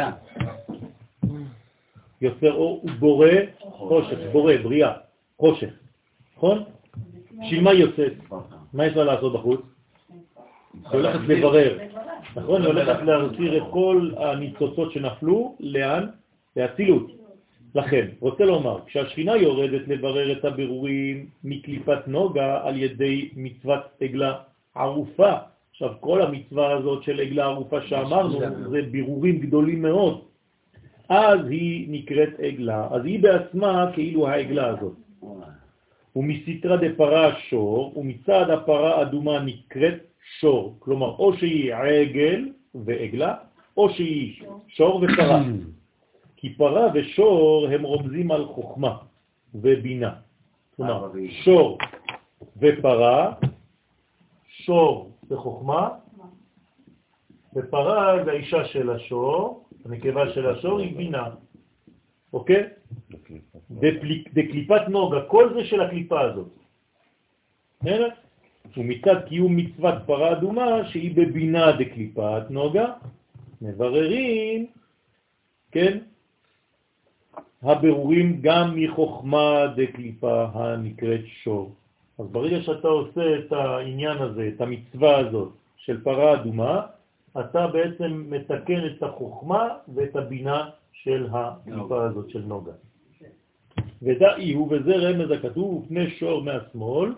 [2.20, 3.28] יוצר אור ובורא
[3.60, 4.92] חושך, בורא, בריאה,
[5.38, 5.70] חושך,
[6.36, 6.64] נכון?
[7.40, 8.12] בשביל מה היא יוצאת?
[8.72, 9.60] מה יש לה לעשות בחוץ?
[10.74, 11.78] היא הולכת לברר,
[12.36, 12.62] נכון?
[12.62, 16.06] היא הולכת להחזיר את כל הניצוצות שנפלו, לאן?
[16.56, 17.06] לאצילות.
[17.74, 24.34] לכן, רוצה לומר, כשהשכינה יורדת לברר את הבירורים מקליפת נוגה על ידי מצוות עגלה
[24.74, 25.32] ערופה,
[25.70, 28.40] עכשיו כל המצווה הזאת של עגלה ערופה שאמרנו
[28.70, 30.20] זה בירורים גדולים מאוד,
[31.08, 34.96] אז היא נקראת עגלה, אז היא בעצמה כאילו העגלה הזאת.
[36.16, 39.94] ומסתרא דפרה שור, ומצד הפרה אדומה נקראת
[40.40, 43.34] שור, כלומר או שהיא עגל ועגלה,
[43.76, 45.42] או שהיא שור ופרה.
[46.36, 48.96] כי פרה ושור הם רומזים על חוכמה
[49.54, 50.12] ובינה.
[50.76, 51.10] כלומר.
[51.44, 51.78] שור
[52.56, 53.32] ופרה,
[54.48, 55.88] שור זה חוכמה,
[57.54, 61.24] ופרה זה האישה של השור, הנקבה של השור היא בינה.
[62.32, 62.62] אוקיי?
[63.70, 66.48] דפליק- דקליפת נוגה, כל זה של הקליפה הזאת.
[68.76, 72.86] ומצד קיום מצוות פרה אדומה, שהיא בבינה דקליפת נוגה,
[73.62, 74.66] מבררים,
[75.72, 75.98] כן,
[77.62, 81.74] הבירורים גם מחוכמה דקליפה הנקראת שור.
[82.18, 86.86] אז ברגע שאתה עושה את העניין הזה, את המצווה הזאת של פרה אדומה,
[87.40, 92.72] אתה בעצם מתקן את החוכמה ואת הבינה של הקליפה הזאת של נוגה.
[94.02, 97.14] ודאי הוא, וזה רמז הכתוב, ופני שור מהשמאל,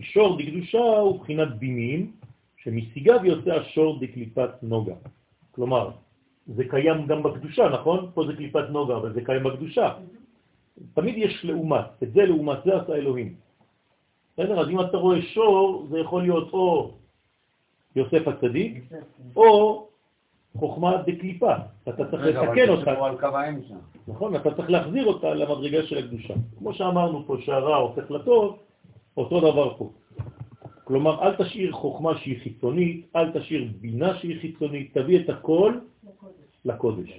[0.00, 2.12] שור דקדושה הוא בחינת בינים,
[2.56, 4.94] שמשיגיו יוצא השור דקליפת נוגה.
[5.50, 5.90] כלומר,
[6.46, 8.10] זה קיים גם בקדושה, נכון?
[8.14, 9.94] פה זה קליפת נוגה, אבל זה קיים בקדושה.
[10.94, 13.34] תמיד יש לעומת, את זה לעומת זה עשה אלוהים.
[14.34, 14.60] בסדר?
[14.60, 16.94] אז אם אתה רואה שור, זה יכול להיות או
[17.98, 18.84] יוסף הצדיק,
[19.36, 19.86] או
[20.56, 21.54] חוכמה דקליפה.
[21.88, 22.90] אתה צריך לתקן אותה.
[24.08, 26.34] נכון, אתה צריך להחזיר אותה למדרגה של הקדושה.
[26.58, 28.58] כמו שאמרנו פה שהרע הופך לטוב,
[29.16, 29.90] אותו דבר פה.
[30.84, 35.72] כלומר, אל תשאיר חוכמה שהיא חיצונית, אל תשאיר בינה שהיא חיצונית, תביא את הכל
[36.64, 37.10] לקודש.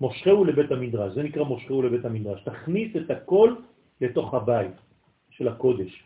[0.00, 2.42] מושכהו לבית המדרש, זה נקרא מושכהו לבית המדרש.
[2.42, 3.54] תכניס את הכל
[4.00, 4.74] לתוך הבית
[5.30, 6.04] של הקודש.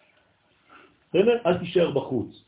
[1.08, 1.38] בסדר?
[1.46, 2.45] אל תישאר בחוץ.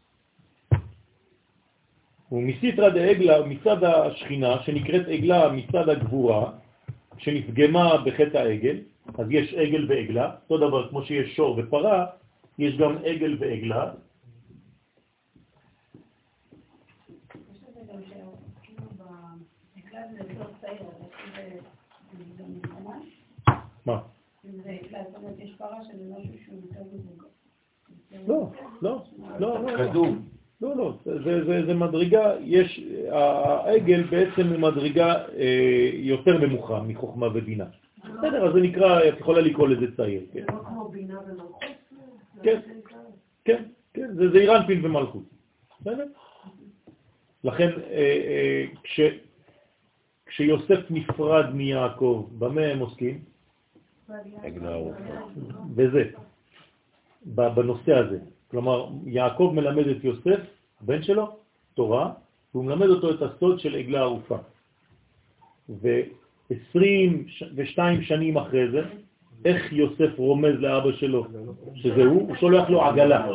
[2.32, 6.52] ומסיתרא דעגלה, מצד השכינה, שנקראת עגלה מצד הגבורה,
[7.18, 8.76] שנפגמה בחטא העגל,
[9.18, 12.06] אז יש עגל ועגלה, אותו דבר כמו שיש שור ופרה,
[12.58, 13.90] יש גם עגל ועגלה.
[23.86, 24.00] מה?
[28.26, 28.50] לא,
[28.82, 29.04] לא,
[29.38, 30.04] לא, לא.
[30.60, 32.80] לא, לא, זה, זה, זה מדרגה, יש,
[33.10, 37.64] העגל בעצם הוא מדרגה אה, יותר נמוכה מחוכמה ובינה.
[37.98, 40.44] בסדר, אז זה נקרא, את יכולה לקרוא לזה צעיר, כן.
[40.46, 41.60] זה לא כמו בינה ומלכות?
[42.42, 42.60] כן,
[43.44, 43.64] כן,
[43.94, 45.22] כן, זה זעיר אנפין ומלכות.
[45.80, 46.06] בסדר?
[47.44, 47.96] לכן, אה,
[48.28, 49.00] אה, כש,
[50.26, 53.20] כשיוסף נפרד מיעקב, במה הם עוסקים?
[55.74, 56.04] בזה,
[57.24, 58.18] בנושא הזה.
[58.50, 60.40] כלומר, יעקב מלמד את יוסף,
[60.80, 61.36] בן שלו,
[61.74, 62.12] תורה,
[62.54, 64.36] והוא מלמד אותו את הסוד של עגלה ערופה.
[65.68, 68.82] ו-22 שנים אחרי זה,
[69.44, 71.26] איך יוסף רומז לאבא שלו
[71.74, 72.28] שזה הוא?
[72.28, 73.26] הוא שולח לו עגלה,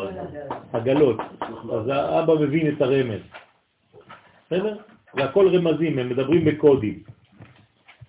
[0.74, 1.18] עגלות.
[1.74, 3.22] אז האבא מבין את הרמז.
[4.46, 4.78] בסדר?
[5.16, 7.04] זה הכל רמזים, הם מדברים בקודים.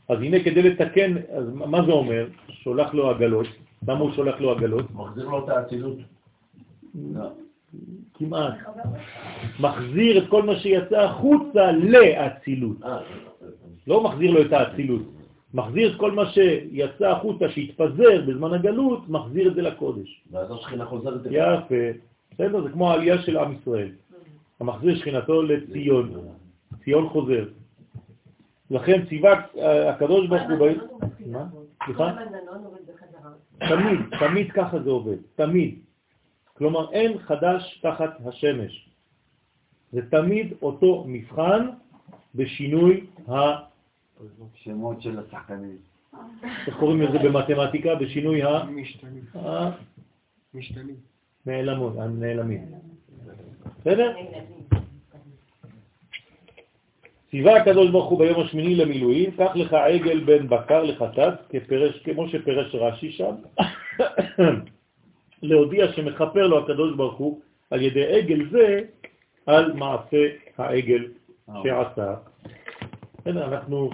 [0.09, 2.27] אז הנה כדי לתקן, אז מה זה אומר?
[2.49, 3.47] שולח לו עגלות.
[3.89, 4.91] למה הוא שולח לו עגלות?
[4.91, 5.99] מחזיר לו את האצילות.
[8.15, 8.55] כמעט.
[9.61, 12.77] מחזיר את כל מה שיצא החוצה לאצילות.
[13.87, 15.03] לא מחזיר לו את האצילות.
[15.55, 20.23] מחזיר את כל מה שיצא החוצה, שהתפזר בזמן הגלות, מחזיר את זה לקודש.
[20.31, 21.21] ואז השכינה חוזרת.
[21.31, 21.75] יפה.
[22.33, 23.89] בסדר, זה כמו העלייה של עם ישראל.
[24.61, 26.12] המחזיר שכינתו לציון.
[26.85, 27.45] ציון חוזר.
[28.71, 29.41] לכן ציווה
[29.89, 30.69] הקדוש ברוך הוא...
[31.27, 31.47] מה?
[31.85, 32.16] סליחה?
[33.69, 35.16] תמיד, תמיד ככה זה עובד.
[35.35, 35.79] תמיד.
[36.57, 38.89] כלומר, אין חדש תחת השמש.
[39.93, 41.69] זה תמיד אותו מבחן
[42.35, 43.33] בשינוי ה...
[44.55, 45.77] שמות של השחקנים.
[46.67, 47.95] איך קוראים לזה במתמטיקה?
[47.95, 48.65] בשינוי ה...
[50.55, 50.97] משתנים.
[51.47, 52.65] נעלמות, הנעלמים.
[53.81, 54.17] בסדר?
[57.31, 61.35] ציווה הקדוש ברוך הוא ביום השמיני למילואים, קח לך עגל בן בקר לחטאת,
[62.05, 63.35] כמו שפרש רש"י שם,
[65.45, 67.41] להודיע שמחפר לו הקדוש ברוך הוא
[67.71, 68.81] על ידי עגל זה
[69.47, 70.27] על מעשה
[70.59, 71.05] העגל
[71.62, 72.15] שעשה.
[73.27, 73.91] הנה, אנחנו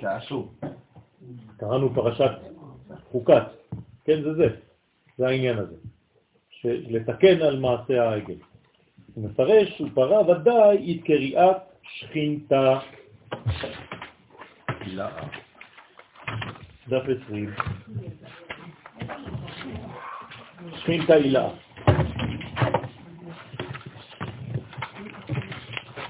[0.00, 0.48] שעשו.
[1.56, 2.30] קראנו פרשת
[3.12, 3.42] חוקת,
[4.04, 4.46] כן, זה זה,
[5.18, 5.76] זה העניין הזה,
[6.64, 8.34] לתקן על מעשה העגל.
[9.14, 12.78] הוא מפרש, ופרה ודאי את קריאת שכינתה.
[16.88, 17.50] דף 20.
[20.76, 21.48] שכינתה הילה.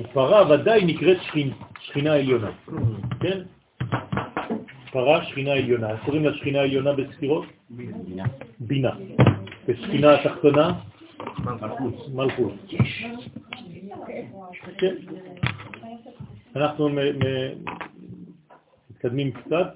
[0.01, 2.51] ופרה ודאי נקראת שכין, שכינה עליונה,
[3.20, 3.40] כן?
[4.93, 5.98] פרה שכינה עליונה.
[6.05, 7.44] קוראים לה שכינה עליונה בספירות?
[7.70, 8.24] בינה.
[8.60, 8.90] בינה.
[9.68, 10.81] ושכינה התחתונה?
[11.39, 12.09] מלכות.
[12.14, 12.52] מלכות.
[14.78, 14.94] כן.
[16.56, 16.89] אנחנו
[18.90, 19.74] מתקדמים קצת,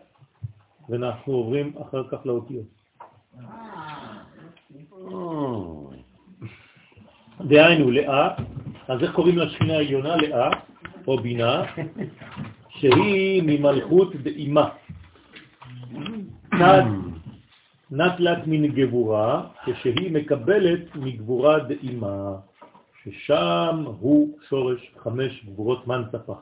[0.89, 2.74] ואנחנו עוברים אחר כך לאותיות.
[7.49, 8.29] דהיינו, לאה,
[8.89, 10.17] אז איך קוראים לשכינה העליונה?
[10.17, 10.51] לאה,
[11.07, 11.63] או בינה,
[12.69, 14.69] שהיא ממלכות דאימה.
[17.91, 22.37] נטלת מן גבורה, כשהיא מקבלת מגבורה דאימה,
[23.03, 26.41] ששם הוא שורש חמש גבורות מנצפח,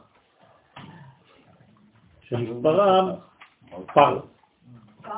[2.23, 3.09] שמספרם
[3.95, 4.21] פר,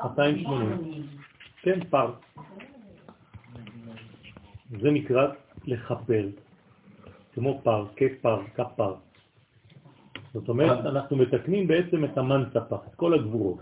[0.04, 1.06] 280.
[1.62, 2.10] כן, פר.
[4.80, 5.26] זה נקרא
[5.66, 6.28] לחפר,
[7.34, 8.94] כמו פר, כפר, כפר.
[10.34, 13.58] זאת אומרת, אנחנו מתקנים בעצם את המנצפח, את כל הגבורות.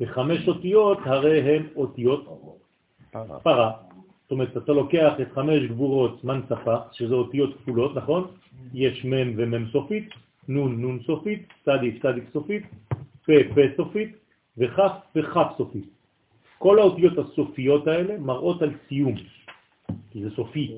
[0.00, 2.42] וחמש אותיות הרי הן אותיות
[3.42, 3.72] פרה.
[4.22, 8.26] זאת אומרת, אתה לוקח את חמש גבורות מנצפח, שזה אותיות כפולות, נכון?
[8.74, 10.08] יש מם ומם סופית,
[10.48, 12.62] נון נון סופית, צדיק צדיק סופית,
[13.26, 14.16] פה פה סופית
[14.58, 15.88] וכף וכף סופית.
[16.58, 19.14] כל האותיות הסופיות האלה מראות על סיום,
[20.10, 20.74] כי זה סופי,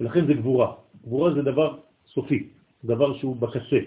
[0.00, 0.72] ולכן זה גבורה.
[1.04, 2.48] גבורה זה דבר סופי,
[2.84, 3.78] דבר שהוא בקצה.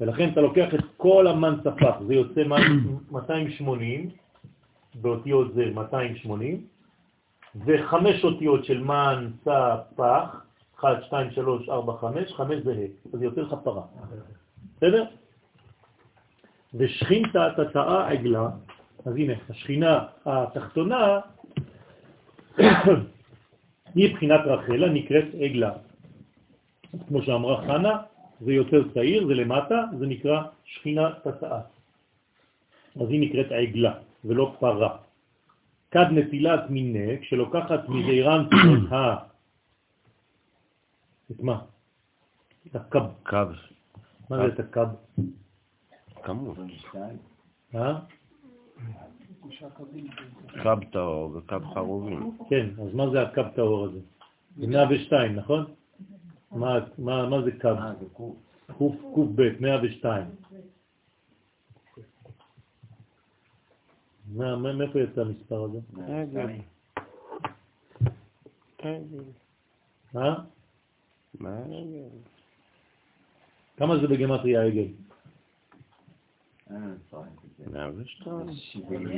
[0.00, 2.44] ולכן אתה לוקח את כל המן ספח, זה יוצא
[3.10, 4.10] 280,
[4.94, 6.66] באותיות זה 280,
[7.66, 10.44] וחמש אותיות של מן ספח,
[10.80, 13.82] 1, 2, 3, 4, 5, 5 זה ה', אז יוצא לך פרה.
[14.76, 15.04] בסדר?
[16.74, 18.48] ושכינתא תתאה עגלה,
[19.06, 21.20] אז הנה, השכינה התחתונה
[23.94, 25.72] היא בחינת רחלה, נקראת עגלה.
[27.08, 28.02] כמו שאמרה חנה,
[28.40, 31.60] זה יותר צעיר, זה למטה, זה נקרא שכינה תתאה.
[33.00, 33.94] אז היא נקראת עגלה,
[34.24, 34.96] ולא פרה.
[35.90, 39.16] כד נטילת מיני, כשלוקחת מזעירן את ה...
[41.30, 41.60] את מה?
[42.66, 43.04] את הקב.
[43.22, 43.36] קו.
[44.30, 44.88] מה זה את הקב?
[46.22, 46.56] כמות.
[47.74, 47.98] אה?
[50.62, 52.18] קו טהור וקו חרובים.
[52.50, 53.98] כן, אז מה זה הקב טהור הזה?
[54.56, 55.64] זה 102, נכון?
[56.52, 57.66] מה, מה, מה זה קב?
[57.78, 58.36] אה, זה קוף.
[58.78, 60.24] קוף קוף ב' 102.
[64.34, 65.78] מה, מה- מאיפה יצא המספר הזה?
[70.16, 70.34] אה?
[71.40, 71.62] מה?
[73.76, 74.86] כמה זה בגמטריה עגל?
[77.74, 77.86] אה,
[78.24, 78.46] צורך,
[78.88, 79.06] זה 102.
[79.06, 79.08] שבעים.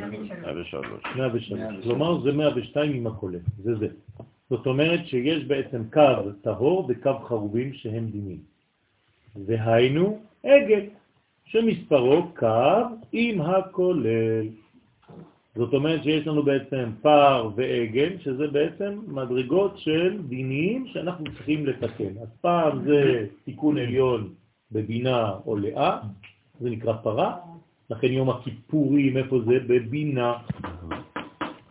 [0.42, 1.02] 103.
[1.16, 1.52] 103.
[1.84, 3.88] כלומר זה 102 עם הכולל, זה זה.
[4.50, 8.38] זאת אומרת שיש בעצם קו טהור וקו חרובים שהם דינים.
[9.46, 10.80] והיינו עגל,
[11.44, 12.80] שמספרו קו
[13.12, 14.46] עם הכולל.
[15.56, 22.18] זאת אומרת שיש לנו בעצם פער ועגל, שזה בעצם מדרגות של דינים שאנחנו צריכים לתקן.
[22.22, 24.34] אז פעם זה תיקון עליון
[24.72, 25.98] בבינה או לאה,
[26.60, 27.36] זה נקרא פרה,
[27.90, 29.58] לכן יום הכיפורים, איפה זה?
[29.66, 30.34] בבינה.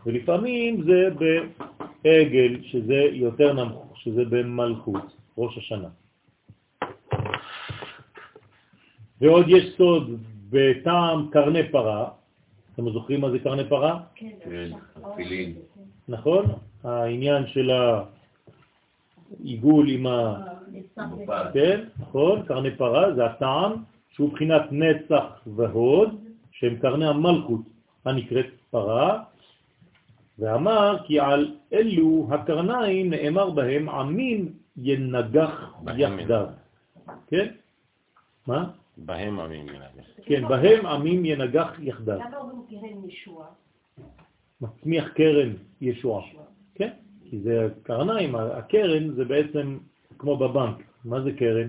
[0.06, 1.10] ולפעמים זה
[2.04, 5.90] בעגל, שזה יותר נמוך, שזה במלכות, ראש השנה.
[9.22, 12.10] ועוד יש סוד בטעם קרני פרה,
[12.74, 14.00] אתם זוכרים מה זה קרני פרה?
[14.16, 14.70] כן,
[15.14, 15.54] תפילין.
[16.08, 16.46] נכון?
[16.84, 17.72] העניין של
[19.40, 20.46] העיגול עם ה...
[21.54, 23.74] כן, נכון, קרני פרה זה הטעם
[24.14, 25.26] שהוא בחינת נצח
[25.56, 26.10] והוד,
[26.52, 27.62] שהם קרני המלכות
[28.06, 29.24] הנקראת פרה,
[30.40, 36.48] ואמר כי על אלו הקרניים נאמר בהם עמים ינגח יחדיו.
[37.28, 37.52] כן?
[38.48, 38.70] מה?
[38.98, 40.08] בהם עמים ינגח.
[40.26, 42.20] כן, בהם עמים ינגח יחדיו.
[42.20, 43.46] למה אומרים קרן ישוע?
[44.62, 46.24] מצמיח קרן ישועה.
[46.76, 46.90] כן?
[47.30, 49.78] כי זה קרניים, הקרן זה בעצם
[50.18, 50.78] כמו בבנק.
[51.06, 51.68] מה זה קרן?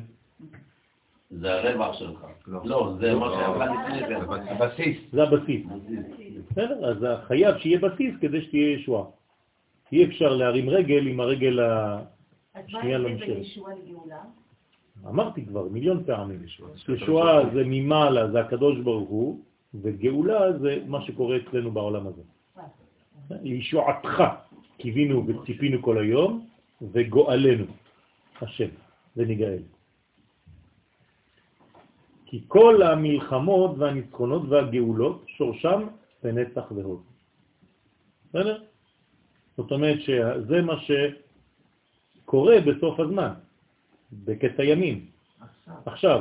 [1.40, 2.26] זה הרווח שלך.
[2.46, 2.60] לא.
[2.64, 4.16] לא, זה מה שעבד לפני זה.
[4.50, 4.96] הבסיס.
[5.12, 5.66] זה הבסיס.
[6.50, 6.90] בסדר?
[6.90, 6.96] אז
[7.26, 9.04] חייב שיהיה בסיס כדי שתהיה ישועה.
[9.92, 11.98] אי אפשר להרים רגל עם הרגל ה...
[12.54, 13.46] אז מה שנייה לא ההבדל בין נשארת.
[13.46, 14.16] ישועה לגאולה?
[15.08, 16.42] אמרתי כבר מיליון פעמים.
[16.88, 19.40] ישועה זה ממעלה, זה הקדוש ברוך הוא,
[19.82, 22.22] וגאולה זה מה שקורה אצלנו בעולם הזה.
[23.42, 24.22] לישועתך
[24.78, 26.46] קיווינו וציפינו כל היום,
[26.92, 27.64] וגואלנו,
[28.42, 28.68] השם,
[29.16, 29.62] וניגאל.
[32.34, 35.86] כי כל המלחמות והניצחונות והגאולות שורשם
[36.22, 37.02] בנצח והוד.
[38.28, 38.62] בסדר?
[39.56, 40.74] זאת אומרת שזה מה
[42.24, 43.32] שקורה בסוף הזמן,
[44.12, 45.06] בקץ הימים.
[45.86, 46.20] עכשיו.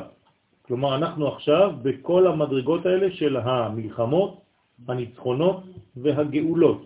[0.61, 4.41] כלומר, אנחנו עכשיו בכל המדרגות האלה של המלחמות,
[4.88, 5.64] הניצחונות
[5.98, 6.85] והגאולות.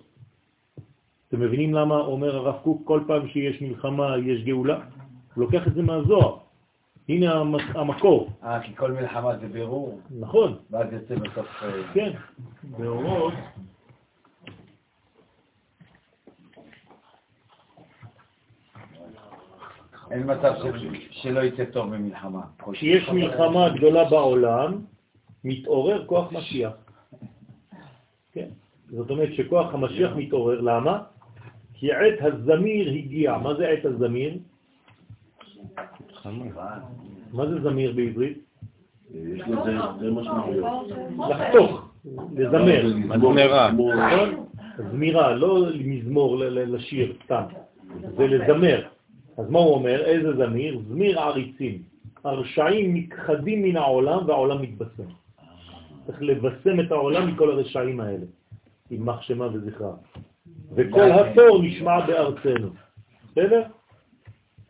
[1.28, 4.80] אתם מבינים למה אומר הרב קוק כל פעם שיש מלחמה יש גאולה?
[5.36, 6.47] הוא לוקח את זה מהזוהר.
[7.10, 11.48] הנה המ- המקור, אה, כי כל מלחמה זה בירור, נכון, ואז יוצא בסוף...
[11.64, 12.12] אה, כן,
[12.64, 13.34] באורות,
[20.12, 20.54] אין מצב
[21.12, 22.42] שלא יצא טוב במלחמה.
[22.72, 23.14] כשיש מלחמה-
[23.50, 24.82] מלחמה גדולה בעולם,
[25.44, 26.74] מתעורר כוח משיח.
[28.32, 28.48] כן,
[28.90, 31.04] זאת אומרת שכוח המשיח מתעורר, למה?
[31.74, 33.38] כי עת הזמיר הגיע.
[33.38, 34.38] מה זה עת הזמיר?
[37.34, 38.38] מה זה זמיר בעברית?
[39.14, 40.88] יש לזה משמעויות.
[41.30, 41.90] לחתוך,
[42.36, 42.94] לזמר.
[42.96, 43.72] מזמרה.
[43.72, 44.46] נכון?
[44.92, 47.44] זמירה, לא מזמור לשיר סתם,
[48.18, 48.88] זה לזמר.
[49.38, 50.06] אז מה הוא אומר?
[50.06, 50.80] איזה זמיר?
[50.88, 51.82] זמיר עריצים.
[52.24, 55.10] הרשעים נכחדים מן העולם והעולם מתבשם.
[56.06, 58.26] צריך לבשם את העולם מכל הרשעים האלה,
[58.92, 59.94] עם מחשמה וזכרה.
[60.76, 62.70] וכל התור נשמע בארצנו.
[63.32, 63.64] בסדר?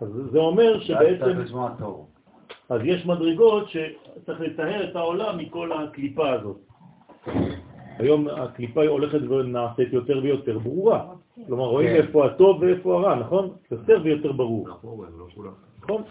[0.02, 1.42] אז זה אומר שבעצם...
[2.70, 6.58] אז יש מדרגות שצריך לטהר את העולם מכל הקליפה הזאת.
[8.00, 11.06] היום הקליפה הולכת ונעשית יותר ויותר ברורה.
[11.48, 11.96] כלומר, רואים כן.
[11.96, 13.50] איפה הטוב ואיפה הרע, נכון?
[13.72, 14.70] יותר ויותר ברור.
[14.70, 15.52] נכון, לא כולם.
[15.82, 16.02] נכון,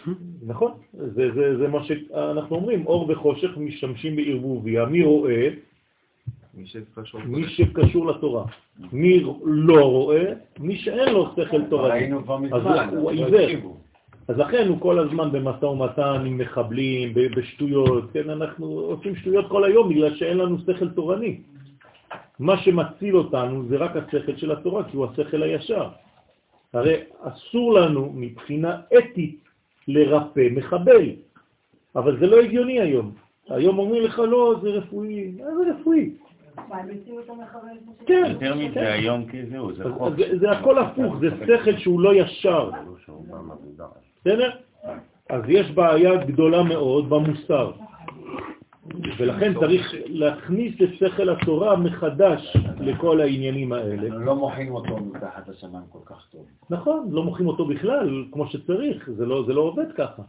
[0.45, 0.71] נכון.
[0.93, 4.85] זה, זה, זה מה שאנחנו אומרים, אור וחושך משתמשים בערבוביה.
[4.85, 5.49] מי רואה?
[7.25, 8.45] מי שקשור לתורה.
[8.91, 10.33] מי לא רואה?
[10.59, 11.89] מי שאין לו שכל תורני.
[11.89, 13.76] ראינו כבר אז מזמן, הוא לא עיוור.
[14.27, 19.49] אז לכן הוא כל הזמן במשא ומתן עם מחבלים, ב- בשטויות, כן, אנחנו עושים שטויות
[19.49, 21.39] כל היום בגלל שאין לנו שכל תורני.
[22.39, 25.89] מה שמציל אותנו זה רק השכל של התורה, כי הוא השכל הישר.
[26.73, 29.39] הרי אסור לנו מבחינה אתית
[29.87, 31.09] לרפא מחבל,
[31.95, 33.11] אבל זה לא הגיוני היום.
[33.49, 35.31] היום אומרים לך, לא, זה רפואי.
[35.39, 36.11] מה זה רפואי?
[38.05, 38.23] כן.
[38.29, 38.57] יותר כן.
[38.57, 40.13] מזה היום כי זהו, זה חוק.
[40.39, 42.69] זה הכל הפוך, זה שכל שהוא לא ישר.
[44.27, 44.49] בסדר?
[45.29, 47.71] אז יש בעיה גדולה מאוד במוסר.
[49.17, 54.09] ולכן צריך להכניס את שכל התורה מחדש לכל העניינים האלה.
[54.09, 56.45] לא מוחאים אותו מתחת לשמיים כל כך טוב.
[56.69, 60.21] נכון, לא מוכרים אותו בכלל כמו שצריך, זה לא, זה לא עובד ככה.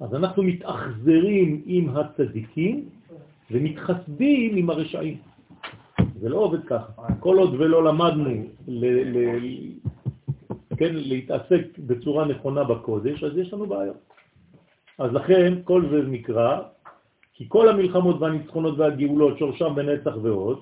[0.00, 2.84] אז אנחנו מתאכזרים עם הצדיקים
[3.50, 5.16] ומתחסדים עם הרשעים.
[6.20, 6.92] זה לא עובד ככה.
[7.20, 8.30] כל עוד ולא למדנו
[10.76, 13.96] כן, להתעסק בצורה נכונה בקודש, אז יש לנו בעיות.
[14.98, 16.60] אז לכן כל זה נקרא,
[17.34, 20.60] כי כל המלחמות והניצחונות והגאולות שורשם בנצח ועוד,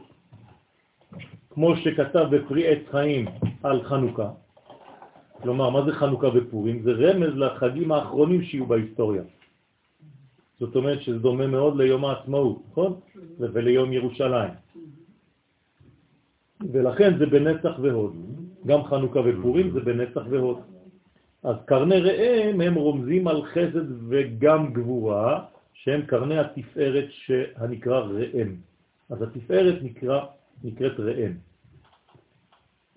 [1.50, 3.26] כמו שכתב בפרי עץ חיים
[3.62, 4.30] על חנוכה,
[5.42, 6.82] כלומר, מה זה חנוכה ופורים?
[6.82, 9.22] זה רמז לחגים האחרונים שיהיו בהיסטוריה.
[10.60, 13.00] זאת אומרת שזה דומה מאוד ליום העצמאות, נכון?
[13.38, 14.50] וליום ירושלים.
[16.72, 18.14] ולכן זה בנצח והוד.
[18.66, 20.58] גם חנוכה ופורים זה בנצח והוד.
[21.42, 25.44] אז קרני ראם הם רומזים על חסד וגם גבורה,
[25.74, 28.54] שהם קרני התפארת שהנקרא ראם.
[29.10, 30.20] אז התפארת נקרא,
[30.64, 31.32] נקראת ראם.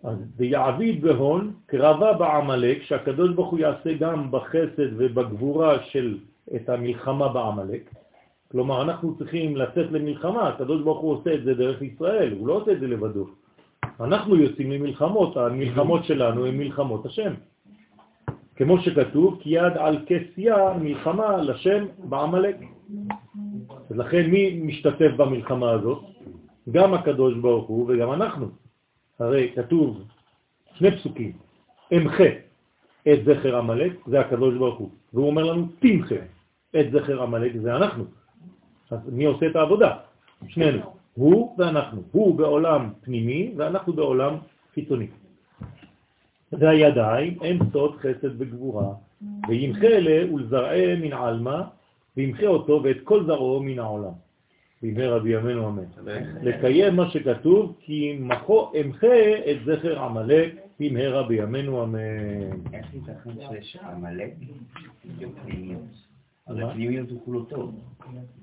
[0.04, 6.18] אז ביעביד בהון קרבה בעמלק, שהקדוש ברוך הוא יעשה גם בחסד ובגבורה של
[6.56, 7.90] את המלחמה בעמלק.
[8.52, 12.54] כלומר, אנחנו צריכים לצאת למלחמה, הקדוש ברוך הוא עושה את זה דרך ישראל, הוא לא
[12.54, 13.28] עושה את זה לבדו.
[14.00, 17.34] אנחנו יוצאים למלחמות, המלחמות שלנו הן מלחמות השם.
[18.56, 22.56] כמו שכתוב, כי יד על כסיה מלחמה לשם בעמלק.
[23.90, 26.04] אז לכן מי משתתף במלחמה הזאת?
[26.72, 28.48] גם הקדוש ברוך הוא וגם אנחנו.
[29.20, 30.04] הרי כתוב
[30.74, 31.32] שני פסוקים,
[31.94, 32.30] אמחה
[33.08, 36.16] את זכר עמלק, זה הקדוש ברוך הוא, והוא אומר לנו תמחה
[36.80, 38.04] את זכר עמלק, זה אנחנו.
[38.92, 39.96] אז מי עושה את העבודה?
[40.48, 42.02] שנינו, הוא ואנחנו.
[42.12, 44.38] הוא בעולם פנימי ואנחנו בעולם
[44.74, 45.08] חיצוני.
[46.52, 48.94] זה הידיים, הם סוד חסד וגבורה,
[49.48, 51.62] וימחה אלה ולזרעה מן עלמא,
[52.18, 54.12] וימחה אותו ואת כל זרעו מן העולם.
[54.82, 55.84] בימי רבי ימינו אמן.
[56.42, 59.08] לקיים מה שכתוב, כי מחו אמחה
[59.52, 62.00] את זכר עמלק במהרה בימינו אמן.
[62.74, 64.34] איך ייתכן שיש עמלק?
[66.48, 66.58] אז?
[66.62, 67.76] הפנימיות הוא כולו טוב.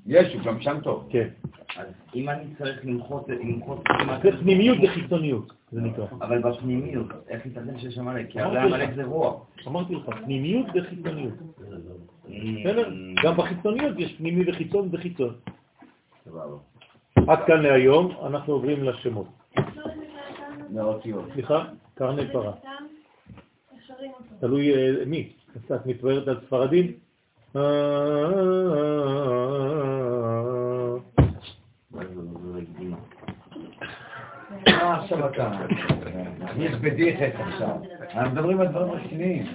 [0.06, 1.08] יש, הוא גם שם טוב.
[1.10, 1.28] כן.
[1.76, 3.84] אז אם אני צריך למחות, למחות...
[4.22, 6.06] זה פנימיות וחיצוניות, זה נקרא.
[6.12, 8.30] אבל בפנימיות, איך ייתכן שיש עמלק?
[8.30, 8.94] כי הרי אמרתי עמלק לך.
[8.94, 9.46] זה רוח.
[9.66, 11.34] אמרתי לך, פנימיות וחיצוניות.
[11.34, 12.30] Mm.
[12.64, 12.90] בסדר?
[13.24, 15.34] גם בחיצוניות יש פנימי וחיצון וחיצון.
[16.24, 16.56] סבבה.
[17.28, 19.26] עד כאן להיום, אנחנו עוברים לשמות.
[21.32, 21.64] סליחה,
[21.94, 22.52] קרני פרה.
[24.40, 25.32] תלוי אה, מי.
[25.64, 26.92] קצת מתבהרת על ספרדים?
[34.66, 35.50] עכשיו אתה?
[36.56, 37.76] יש בדיחת עכשיו.
[38.14, 39.46] אנחנו מדברים על דברים רציניים.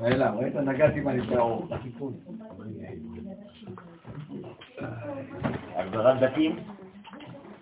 [0.00, 0.54] נעלם, ראית?
[0.56, 1.70] נגעתי בנפלאות.
[5.76, 6.56] הגדרת דתיים?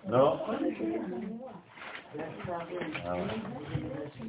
[0.09, 0.47] לא?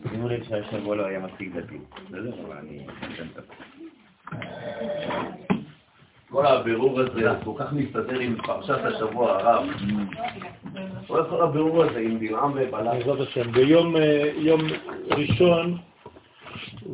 [0.10, 1.78] שימו לב שהשבוע לא היה מספיק דתי.
[2.06, 2.34] בסדר?
[2.46, 3.44] אבל אני אתן את
[6.30, 9.68] כל הבירור הזה כל כך מסתדר עם פרשת השבוע הרב.
[11.08, 13.00] כל כל הבירור הזה עם בלעם ובלעם.
[13.00, 13.52] בעזרת השם.
[13.52, 14.62] ביום אה, יום
[15.08, 15.78] ראשון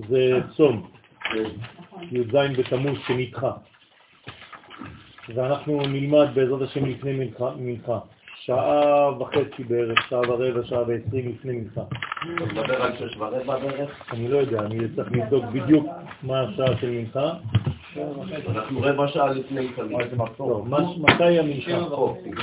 [0.09, 0.87] זה צום,
[2.11, 3.51] י"ז בתמוז שנדחה.
[5.35, 7.99] ואנחנו נלמד בעזרת השם לפני מנחה.
[8.45, 11.81] שעה וחצי בערך, שעה ורבע, שעה ועשרים לפני מנחה.
[12.35, 14.11] אתה מדבר על שש ורבע בערך?
[14.11, 15.85] אני לא יודע, אני צריך לבדוק בדיוק
[16.23, 17.33] מה השעה של מנחה.
[18.49, 19.97] אנחנו רבע שעה לפני תמיד.
[20.97, 21.71] מתי המנחה?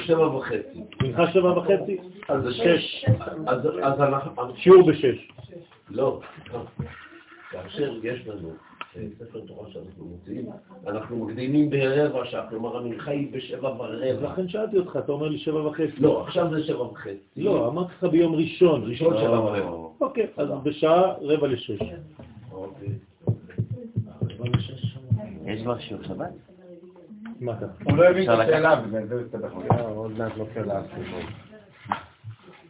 [0.07, 0.81] שבע וחצי.
[1.03, 1.99] מנחה שבע וחצי?
[2.29, 3.05] אז זה שש.
[3.47, 4.57] אז אז אנחנו...
[4.57, 5.29] שיעור בשש.
[5.91, 6.21] לא,
[7.51, 8.53] כאשר יש לנו
[9.19, 10.47] ספר תורה שאנחנו מוציאים,
[10.87, 14.33] אנחנו מקדימים ברבע שעה, כלומר אני חי בשבע ורבע.
[14.33, 16.01] לכן שאלתי אותך, אתה אומר לי שבע וחצי.
[16.01, 17.19] לא, עכשיו זה שבע וחצי.
[17.37, 18.91] לא, אמרתי לך ביום ראשון.
[18.91, 19.89] ראשון שבע ורבע.
[20.01, 21.79] אוקיי, אז בשעה רבע לשש.
[22.53, 22.89] אוקיי.
[25.47, 26.31] יש כבר שיעור שבת?
[27.41, 27.67] מה אתה?
[27.85, 29.53] הוא לא הבין את השאלה, בגלל זה הוא הסתבך.
[29.71, 31.23] אה, עוד מעט נופל לאסימון.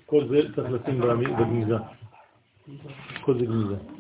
[0.07, 1.77] כל זה צריך לשים בגניזה.
[3.21, 4.00] כל זה גניזה.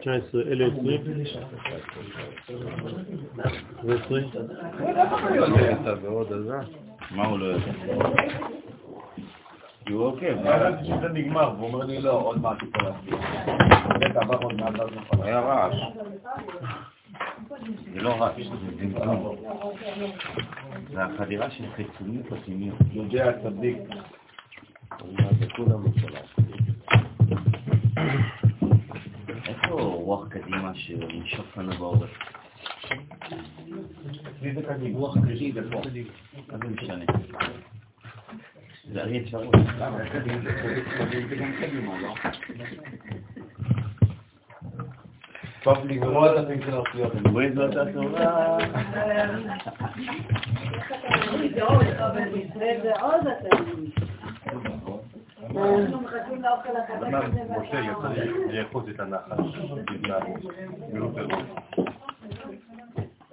[0.00, 1.00] 19, אלה 20.
[3.84, 4.14] ו-20.
[5.82, 6.58] אתה ועוד עזה.
[7.10, 7.72] מה הוא לא יודע?
[9.90, 10.36] הוא עוקב.
[10.84, 13.18] שזה נגמר, והוא אומר לי לא, עוד מעט הוא יכול להסביר.
[15.16, 15.74] זה היה רעש.
[17.94, 19.36] זה לא רעש, זה זמזום.
[20.92, 22.78] זה החדירה של חיצוניות פנימיות.
[22.94, 23.32] יודע
[25.40, 26.48] זה כולם בשלב.
[29.68, 32.10] איפה רוח קדימה שנשוף לנו בעורף?
[34.42, 34.98] מי זה קדימה?
[34.98, 35.60] רוח קדימה,
[36.48, 37.04] מה זה משנה?
[38.92, 39.54] זה הרי אפשרות.
[39.78, 39.98] למה?
[40.10, 42.14] קדימה זה קדימה, זה גם קדימה, לא?
[45.62, 47.12] טוב לגמור את הפינק של האותיות.
[47.32, 48.58] רואה זאת התורה.
[55.62, 57.42] אנחנו.
[57.60, 58.08] משה יצא
[58.52, 59.00] לאחוז את
[60.92, 61.20] פירות.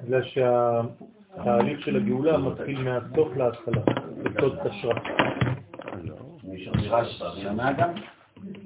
[0.04, 3.82] בגלל שהתהליך של הגאולה מתחיל מהסוף להתחלה,
[4.24, 4.96] בסוד תשרה.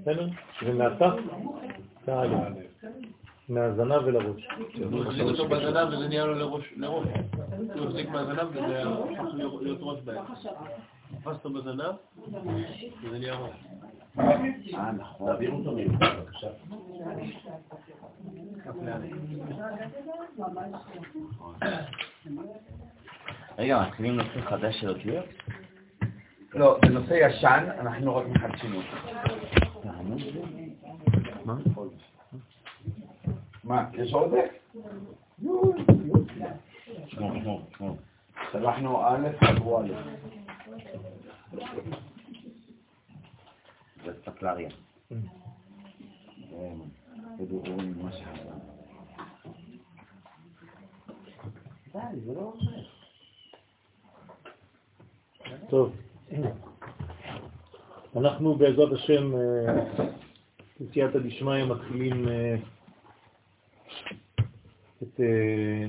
[0.02, 0.28] בסדר?
[0.64, 1.14] ומהתף
[2.06, 2.40] תעלה,
[3.50, 4.48] מהזנב ולראש.
[4.92, 6.74] הוא החזיק אותו בזנב וזה נהיה לו לראש.
[6.84, 8.86] הוא החזיק מהזנב וזה היה
[9.62, 10.24] להיות ראש בהם.
[11.18, 11.96] תפס אותו בזנב
[13.04, 13.66] וזה נהיה ראש.
[14.74, 15.32] אה, נכון.
[15.32, 16.48] תעבירו אותו ממך, בבקשה.
[23.58, 25.26] רגע, מתחילים נושא חדש של אותיות?
[26.54, 28.98] לא, זה נושא ישן, אנחנו רק מחדשים אותו.
[31.46, 31.56] מה?
[33.64, 34.50] מה, יש עודף?
[35.42, 35.76] שמור,
[37.08, 37.98] שמור, שמור.
[38.52, 39.94] שלחנו א', עברו א'.
[48.02, 48.70] מה שחזר.
[51.94, 52.54] די, זה לא.
[55.70, 55.96] טוב,
[58.16, 59.84] אנחנו בעזרת השם, אה,
[60.82, 62.56] בסייעתא דשמיא, מתחילים אה,
[65.04, 65.86] את אה,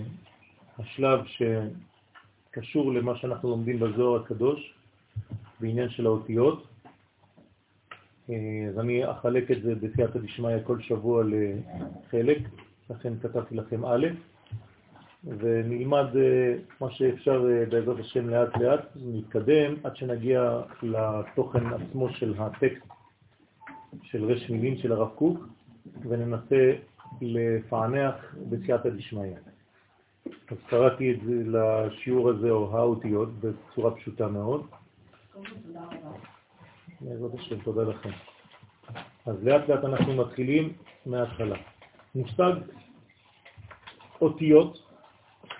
[0.79, 4.80] השלב שקשור למה שאנחנו לומדים בזוהר הקדוש,
[5.61, 6.67] בעניין של האותיות.
[8.31, 12.39] אה, אז אני אחלק את זה בסייעתא דשמיא כל שבוע לחלק,
[12.91, 14.07] לכן כתבתי לכם א',
[15.25, 22.35] ונלמד אה, מה שאפשר אה, בעזרת השם לאט לאט, נתקדם עד שנגיע לתוכן עצמו של
[22.39, 22.87] הטקסט
[24.03, 25.49] של רש מילים של הרב קוק,
[26.09, 26.73] וננסה
[27.21, 29.35] לפענח בסייעתא דשמיא.
[30.51, 34.67] אז קראתי את זה לשיעור הזה, או האותיות, בצורה פשוטה מאוד.
[37.01, 38.11] בעזרת השם, תודה לכם.
[39.27, 40.73] אז לאט לאט אנחנו מתחילים
[41.07, 41.57] מההתחלה.
[42.15, 42.53] מושג
[44.21, 44.79] אותיות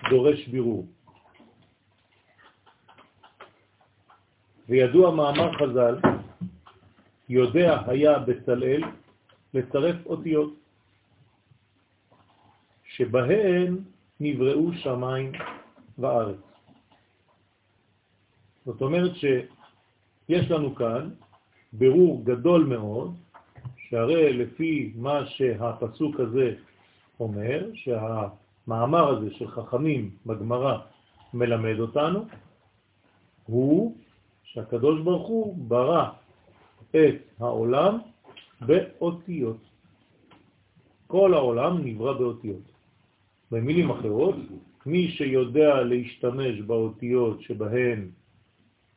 [0.09, 0.87] דורש בירור.
[4.69, 5.95] וידוע מאמר חז"ל,
[7.29, 8.83] יודע היה בצלאל
[9.53, 10.53] לצרף אותיות,
[12.83, 13.77] שבהן
[14.19, 15.31] נבראו שמיים
[15.99, 16.39] וארץ.
[18.65, 19.11] זאת אומרת
[20.31, 21.09] שיש לנו כאן
[21.73, 23.15] בירור גדול מאוד,
[23.77, 26.55] שהרי לפי מה שהפסוק הזה
[27.19, 30.77] אומר, שהמאמר הזה של חכמים בגמרא
[31.33, 32.25] מלמד אותנו,
[33.45, 33.95] הוא
[34.43, 36.09] שהקדוש ברוך הוא ברא
[36.89, 37.97] את העולם
[38.61, 39.57] באותיות.
[41.07, 42.71] כל העולם נברא באותיות.
[43.51, 44.35] במילים אחרות,
[44.85, 48.09] מי שיודע להשתמש באותיות שבהן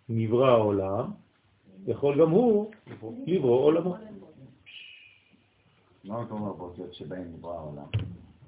[0.09, 1.24] נברא העולם,
[1.87, 2.71] יכול גם הוא
[3.27, 3.97] לברוא עולמו.
[6.05, 7.87] מה אתה אומר באותיות שבהן נברא העולם?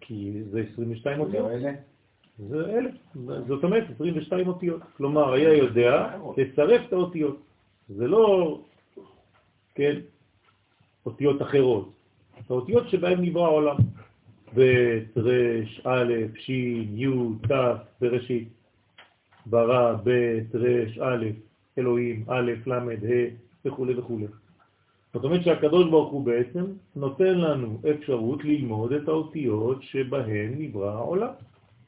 [0.01, 1.47] כי זה 22 זה אותיות.
[2.39, 2.91] זה אלה.
[3.49, 4.83] זאת אומרת 22 אותיות.
[4.97, 7.43] כלומר, היה יודע לצרף את האותיות.
[7.89, 8.59] זה לא,
[9.75, 9.97] כן,
[11.07, 11.93] אותיות אחרות.
[12.51, 13.77] האותיות שבהן נברא העולם.
[14.55, 16.51] ב', ר', א', ש',
[16.95, 17.07] י',
[17.49, 17.53] ת',
[18.01, 18.49] בראשית.
[19.47, 21.25] ברא, ב', ר', א',
[21.79, 24.19] אלוהים, א', ל', ה', וכו' וכו'.
[25.15, 26.65] זאת אומרת שהקדוש ברוך הוא בעצם
[26.97, 31.33] נותן לנו אפשרות ללמוד את האותיות שבהן נברא העולם.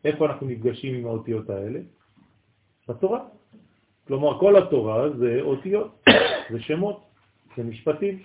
[0.04, 1.80] איפה אנחנו נפגשים עם האותיות האלה?
[2.88, 3.20] בתורה.
[4.06, 6.08] כלומר, כל התורה זה אותיות,
[6.52, 7.04] זה שמות,
[7.56, 8.18] זה משפטים.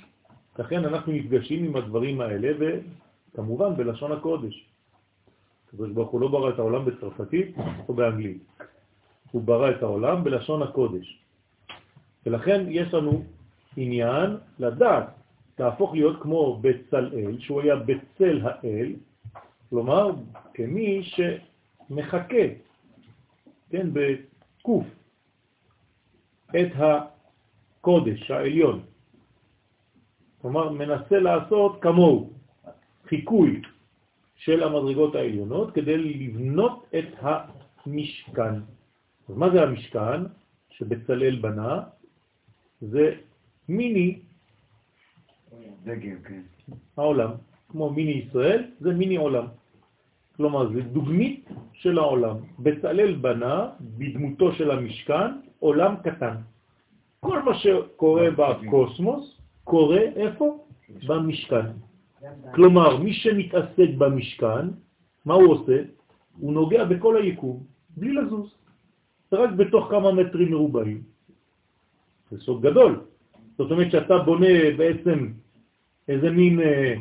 [0.59, 4.55] לכן אנחנו נפגשים עם הדברים האלה, וכמובן בלשון הקודש.
[5.67, 7.55] הקדוש ברוך הוא לא ברא את העולם בצרפתית
[7.89, 8.43] או באנגלית.
[9.31, 11.22] הוא ברא את העולם בלשון הקודש.
[12.25, 13.23] ולכן יש לנו
[13.77, 15.07] עניין לדעת,
[15.59, 18.93] להפוך להיות כמו בצלאל, שהוא היה בצל האל,
[19.69, 20.11] כלומר,
[20.53, 22.45] כמי שמחכה,
[23.69, 24.85] כן, בקוף,
[26.49, 28.83] את הקודש העליון.
[30.41, 32.29] כלומר, מנסה לעשות כמוהו,
[33.07, 33.61] חיקוי
[34.35, 38.55] של המדרגות העליונות כדי לבנות את המשכן.
[39.29, 40.21] אז מה זה המשכן
[40.69, 41.81] שבצלאל בנה?
[42.89, 43.15] זה
[43.69, 44.19] מיני
[45.83, 46.41] דגל, כן.
[46.97, 47.31] העולם.
[47.69, 49.45] כמו מיני ישראל, זה מיני עולם.
[50.35, 52.35] כלומר, זה דוגמית של העולם.
[52.59, 56.35] בצלאל בנה בדמותו של המשכן עולם קטן.
[57.19, 60.65] כל מה שקורה בקוסמוס קורה איפה?
[61.07, 61.65] במשכן.
[62.53, 64.65] כלומר, מי שמתעסק במשכן,
[65.25, 65.77] מה הוא עושה?
[66.37, 67.63] הוא נוגע בכל היקום,
[67.97, 68.55] בלי לזוז.
[69.33, 71.12] רק בתוך כמה מטרים מרובעים.
[72.33, 73.01] זה סוד גדול.
[73.57, 74.47] זאת אומרת שאתה בונה
[74.77, 75.31] בעצם
[76.07, 76.95] איזה מין, אה,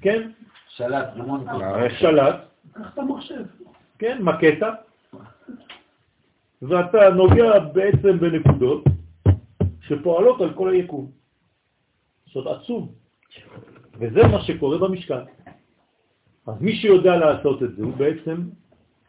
[0.00, 0.30] כן?
[0.68, 1.44] שלט, המון
[1.98, 2.36] שלט.
[2.72, 3.44] קח את המחשב.
[3.98, 4.74] כן, מקטה,
[6.62, 8.84] ואתה נוגע בעצם בנקודות
[9.80, 11.10] שפועלות על כל היקום.
[12.32, 12.92] זאת עצום.
[13.94, 15.24] וזה מה שקורה במשכן.
[16.46, 18.48] אז מי שיודע לעשות את זה, הוא בעצם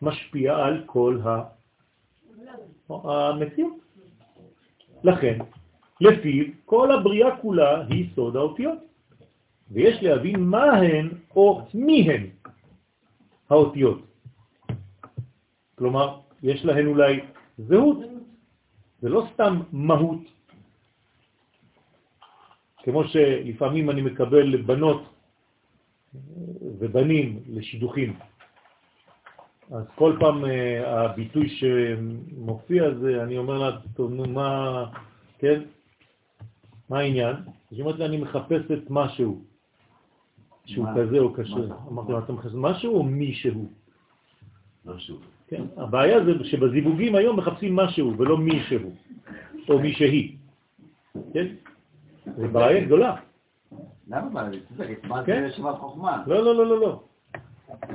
[0.02, 1.20] משפיע על כל
[2.90, 3.91] המציאות.
[5.04, 5.38] לכן,
[6.02, 8.78] לפיו, כל הבריאה כולה היא סוד האותיות.
[9.72, 12.28] ויש להבין מה הן או מי הן
[13.50, 14.02] האותיות.
[15.76, 17.20] כלומר, יש להן אולי
[17.58, 17.98] זהות,
[19.02, 20.20] זה לא סתם מהות.
[22.84, 25.02] כמו שלפעמים אני מקבל בנות
[26.80, 28.14] ובנים לשידוכים.
[29.72, 34.86] אז כל פעם אה, הביטוי שמופיע זה, אני אומר לה, טוב, נו, מה,
[35.40, 35.62] כן?
[36.90, 37.36] מה העניין?
[37.36, 39.42] אז היא אומרת לי, אני מחפשת משהו,
[40.66, 41.56] שהוא כזה או קשה.
[41.92, 43.70] אמרתי לו, אתה מחפש משהו או מישהו?
[44.86, 45.18] משהו.
[45.48, 48.92] כן, הבעיה זה שבזיווגים היום מחפשים משהו ולא מישהו,
[49.70, 50.38] או מי שהיא.
[51.34, 51.48] כן?
[52.38, 53.16] זה בעיה גדולה.
[54.08, 54.50] למה מה?
[55.08, 55.48] מה כן?
[55.48, 56.24] זה שבעת חוכמה?
[56.28, 57.04] לא, לא, לא, לא, לא.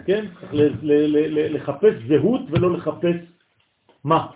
[0.07, 0.25] כן?
[0.53, 3.17] ל- ל- ל- ל- לחפש זהות ולא לחפש
[4.05, 4.27] מה.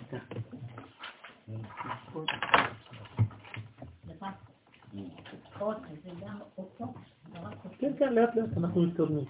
[7.79, 9.25] כן, כן, לאט לאט אנחנו מתקדמים.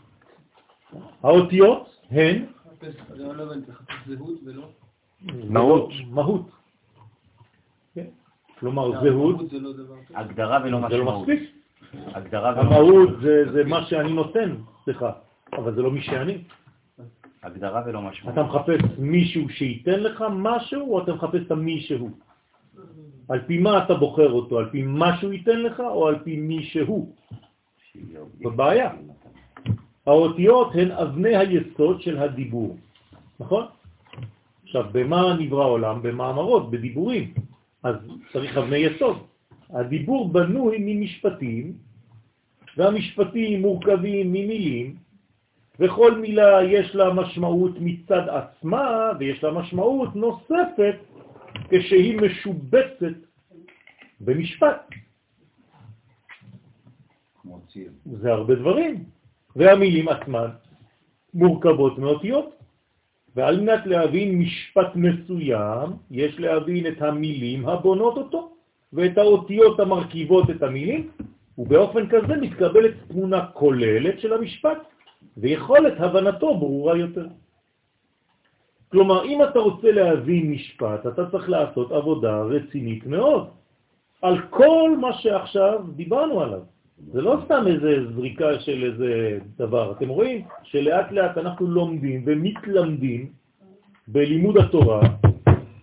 [1.23, 2.47] האותיות הן.
[5.49, 5.91] מהות.
[6.11, 6.51] מהות.
[7.95, 8.07] כן.
[8.59, 9.75] כלומר, לא, זהות לא.
[10.15, 11.29] הגדרה ולא זה לא משמעות.
[11.29, 11.51] מספיק.
[12.07, 13.21] הגדרה ולא המהות משמעות.
[13.23, 15.13] זה זה מה שאני נותן, סליחה,
[15.53, 16.39] אבל זה לא מי שאני.
[17.43, 18.35] הגדרה ולא משמעות.
[18.35, 22.11] אתה מחפש מישהו שייתן לך משהו, או אתה מחפש את המישהו?
[23.29, 24.59] על פי מה אתה בוחר אותו?
[24.59, 27.15] על פי מה שהוא ייתן לך, או על פי מי שהוא?
[28.41, 28.91] בבעיה.
[30.07, 32.77] האותיות הן אבני היסוד של הדיבור,
[33.41, 33.65] נכון?
[34.65, 36.03] עכשיו, במה נברא העולם?
[36.03, 37.35] במאמרות, בדיבורים.
[37.83, 37.97] אז
[38.33, 39.17] צריך אבני יסוד.
[39.71, 41.73] הדיבור בנוי ממשפטים,
[42.77, 44.97] והמשפטים מורכבים ממילים,
[45.81, 50.97] וכל מילה יש לה משמעות מצד עצמה, ויש לה משמעות נוספת
[51.69, 53.17] כשהיא משובצת
[54.21, 54.89] במשפט.
[58.05, 59.05] זה הרבה דברים.
[59.57, 60.49] והמילים עצמן
[61.35, 62.61] מורכבות מאותיות.
[63.37, 68.53] ועל מנת להבין משפט מסוים, יש להבין את המילים הבונות אותו,
[68.93, 71.11] ואת האותיות המרכיבות את המילים,
[71.59, 74.79] ובאופן כזה מתקבלת תמונה כוללת של המשפט,
[75.37, 77.27] ויכולת הבנתו ברורה יותר.
[78.89, 83.49] כלומר, אם אתה רוצה להבין משפט, אתה צריך לעשות עבודה רצינית מאוד,
[84.23, 86.61] על כל מה שעכשיו דיברנו עליו.
[87.13, 89.93] זה לא סתם איזה זריקה של איזה דבר.
[89.93, 93.33] אתם רואים שלאט לאט אנחנו לומדים ומתלמדים
[94.09, 95.01] בלימוד התורה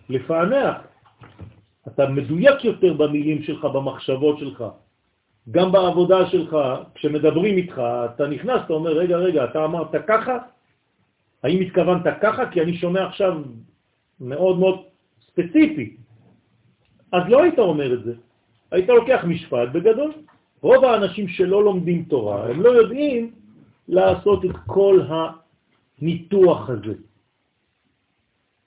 [0.08, 0.76] לפענח.
[1.88, 4.64] אתה מדויק יותר במילים שלך, במחשבות שלך.
[5.50, 6.56] גם בעבודה שלך,
[6.94, 7.82] כשמדברים איתך,
[8.14, 10.38] אתה נכנס, אתה אומר, רגע, רגע, אתה אמרת ככה?
[11.42, 12.50] האם התכוונת ככה?
[12.50, 13.42] כי אני שומע עכשיו
[14.20, 14.78] מאוד מאוד
[15.26, 15.96] ספציפי.
[17.12, 18.14] אז לא היית אומר את זה.
[18.70, 20.12] היית לוקח משפט בגדול.
[20.62, 23.30] רוב האנשים שלא לומדים תורה, הם לא יודעים
[23.88, 26.94] לעשות את כל הניתוח הזה.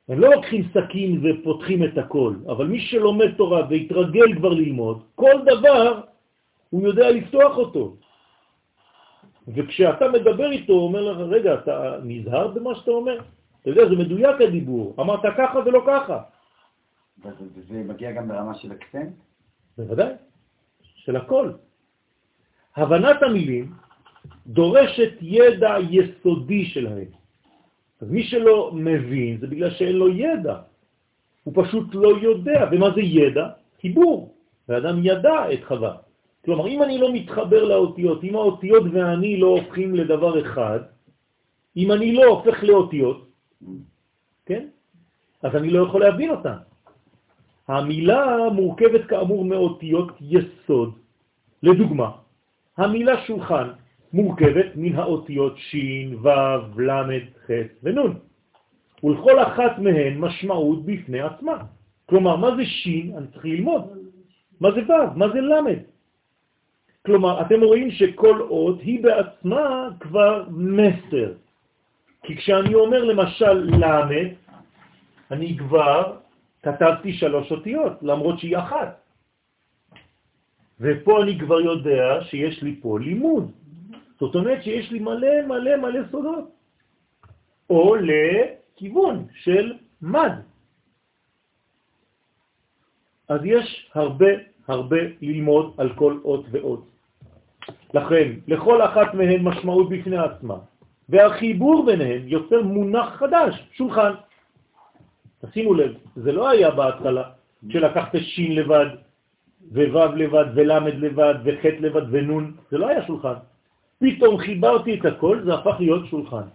[0.10, 5.36] הם לא לוקחים סכין ופותחים את הכל, אבל מי שלומד תורה והתרגל כבר ללמוד, כל
[5.46, 6.02] דבר
[6.72, 7.96] הוא יודע לפתוח אותו.
[9.48, 13.18] וכשאתה מדבר איתו, הוא אומר לך, רגע, אתה נזהר במה שאתה אומר?
[13.62, 16.18] אתה יודע, זה מדויק הדיבור, אמרת ככה ולא ככה.
[17.56, 19.14] וזה מגיע גם ברמה של אקסנט?
[19.78, 20.14] בוודאי,
[20.96, 21.52] של הכל.
[22.76, 23.74] הבנת המילים
[24.48, 27.12] דורשת ידע יסודי שלהם.
[28.02, 30.58] אז מי שלא מבין זה בגלל שאין לו ידע.
[31.44, 32.70] הוא פשוט לא יודע.
[32.72, 33.46] ומה זה ידע?
[33.82, 34.36] חיבור.
[34.70, 36.11] ואדם ידע את חווה.
[36.46, 40.80] כלומר, אם אני לא מתחבר לאותיות, אם האותיות ואני לא הופכים לדבר אחד,
[41.78, 43.30] אם אני לא הופך לאותיות,
[44.46, 44.68] כן?
[45.44, 46.56] אז אני לא יכול להבין אותה.
[47.68, 50.92] המילה מורכבת כאמור מאותיות יסוד.
[51.64, 52.10] לדוגמה,
[52.78, 53.68] המילה שולחן
[54.14, 57.52] מורכבת מן האותיות שין, וו, למד, ח'
[57.84, 58.20] ונון.
[59.04, 61.58] ולכל אחת מהן משמעות בפני עצמה.
[62.06, 63.18] כלומר, מה זה שין?
[63.18, 63.82] אני צריך ללמוד.
[64.60, 65.16] מה זה וו?
[65.16, 65.91] מה זה למד?
[67.06, 71.34] כלומר, אתם רואים שכל אות היא בעצמה כבר מסר.
[72.24, 74.30] כי כשאני אומר למשל למד,
[75.32, 76.18] אני כבר
[76.64, 79.02] כתבתי שלוש אותיות, למרות שהיא אחת.
[80.80, 83.52] ופה אני כבר יודע שיש לי פה לימוד.
[84.20, 86.46] זאת אומרת שיש לי מלא מלא מלא סודות.
[87.70, 90.32] או לכיוון של מד.
[93.30, 94.32] אז יש הרבה
[94.68, 96.91] הרבה ללמוד על כל אות ואות.
[97.94, 100.56] לכן, לכל אחת מהן משמעות בפני עצמה,
[101.10, 104.12] והחיבור ביניהן יוצר מונח חדש, שולחן.
[105.46, 107.24] תשימו לב, זה לא היה בהתחלה,
[107.70, 108.86] שלקחת שין לבד,
[109.72, 113.34] וו' לבד, ולמד לבד, וח' לבד, ונון, זה לא היה שולחן.
[114.00, 116.48] פתאום חיברתי את הכל, זה הפך להיות שולחן.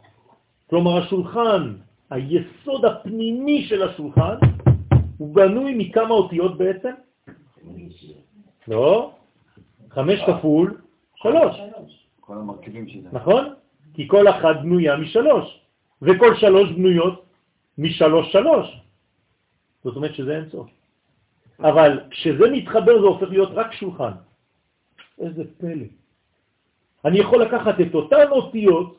[0.70, 1.72] כלומר, השולחן,
[2.10, 4.36] היסוד הפנימי של השולחן,
[5.18, 6.92] הוא בנוי מכמה אותיות בעצם?
[8.68, 9.12] לא,
[9.90, 10.85] חמש כפול
[11.16, 11.56] שלוש.
[12.20, 13.08] כל המרכיבים שזה.
[13.12, 13.54] נכון?
[13.94, 15.60] כי כל אחת בנויה משלוש,
[16.02, 17.24] וכל שלוש בנויות
[17.78, 18.80] משלוש שלוש.
[19.84, 20.66] זאת אומרת שזה אין סוף.
[21.60, 24.12] אבל כשזה מתחבר זה הופך להיות רק שולחן.
[25.18, 25.86] איזה פלא.
[27.04, 28.98] אני יכול לקחת את אותן אותיות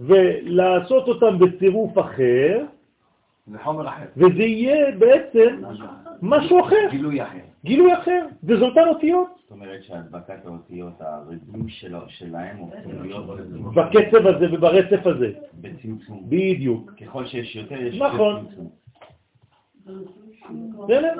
[0.00, 2.64] ולעשות אותן בצירוף אחר,
[3.46, 4.04] זה חומר אחר.
[4.16, 5.62] וזה יהיה בעצם
[6.22, 7.38] משהו אחר, גילוי אחר.
[7.64, 9.28] גילוי אחר, וזה אותן אותיות.
[9.42, 12.56] זאת אומרת שהדבקת האותיות, הריבוי שלו- שלהם
[13.02, 13.26] להיות
[13.74, 15.32] בקצב הזה וברצף הזה.
[15.60, 16.22] בצמצום.
[16.28, 16.90] בדיוק.
[17.00, 18.36] ככל שיש יותר, יש נכון.
[18.36, 18.70] יותר צמצום.
[20.84, 21.14] בסדר?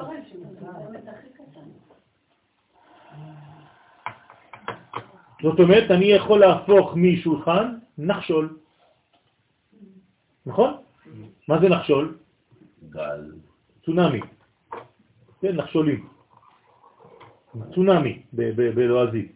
[5.43, 8.57] זאת אומרת, אני יכול להפוך משולחן נחשול.
[10.47, 10.75] נכון?
[11.53, 12.15] מה זה נחשול?
[12.91, 13.21] גל.
[13.85, 14.21] צונאמי.
[15.41, 16.09] כן, נחשולים.
[17.75, 19.33] צונאמי בלועזית.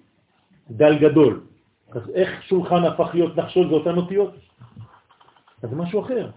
[0.77, 1.41] גל גדול.
[1.93, 4.35] אז איך שולחן הפך להיות נחשול זה אותן אותיות?
[5.63, 6.31] אז זה משהו אחר.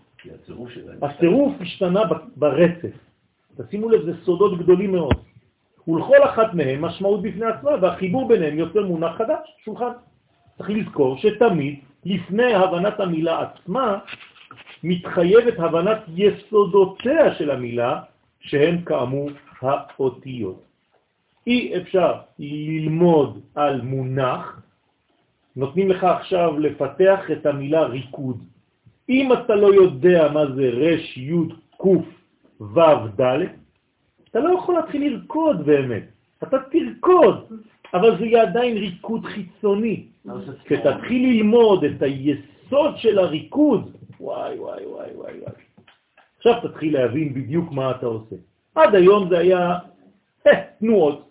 [1.01, 2.01] הצירוף השתנה
[2.35, 2.95] ברצף.
[3.57, 5.15] תשימו לב, זה סודות גדולים מאוד.
[5.87, 9.91] ולכל אחת מהם משמעות בפני עצמה, והחיבור ביניהם יוצר מונח חדש, שולחן.
[10.57, 13.99] צריך לזכור שתמיד, לפני הבנת המילה עצמה,
[14.83, 18.01] מתחייבת הבנת יסודותיה של המילה,
[18.39, 19.29] שהן כאמור
[19.61, 20.63] האותיות.
[21.47, 24.61] אי אפשר ללמוד על מונח,
[25.55, 28.43] נותנים לך עכשיו לפתח את המילה ריקוד.
[29.09, 31.33] אם אתה לא יודע מה זה רש, י',
[31.81, 31.85] ק',
[32.61, 33.45] ו', ד',
[34.31, 36.03] אתה לא יכול להתחיל לרקוד באמת.
[36.43, 37.45] אתה תרקוד,
[37.93, 40.05] אבל זה יהיה עדיין ריקוד חיצוני.
[40.65, 45.53] כשתתחיל ללמוד את היסוד של הריקוד, וואי וואי וואי וואי וואי.
[46.37, 48.35] עכשיו תתחיל להבין בדיוק מה אתה עושה.
[48.75, 49.77] עד היום זה היה
[50.47, 51.29] אה, תנועות,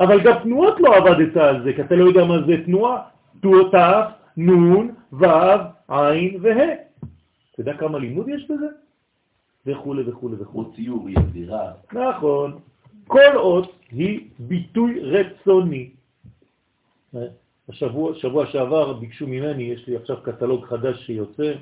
[0.00, 3.02] אבל גם תנועות לא עבדת על זה, כי אתה לא יודע מה זה תנועה.
[3.40, 5.26] תו, תף, נון, וו,
[5.88, 6.74] עין וה'.
[7.52, 8.66] אתה יודע כמה לימוד יש בזה?
[9.66, 10.72] וכו' וכו' וכו'.
[10.74, 11.72] ציור, יצירה.
[11.92, 12.58] נכון.
[13.06, 15.90] כל אות היא ביטוי רצוני.
[17.68, 21.52] השבוע, שבוע שעבר ביקשו ממני, יש לי עכשיו קטלוג חדש שיוצא,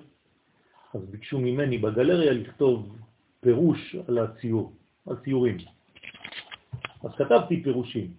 [0.95, 2.97] אז ביקשו ממני בגלריה לכתוב
[3.41, 4.73] פירוש על הציור,
[5.07, 5.57] על ציורים.
[7.05, 8.11] אז כתבתי פירושים.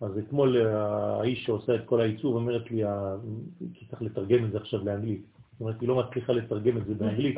[0.00, 2.82] אז אתמול האיש שעושה את כל העיצוב אומרת לי,
[3.74, 5.22] כי צריך לתרגם את זה עכשיו לאנגלית.
[5.52, 7.36] זאת אומרת, היא לא מצליחה לתרגם את זה באנגלית,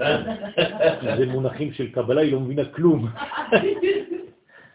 [1.18, 3.08] זה מונחים של קבלה, היא לא מבינה כלום.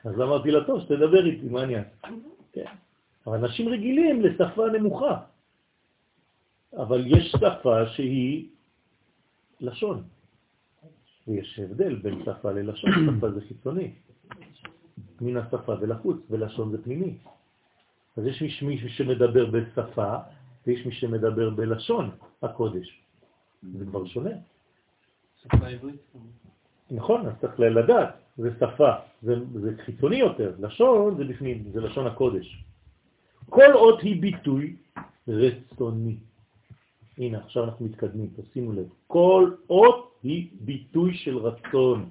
[0.05, 1.83] אז אמרתי לה, טוב, שתדבר איתי, מה העניין?
[2.53, 2.65] כן.
[3.27, 5.17] אבל אנשים רגילים לשפה נמוכה.
[6.77, 8.47] אבל יש שפה שהיא
[9.61, 10.03] לשון.
[11.27, 13.91] ויש הבדל בין שפה ללשון, שפה זה חיצוני.
[15.21, 17.17] מן השפה ולחוץ, ולשון זה פנימי.
[18.17, 20.17] אז יש מי שמדבר בשפה,
[20.67, 22.09] ויש מי שמדבר בלשון
[22.41, 23.01] הקודש.
[23.77, 24.29] זה כבר שונה.
[25.43, 26.01] שפה עברית.
[26.91, 32.07] נכון, אז צריך לדעת, זה שפה, זה, זה חיצוני יותר, לשון זה בפנים, זה לשון
[32.07, 32.63] הקודש.
[33.49, 34.75] כל אות היא ביטוי
[35.27, 36.17] רצוני.
[37.17, 38.87] הנה, עכשיו אנחנו מתקדמים, תשימו לב.
[39.07, 42.09] כל אות היא ביטוי של רצון.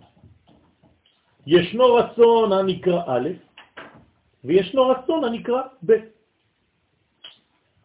[1.47, 3.29] ישנו רצון הנקרא א',
[4.45, 5.93] וישנו רצון הנקרא ב'.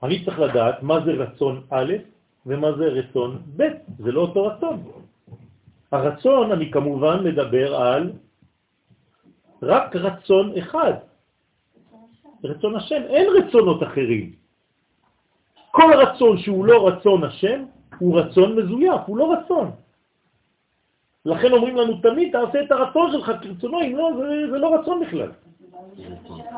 [0.03, 1.93] אני צריך לדעת מה זה רצון א'
[2.45, 3.63] ומה זה רצון ב',
[3.99, 4.83] זה לא אותו רצון.
[5.91, 8.11] הרצון, אני כמובן מדבר על
[9.61, 10.93] רק רצון אחד,
[12.43, 14.46] רצון השם, אין רצונות אחרים.
[15.71, 17.63] כל רצון שהוא לא רצון השם
[17.99, 19.71] הוא רצון מזויף, הוא לא רצון.
[21.25, 25.01] לכן אומרים לנו תמיד, תעשה את הרצון שלך כרצונו, אם לא, זה, זה לא רצון
[25.07, 25.31] בכלל.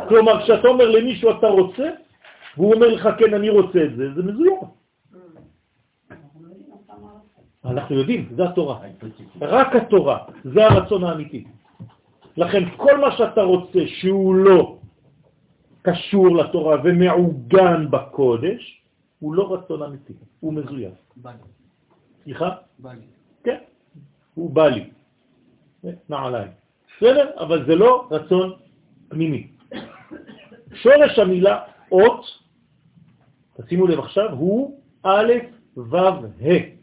[0.08, 1.90] כלומר, כשאתה אומר למישהו אתה רוצה,
[2.58, 4.60] והוא אומר לך כן, אני רוצה את זה, זה מזויף.
[7.66, 8.80] אנחנו יודעים, זה התורה.
[9.42, 11.44] רק התורה, זה הרצון האמיתי.
[12.38, 14.78] לכן כל מה שאתה רוצה שהוא לא
[15.82, 18.79] קשור לתורה ומעוגן בקודש,
[19.20, 20.94] הוא לא רצון אמיתי, הוא מזויף.
[22.24, 22.50] סליחה?
[23.44, 23.58] כן,
[24.34, 24.90] הוא בא לי.
[26.10, 26.52] נעליים.
[26.98, 27.32] בסדר?
[27.40, 28.54] אבל זה לא רצון
[29.10, 29.48] פנימי.
[30.74, 32.26] שורש המילה אות,
[33.58, 35.34] תשימו לב עכשיו, הוא א'
[35.78, 36.80] ו' ה'.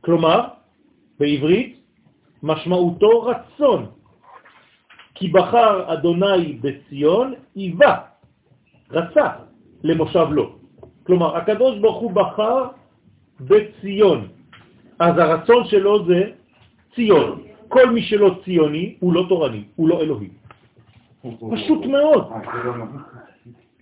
[0.00, 0.48] כלומר,
[1.18, 1.80] בעברית,
[2.42, 3.90] משמעותו רצון.
[5.14, 7.96] כי בחר אדוני בציון, איבה,
[8.92, 9.26] רצה
[9.82, 10.52] למושב לו.
[11.06, 12.64] כלומר, הקדוש ברוך הוא בחר
[13.40, 14.28] בציון.
[14.98, 16.20] אז הרצון שלו זה
[16.94, 17.42] ציון.
[17.68, 20.28] כל מי שלא ציוני הוא לא תורני, הוא לא אלוהי.
[21.50, 22.32] פשוט מאוד.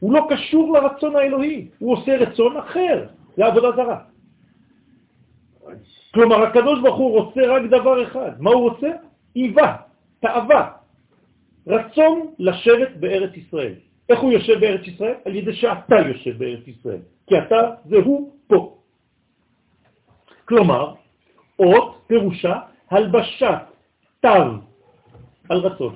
[0.01, 3.07] הוא לא קשור לרצון האלוהי, הוא עושה רצון אחר,
[3.37, 3.99] זה עבודה זרה.
[6.15, 8.31] כלומר, הקדוש ברוך הוא רוצה רק דבר אחד.
[8.39, 8.91] מה הוא רוצה?
[9.37, 9.77] איבה,
[10.21, 10.71] תאווה,
[11.67, 13.75] רצון לשבת בארץ ישראל.
[14.09, 15.15] איך הוא יושב בארץ ישראל?
[15.25, 17.03] על ידי שאתה יושב בארץ ישראל.
[17.27, 18.79] כי אתה זה הוא פה.
[20.45, 20.95] כלומר,
[21.59, 22.57] אות פירושה
[22.91, 23.59] הלבשת
[24.21, 24.65] תו
[25.49, 25.95] על רצון.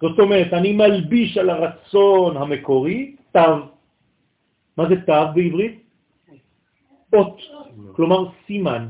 [0.00, 3.68] זאת אומרת, אני מלביש על הרצון המקורי תו.
[4.76, 5.82] מה זה תו בעברית?
[7.12, 7.38] אות,
[7.92, 8.88] כלומר סימן.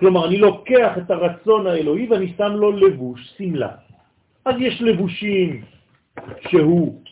[0.00, 3.72] כלומר, אני לוקח את הרצון האלוהי ואני שם לו לבוש, סמלה.
[4.44, 5.64] אז יש לבושים
[6.48, 7.02] שהוא,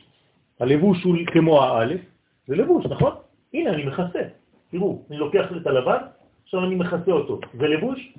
[0.60, 2.00] הלבוש הוא כמו האלף,
[2.46, 3.12] זה לבוש, נכון?
[3.54, 4.22] הנה, אני מכסה.
[4.70, 5.98] תראו, אני לוקח את הלבן,
[6.44, 7.40] עכשיו אני מכסה אותו.
[7.52, 8.12] זה לבוש?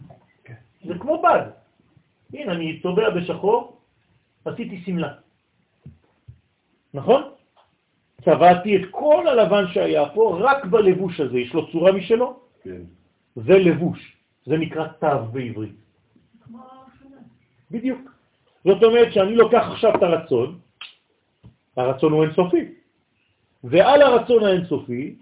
[0.43, 0.53] כן.
[0.83, 1.41] זה כמו בד.
[2.33, 3.77] הנה, אני צובע בשחור,
[4.45, 5.13] עשיתי סמלה.
[6.93, 7.21] נכון?
[8.25, 11.39] צבעתי את כל הלבן שהיה פה רק בלבוש הזה.
[11.39, 12.39] יש לו צורה משלו?
[12.63, 12.81] כן.
[13.35, 14.17] זה לבוש.
[14.45, 15.75] זה נקרא תו בעברית.
[17.71, 18.11] בדיוק.
[18.63, 20.59] זאת אומרת שאני לוקח עכשיו את הרצון,
[21.77, 22.65] הרצון הוא אינסופי,
[23.63, 25.15] ועל הרצון האינסופי,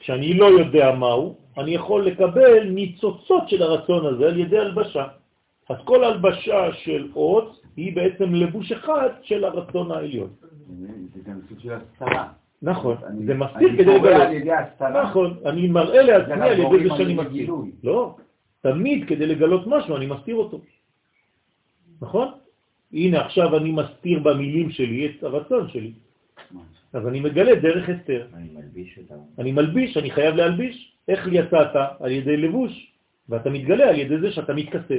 [0.00, 5.06] כשאני לא יודע מהו, אני יכול לקבל ניצוצות של הרצון הזה על ידי הלבשה.
[5.70, 10.28] אז כל הלבשה של אות היא בעצם לבוש אחד של הרצון העליון.
[11.14, 12.28] זה גם סוג של הסתרה.
[12.62, 12.96] נכון,
[13.26, 14.82] זה מסתיר כדי לגלות.
[14.82, 17.54] נכון, אני מראה לעצמי על ידי זה שאני מסתיר.
[17.84, 18.16] לא,
[18.60, 20.60] תמיד כדי לגלות משהו אני מסתיר אותו.
[22.02, 22.28] נכון?
[22.94, 25.92] הנה עכשיו אני מסתיר במילים שלי את הרצון שלי.
[26.92, 28.26] אז אני מגלה דרך הסתר.
[28.34, 29.20] אני מלביש אותם.
[29.38, 30.92] אני מלביש, אני חייב להלביש.
[31.08, 31.74] איך יצאת?
[32.00, 32.92] על ידי לבוש,
[33.28, 34.98] ואתה מתגלה על ידי זה שאתה מתכסה.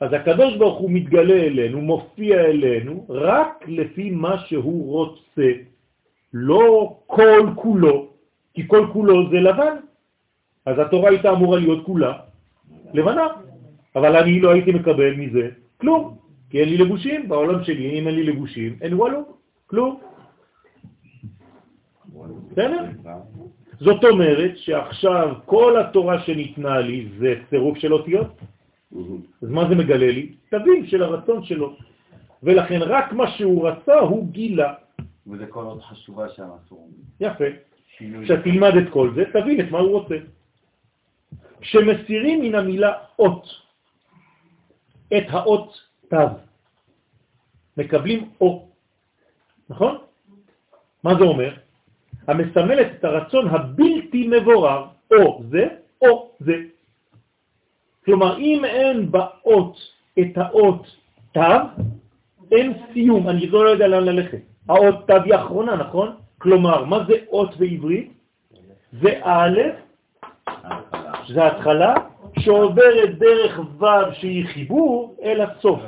[0.00, 5.48] אז הקדוש ברוך הוא מתגלה אלינו, מופיע אלינו, רק לפי מה שהוא רוצה,
[6.34, 8.08] לא כל כולו,
[8.54, 9.76] כי כל כולו זה לבן.
[10.66, 12.12] אז התורה הייתה אמורה להיות כולה
[12.94, 13.26] לבנה.
[13.96, 15.48] אבל אני לא הייתי מקבל מזה
[15.80, 16.16] כלום,
[16.50, 19.20] כי אין לי לבושים בעולם שלי, אם אין לי לבושים, אין וואלו,
[19.66, 20.00] כלום.
[22.50, 22.84] בסדר?
[23.78, 28.30] זאת אומרת שעכשיו כל התורה שניתנה לי זה צירוף של אותיות.
[29.42, 30.32] אז מה זה מגלה לי?
[30.50, 31.76] תבין של הרצון שלו.
[32.42, 34.74] ולכן רק מה שהוא רצה הוא גילה.
[35.26, 36.48] וזה כל עוד חשובה שם
[37.20, 37.44] יפה.
[38.22, 40.14] כשתלמד את כל זה, תבין את מה הוא רוצה.
[41.60, 43.63] כשמסירים מן המילה אות,
[45.12, 46.16] את האות תו.
[47.76, 48.68] מקבלים או,
[49.70, 49.98] נכון?
[51.04, 51.54] מה זה אומר?
[52.26, 55.68] המסמלת את הרצון הבלתי מבורר, או זה
[56.02, 56.54] או זה.
[58.04, 59.76] כלומר, אם אין באות
[60.20, 60.86] את האות
[61.32, 61.40] תו,
[62.52, 64.38] אין סיום, אני לא יודע לאן ללכת.
[64.68, 66.16] האות תו היא אחרונה, נכון?
[66.38, 68.12] כלומר, מה זה אות בעברית?
[69.02, 69.60] זה א',
[71.28, 71.94] זה התחלה,
[72.38, 75.80] שעוברת דרך ו' שהיא חיבור אל הסוף.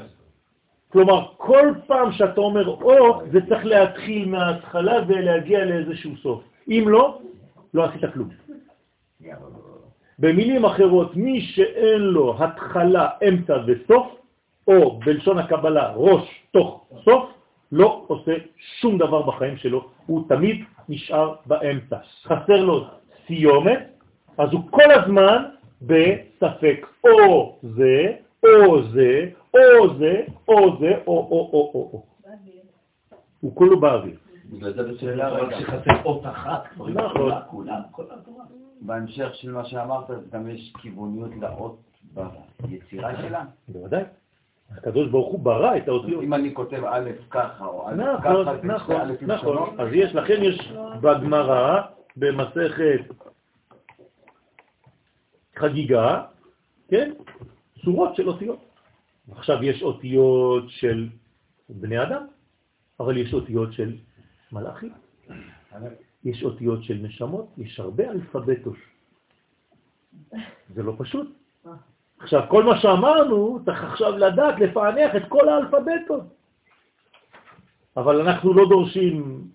[0.88, 6.42] כלומר, כל פעם שאתה אומר אות, זה צריך להתחיל מההתחלה ולהגיע לאיזשהו סוף.
[6.68, 7.18] אם לא,
[7.74, 8.28] לא עשית כלום.
[10.18, 14.06] במילים אחרות, מי שאין לו התחלה, אמצע וסוף,
[14.68, 17.30] או בלשון הקבלה ראש, תוך, סוף,
[17.72, 18.32] לא עושה
[18.80, 21.96] שום דבר בחיים שלו, הוא תמיד נשאר באמצע.
[22.24, 22.84] חסר לו
[23.26, 23.90] סיומת,
[24.38, 25.44] אז הוא כל הזמן
[25.82, 28.12] בספק או זה,
[28.44, 32.02] או זה, או זה, או זה, או, או, או, או, או.
[33.40, 34.16] הוא כולו באוויר.
[34.50, 37.32] בגלל זה בשאלה רק שחסר אות אחת, נכון.
[37.50, 38.44] כולם, כל התורה.
[38.80, 41.80] בהמשך של מה שאמרת, גם יש כיווניות לאות
[42.60, 43.44] ביצירה שלה.
[43.68, 44.02] בוודאי.
[44.70, 46.22] הקדוש ברוך הוא ברא את האותיות.
[46.22, 48.96] אם אני כותב א' ככה, או א' נכון, ככה, נכון,
[49.26, 49.80] נכון.
[49.80, 51.80] אז יש, לכן יש בגמרא,
[52.16, 53.00] במסכת
[55.58, 56.22] חגיגה,
[56.88, 57.12] כן,
[57.84, 58.58] צורות של אותיות.
[59.32, 61.08] עכשיו יש אותיות של
[61.68, 62.26] בני אדם,
[63.00, 63.96] אבל יש אותיות של
[64.52, 64.92] מלאכים,
[66.24, 68.76] יש אותיות של נשמות, יש הרבה אלפבטות.
[70.74, 71.28] זה לא פשוט.
[72.18, 76.22] עכשיו, כל מה שאמרנו, צריך עכשיו לדעת לפענח את כל האלפבטות.
[77.96, 79.48] אבל אנחנו לא דורשים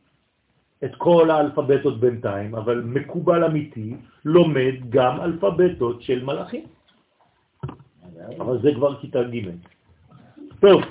[0.83, 3.93] את כל האלפבטות בינתיים, אבל מקובל אמיתי
[4.25, 6.63] לומד גם אלפבטות של מלאכים.
[8.39, 9.49] אבל זה כבר כיתה ג'.
[10.59, 10.81] טוב,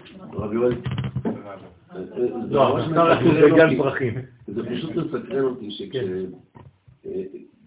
[2.50, 3.76] לא, אותי.
[3.76, 4.14] פרחים.
[4.46, 5.70] זה פשוט מסקרן אותי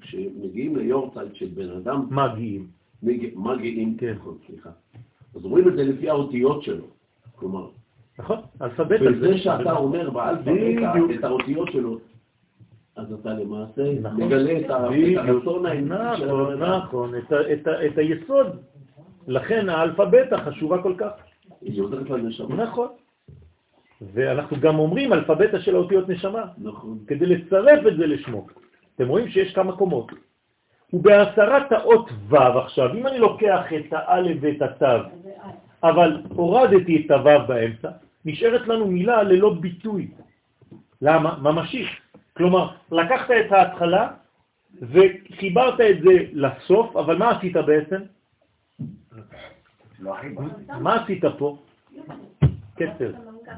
[0.04, 2.68] שכשמגיעים ליורצייט של בן אדם, מגיעים.
[3.04, 4.14] מגיע- מגיעים, כן.
[4.20, 4.70] נכון, סליחה,
[5.36, 6.86] אז אומרים את זה לפי האותיות שלו.
[7.36, 7.68] כלומר,
[8.20, 9.00] נכון, אלפבט.
[9.00, 10.10] בזה שאתה אומר.
[10.10, 10.52] בטא
[11.20, 12.00] את האותיות שלו,
[12.96, 14.24] אז אתה למעשה נכון.
[14.24, 14.70] מגלה את.
[15.18, 16.72] הרצון האנושי של נכון, הבן.
[16.72, 17.12] נכון,
[17.86, 18.48] את היסוד.
[19.28, 21.12] לכן האלפבטה חשובה כל כך.
[21.62, 22.56] היא עוזרת לנשמה.
[22.56, 22.88] נכון.
[24.14, 26.98] ואנחנו גם אומרים אלפבטה של האותיות נשמה, נכון.
[27.08, 28.48] כדי לצרף את זה לשמו.
[28.96, 30.12] אתם רואים שיש כמה קומות.
[30.94, 35.10] ובהסרת האות ו' עכשיו, אם אני לוקח את האלף ואת התו,
[35.84, 37.90] אבל הורדתי את הו' באמצע,
[38.26, 40.08] נשארת לנו מילה ללא ביטוי.
[41.02, 41.38] למה?
[41.42, 41.86] ממשי.
[42.38, 44.12] כלומר, לקחת את ההתחלה
[44.82, 48.02] וחיברת את זה לסוף, אבל מה עשית בעצם?
[50.00, 50.16] לא.
[50.80, 51.58] מה עשית פה?
[52.76, 53.12] קצר.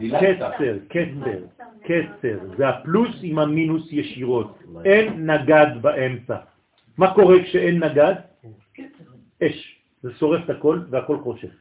[0.10, 1.40] קצר, קצר,
[1.84, 2.38] קצר.
[2.58, 4.60] זה הפלוס עם המינוס ישירות.
[4.86, 6.38] אין נגד באמצע.
[6.98, 8.16] מה קורה כשאין נגד?
[9.44, 9.80] אש.
[10.02, 11.54] זה שורף את הכל והכל חושך.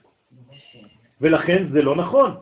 [1.20, 2.35] ולכן זה לא נכון.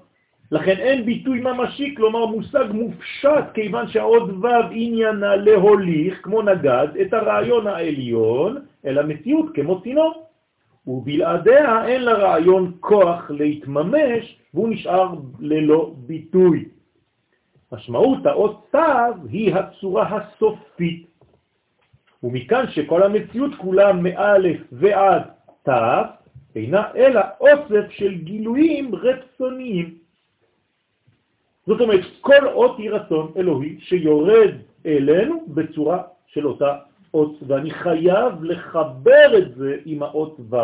[0.53, 7.13] לכן אין ביטוי ממשי, כלומר מושג מופשט, כיוון שהעוד ו' עניינה להוליך, כמו נגד, את
[7.13, 8.57] הרעיון העליון
[8.87, 10.27] אל המציאות כמו צינור.
[10.87, 15.09] ובלעדיה אין לרעיון כוח להתממש, והוא נשאר
[15.41, 16.65] ללא ביטוי.
[17.73, 21.07] משמעות האות תו היא הצורה הסופית.
[22.23, 25.23] ומכאן שכל המציאות כולה מאלף ועד
[25.63, 25.73] תו,
[26.57, 30.02] אינה אלא אוסף של גילויים רצוניים.
[31.67, 34.51] זאת אומרת, כל אות היא רצון אלוהי שיורד
[34.87, 36.79] אלינו בצורה של אותה
[37.15, 40.57] אות, ואני חייב לחבר את זה עם האות ו'.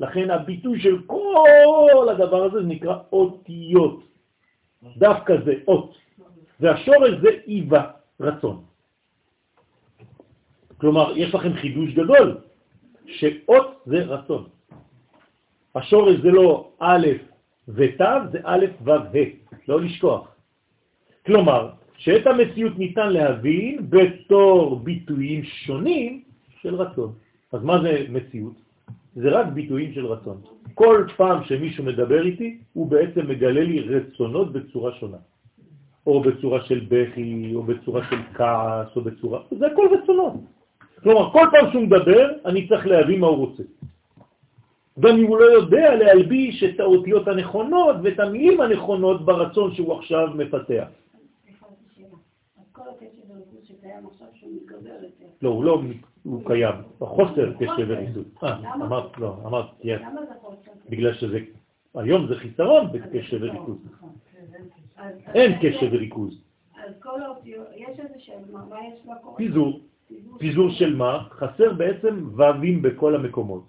[0.00, 4.00] לכן הביטוי של כל הדבר הזה נקרא אותיות.
[4.96, 5.94] דווקא זה אות.
[6.60, 7.84] והשורש זה איבה,
[8.20, 8.64] רצון.
[10.78, 12.38] כלומר, יש לכם חידוש גדול,
[13.06, 14.48] שאות זה רצון.
[15.74, 17.06] השורש זה לא א'
[17.74, 19.30] ות', זה א' ו' ה',
[19.68, 20.28] לא לשכוח.
[21.26, 26.22] כלומר, שאת המציאות ניתן להבין בתור ביטויים שונים
[26.62, 27.12] של רצון.
[27.52, 28.54] אז מה זה מציאות?
[29.16, 30.40] זה רק ביטויים של רצון.
[30.74, 35.16] כל פעם שמישהו מדבר איתי, הוא בעצם מגלה לי רצונות בצורה שונה.
[36.06, 39.40] או בצורה של בכי, או בצורה של כעס, או בצורה...
[39.58, 40.34] זה הכל רצונות.
[41.02, 43.62] כלומר, כל פעם שהוא מדבר, אני צריך להבין מה הוא רוצה.
[45.00, 50.28] גם אם הוא לא יודע להלביש את האותיות הנכונות ואת המילים הנכונות ברצון שהוא עכשיו
[50.34, 50.86] מפתח.
[52.58, 54.50] אז כל הקשר בריכוז שקיים עכשיו שהוא.
[55.42, 55.82] לא, הוא לא,
[56.22, 56.74] הוא קיים.
[56.98, 58.24] חוסר קשב וריסוד.
[58.42, 59.66] אה, אמרת, לא, אמרת,
[60.40, 60.70] חוסר?
[60.88, 61.38] בגלל שזה
[61.94, 63.78] היום זה חיסרון בקשב וריכוז.
[65.34, 66.40] אין קשב וריכוז.
[66.74, 69.36] אז כל האותיות, יש איזה שם, מה יש בקורא?
[69.36, 69.80] פיזור.
[70.38, 71.24] פיזור של מה?
[71.30, 73.62] חסר בעצם ו"ים בכל המקומות.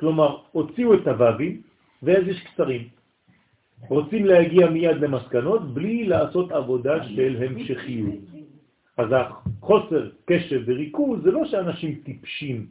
[0.00, 1.62] כלומר, הוציאו את הו"ים
[2.02, 2.82] ואז יש קצרים.
[3.88, 8.14] רוצים להגיע מיד למסקנות בלי לעשות עבודה של המשכיות.
[8.96, 12.66] אז החוסר קשב וריכוז זה לא שאנשים טיפשים,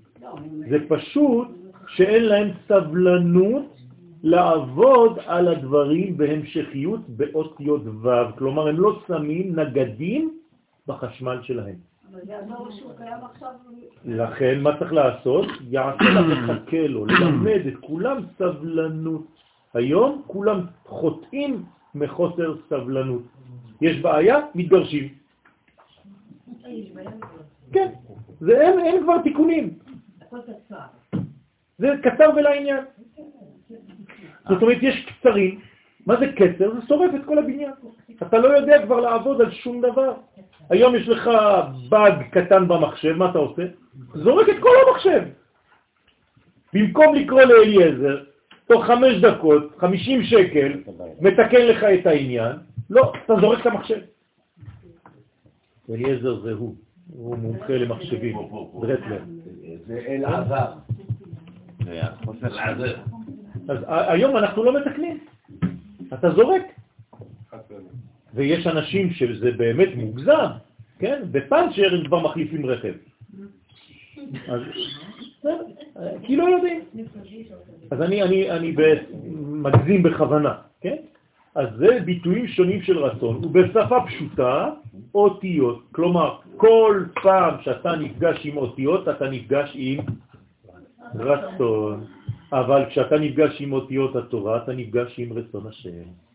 [0.70, 1.48] זה פשוט
[1.88, 3.78] שאין להם סבלנות
[4.24, 10.38] לעבוד על הדברים בהמשכיות באותיות ו', כלומר הם לא שמים נגדים
[10.88, 11.76] בחשמל שלהם.
[14.06, 15.46] לכן מה צריך לעשות?
[15.70, 19.26] יעשה לה מחכה לו, ללמד את כולם סבלנות.
[19.74, 21.66] היום כולם חוטאים
[21.96, 23.22] מחוסר סבלנות.
[23.82, 24.40] יש בעיה?
[24.56, 25.08] מתגרשים.
[27.72, 27.92] כן,
[28.40, 29.80] זה אין, אין כבר תיקונים.
[31.78, 32.84] זה קצר ולעניין.
[34.50, 35.60] זאת אומרת, יש קצרים.
[36.06, 36.74] מה זה קצר?
[36.74, 37.72] זה שורף את כל הבניין.
[38.22, 40.14] אתה לא יודע כבר לעבוד על שום דבר.
[40.70, 41.30] היום יש לך
[41.90, 43.64] באג קטן במחשב, מה אתה עושה?
[44.14, 45.22] זורק את כל המחשב.
[46.74, 48.24] במקום לקרוא לאליעזר,
[48.68, 50.82] תוך חמש דקות, חמישים שקל,
[51.22, 52.52] מתקן לך את העניין,
[52.90, 54.00] לא, אתה זורק את המחשב.
[55.90, 56.76] אליעזר זה הוא,
[57.14, 58.38] הוא מומחה למחשבים,
[58.82, 59.22] דרטלר.
[59.86, 60.18] זה
[62.02, 62.96] החוסר לעזר.
[63.70, 65.20] אז היום אנחנו לא מתקנים,
[66.14, 66.62] אתה זורק.
[68.38, 70.50] ויש אנשים שזה באמת מוגזם,
[71.00, 71.22] כן?
[71.32, 72.94] בפאנצ'ר הם כבר מחליפים רכב.
[74.48, 74.62] אז
[76.24, 76.82] כי לא יודעים.
[77.92, 78.76] אז אני, אני, אני
[79.42, 80.96] מגזים בכוונה, כן?
[81.56, 84.70] אז זה ביטויים שונים של רצון, ובשפה פשוטה,
[85.16, 85.84] אותיות.
[85.92, 90.00] כלומר, כל פעם שאתה נפגש עם אותיות, אתה נפגש עם
[91.16, 92.06] רצון.
[92.54, 96.27] אבל כשאתה נפגש עם אותיות התורה, אתה נפגש עם רצון השם.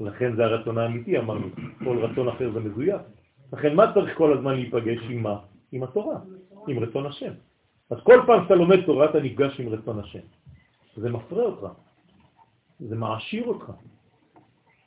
[0.00, 1.46] לכן זה הרצון האמיתי, אמרנו.
[1.84, 3.00] כל רצון אחר זה מזויף.
[3.52, 5.38] לכן מה צריך כל הזמן להיפגש עם מה?
[5.72, 6.18] עם התורה,
[6.68, 7.32] עם רצון השם.
[7.90, 10.26] אז כל פעם שאתה לומד תורה, אתה נפגש עם רצון השם.
[10.96, 11.66] זה מפרה אותך,
[12.80, 13.72] זה מעשיר אותך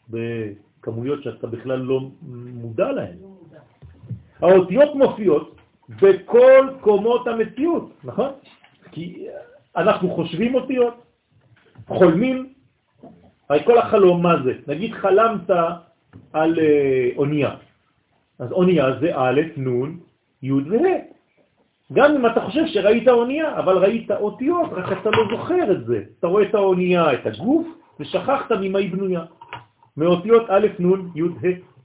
[0.09, 2.09] בכמויות שאתה בכלל לא
[2.53, 3.17] מודע להן.
[4.39, 5.55] האותיות מופיעות
[5.89, 8.29] בכל קומות המציאות, נכון?
[8.91, 9.27] כי
[9.77, 10.93] אנחנו חושבים אותיות,
[11.87, 12.53] חולמים,
[13.49, 14.53] הרי כל החלום מה זה?
[14.67, 15.49] נגיד חלמת
[16.33, 17.55] על אה, אונייה,
[18.39, 19.97] אז אונייה זה א', נ',
[20.41, 21.15] י' וה'.
[21.93, 26.03] גם אם אתה חושב שראית אונייה, אבל ראית אותיות, רק אתה לא זוכר את זה.
[26.19, 27.67] אתה רואה את האונייה, את הגוף,
[27.99, 29.23] ושכחת ממה היא בנויה.
[29.97, 31.75] מאותיות א', נ', י', ה'.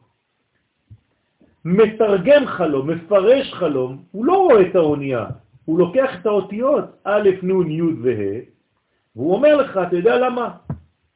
[1.64, 5.26] מתרגם חלום, מפרש חלום, הוא לא רואה את האונייה,
[5.64, 8.40] הוא לוקח את האותיות א', נ', י' וה',
[9.16, 10.48] והוא אומר לך, אתה יודע למה?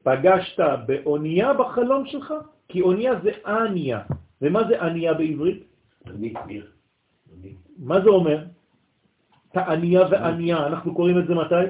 [0.05, 2.35] פגשת באונייה בחלום שלך?
[2.69, 4.01] כי אונייה זה אניה.
[4.43, 5.65] ומה זה אניה בעברית?
[6.07, 6.33] אני.
[6.45, 6.61] אני.
[7.79, 8.45] מה זה אומר?
[9.53, 11.65] תעניה ועניה, אנחנו קוראים את זה מתי?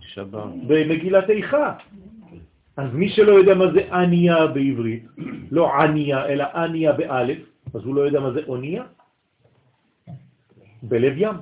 [0.00, 0.42] שבת.
[0.66, 1.74] במגילת איכה.
[2.76, 5.06] אז מי שלא יודע מה זה עניה בעברית,
[5.50, 7.38] לא עניה, אלא עניה באלף,
[7.74, 8.84] אז הוא לא יודע מה זה אונייה?
[10.82, 11.36] בלב ים.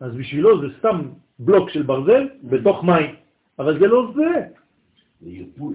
[0.00, 1.00] אז בשבילו זה סתם
[1.38, 3.14] בלוק של ברזל בתוך מים,
[3.58, 4.32] אבל זה לא זה.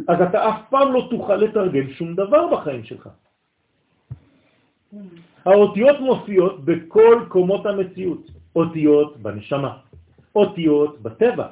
[0.07, 3.09] אז אתה אף פעם לא תוכל לתרגם שום דבר בחיים שלך.
[5.45, 8.31] האותיות מופיעות בכל קומות המציאות.
[8.55, 9.77] אותיות בנשמה,
[10.35, 11.47] אותיות בטבע,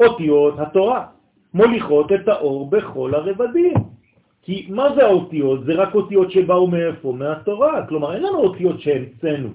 [0.00, 1.06] אותיות התורה,
[1.54, 3.74] מוליכות את האור בכל הרבדים.
[4.42, 5.64] כי מה זה האותיות?
[5.64, 7.12] זה רק אותיות שבאו מאיפה?
[7.12, 7.86] מהתורה.
[7.86, 9.48] כלומר, אין לנו אותיות שהמצאנו.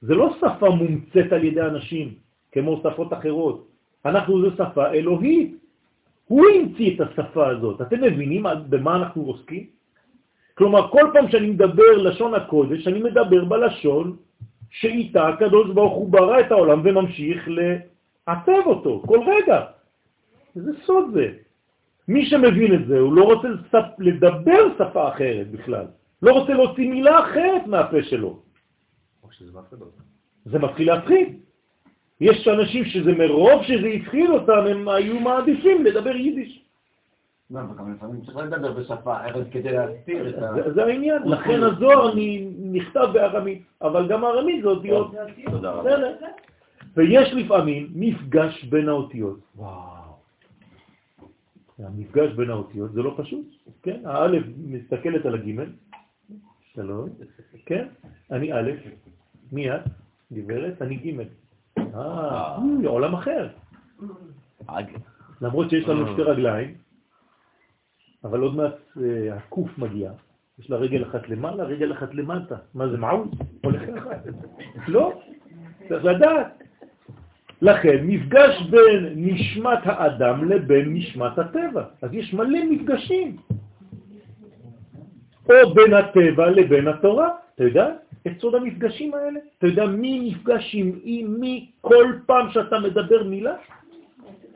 [0.00, 2.14] זה לא שפה מומצאת על ידי אנשים,
[2.52, 3.69] כמו שפות אחרות.
[4.04, 5.56] אנחנו זו שפה אלוהית.
[6.26, 7.80] הוא המציא את השפה הזאת.
[7.80, 9.66] אתם מבינים במה אנחנו עוסקים?
[10.54, 14.16] כלומר, כל פעם שאני מדבר לשון הקודש, אני מדבר בלשון
[14.70, 19.60] שאיתה הקדוש ברוך הוא ברא את העולם וממשיך לעצב אותו כל רגע.
[20.56, 21.26] איזה סוד זה.
[22.08, 23.48] מי שמבין את זה, הוא לא רוצה.
[23.98, 25.86] לדבר שפה אחרת בכלל.
[26.22, 28.42] לא רוצה להוציא מילה אחרת מהפה שלו.
[30.44, 31.28] זה מתחיל להפחיד.
[32.20, 36.62] יש אנשים שזה מרוב שזה הפחיד אותם, הם היו מעדיפים לדבר יידיש.
[37.50, 40.54] לא, אבל גם לפעמים צריך לדבר בשפה אחרת כדי להסתיר את ה...
[40.54, 41.22] זה, זה העניין.
[41.22, 42.14] לכן הזוהר
[42.72, 45.14] נכתב בארמית, אבל גם ארמית זה אותיות.
[46.96, 49.38] ויש לפעמים מפגש בין האותיות.
[49.56, 50.00] וואו.
[51.78, 53.46] המפגש בין האותיות זה לא פשוט,
[53.82, 54.00] כן?
[54.04, 55.66] האלף מסתכלת על הגימל,
[56.74, 57.08] שלום,
[57.66, 57.86] כן?
[58.30, 58.70] אני א',
[59.52, 59.80] מי את?
[60.32, 61.22] גברת, אני ג'.
[61.94, 62.56] אה,
[62.86, 63.48] עולם אחר.
[65.40, 66.74] למרות שיש לנו שתי רגליים,
[68.24, 70.12] אבל עוד מעט אה, הקוף מגיע.
[70.58, 72.56] יש לה רגל אחת למעלה, רגל אחת למטה.
[72.74, 73.26] מה זה, מעול?
[73.64, 74.10] הולך ככה?
[74.88, 75.20] לא,
[75.88, 76.62] צריך לדעת.
[77.62, 81.84] לכן, מפגש בין נשמת האדם לבין נשמת הטבע.
[82.02, 83.36] אז יש מלא מפגשים.
[85.48, 87.28] או בין הטבע לבין התורה.
[87.54, 87.88] אתה יודע
[88.26, 89.40] את סוד המפגשים האלה?
[89.58, 90.74] אתה יודע מי נפגש
[91.04, 93.54] עם מי כל פעם שאתה מדבר מילה?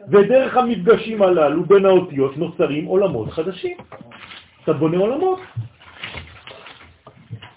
[0.08, 3.76] ודרך המפגשים הללו בין האותיות נוצרים עולמות חדשים.
[4.64, 5.40] אתה בונה עולמות.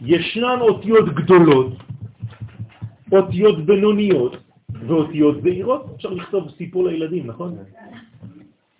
[0.01, 1.73] ישנן אותיות גדולות,
[3.11, 4.37] אותיות בינוניות
[4.87, 5.85] ואותיות זעירות.
[5.95, 7.57] אפשר לכתוב סיפור לילדים, נכון?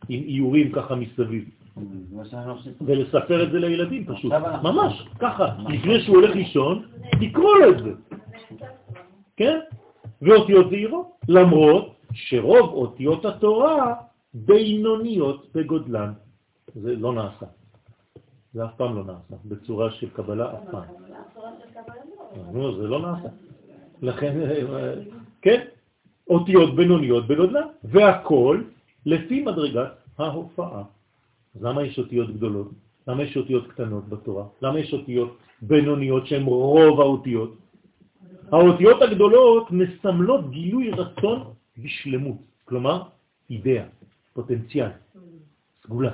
[0.09, 1.56] עם איורים ככה מסביב.
[2.81, 4.33] ולספר את זה לילדים פשוט.
[4.63, 5.55] ממש, ככה.
[5.69, 6.85] לפני שהוא הולך לישון,
[7.21, 7.91] תקרוא לו את זה.
[9.37, 9.59] כן?
[10.21, 11.07] ואותיות זעירות.
[11.27, 13.95] למרות שרוב אותיות התורה
[14.33, 16.13] בינוניות בגודלן.
[16.75, 17.45] זה לא נעשה.
[18.53, 20.83] זה אף פעם לא נעשה, בצורה של קבלה אף פעם.
[22.53, 23.27] נו, זה לא נעשה.
[24.01, 24.39] לכן,
[25.41, 25.65] כן,
[26.29, 28.61] אותיות בינוניות בגודלן, והכל
[29.05, 30.83] לפי מדרגת ההופעה.
[31.57, 32.69] אז למה יש אותיות גדולות?
[33.07, 34.45] למה יש אותיות קטנות בתורה?
[34.61, 37.57] למה יש אותיות בינוניות שהן רוב האותיות?
[38.51, 41.43] האותיות הגדולות מסמלות גילוי רצון
[41.77, 43.01] בשלמות, כלומר
[43.49, 43.83] אידאה,
[44.33, 44.89] פוטנציאל,
[45.83, 46.11] סגולה.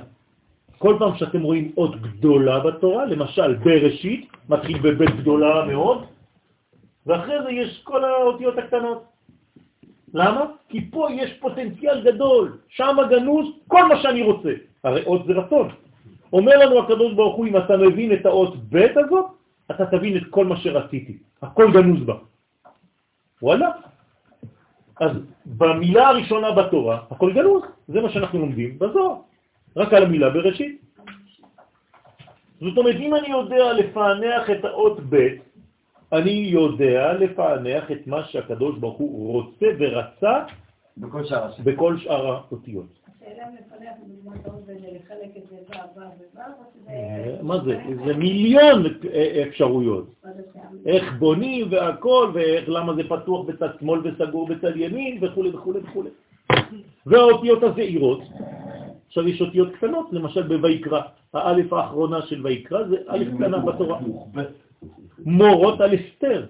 [0.78, 5.98] כל פעם שאתם רואים אות גדולה בתורה, למשל בראשית, מתחיל בבית גדולה מאוד,
[7.06, 9.04] ואחרי זה יש כל האותיות הקטנות.
[10.14, 10.44] למה?
[10.68, 14.73] כי פה יש פוטנציאל גדול, שם גנוז כל מה שאני רוצה.
[14.84, 15.68] הרי אות זה רצון.
[16.32, 19.26] אומר לנו הקדוש ברוך הוא, אם אתה מבין את האות ב' הזאת,
[19.70, 21.18] אתה תבין את כל מה שרציתי.
[21.42, 22.16] הכל גנוז בה.
[23.42, 23.70] וואלה.
[25.00, 25.10] אז
[25.46, 29.14] במילה הראשונה בתורה, הכל גנוז, זה מה שאנחנו לומדים בזוהר,
[29.76, 30.80] רק על המילה בראשית.
[32.60, 35.28] זאת אומרת, אם אני יודע לפענח את האות ב',
[36.12, 40.34] אני יודע לפענח את מה שהקדוש ברוך הוא רוצה ורצה
[41.64, 42.86] בכל שאר האותיות.
[47.42, 47.78] מה זה?
[48.06, 48.82] זה מיליון
[49.48, 50.06] אפשרויות.
[50.86, 56.02] איך בונים והכל, ולמה זה פתוח בצד שמאל וסגור בצד ימין וכו' וכו' וכו'.
[57.06, 58.20] והאותיות הזעירות,
[59.06, 61.00] עכשיו יש אותיות קטנות, למשל בויקרא,
[61.34, 64.00] האלף האחרונה של ויקרא זה אלף קטנה בתורה.
[65.26, 66.46] מורות על אסתר.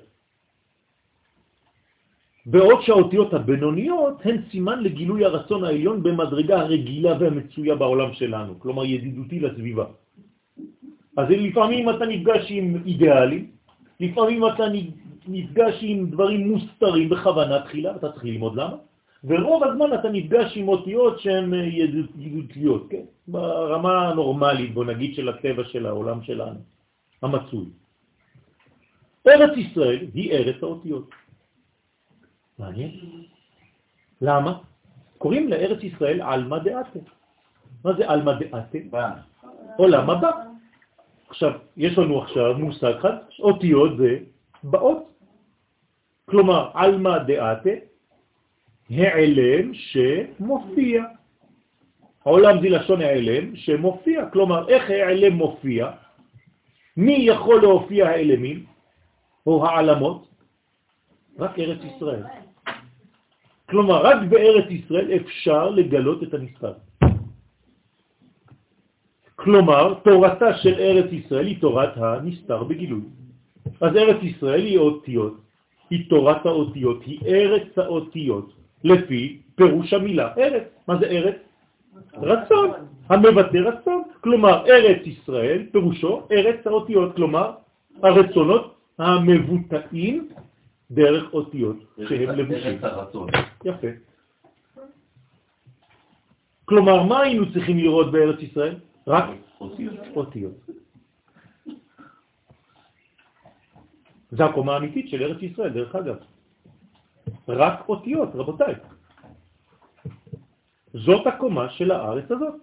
[2.46, 9.40] בעוד שהאותיות הבינוניות הן סימן לגילוי הרצון העליון במדרגה הרגילה והמצויה בעולם שלנו, כלומר ידידותי
[9.40, 9.84] לסביבה.
[11.16, 13.50] אז לפעמים אתה נפגש עם אידיאלים,
[14.00, 14.64] לפעמים אתה
[15.28, 18.76] נפגש עם דברים מוסתרים בכוונה תחילה, אתה צריך ללמוד למה,
[19.24, 23.04] ורוב הזמן אתה נפגש עם אותיות שהן ידידותיות, כן?
[23.28, 26.60] ברמה הנורמלית, בוא נגיד, של הטבע של העולם שלנו,
[27.22, 27.66] המצוי.
[29.28, 31.23] ארץ ישראל היא ארץ האותיות.
[32.58, 32.90] מעניין.
[34.20, 34.58] למה?
[35.18, 36.98] קוראים לארץ ישראל אלמה דעתה.
[37.84, 39.10] מה זה אלמה דעתה?
[39.76, 40.30] עולם הבא.
[41.28, 44.18] עכשיו, יש לנו עכשיו מושג אחד, אותיות זה
[44.64, 45.10] באות.
[46.24, 47.70] כלומר, אלמה דעתה,
[48.90, 51.04] העלם שמופיע.
[52.24, 54.30] העולם זה לשון העלם שמופיע.
[54.30, 55.90] כלומר, איך העלם מופיע?
[56.96, 58.64] מי יכול להופיע העלמים
[59.46, 60.28] או העלמות?
[61.38, 62.22] רק ארץ ישראל.
[63.74, 66.72] כלומר, רק בארץ ישראל אפשר לגלות את הנסתר.
[69.34, 73.02] כלומר, תורתה של ארץ ישראל היא תורת הנסתר בגילוי.
[73.80, 75.34] אז ארץ ישראל היא אותיות,
[75.90, 78.52] היא תורת האותיות, היא ארץ האותיות,
[78.84, 80.66] לפי פירוש המילה ארץ.
[80.88, 81.36] מה זה ארץ?
[82.14, 82.70] רצון,
[83.10, 84.02] המבטא רצון.
[84.20, 87.58] כלומר, ארץ ישראל פירושו ארץ האותיות, כלומר,
[88.02, 90.28] הרצונות המבוטאים
[90.94, 91.76] דרך אותיות
[92.08, 92.78] שהם לבושים.
[93.64, 93.88] יפה.
[96.64, 98.76] כלומר, מה היינו צריכים לראות בארץ ישראל?
[99.06, 99.24] רק
[100.16, 100.54] אותיות.
[104.30, 106.16] זו הקומה האמיתית של ארץ ישראל, דרך אגב.
[107.48, 108.74] רק אותיות, רבותיי.
[110.94, 112.54] זאת הקומה של הארץ הזאת.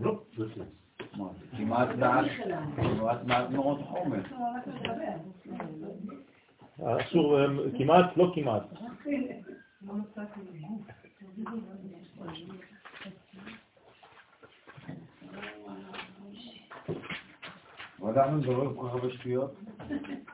[0.00, 0.44] לא, זה
[1.56, 1.88] כמעט
[3.26, 4.20] מעט מאוד חומר.
[6.82, 7.38] אסור,
[7.78, 8.62] כמעט, לא כמעט.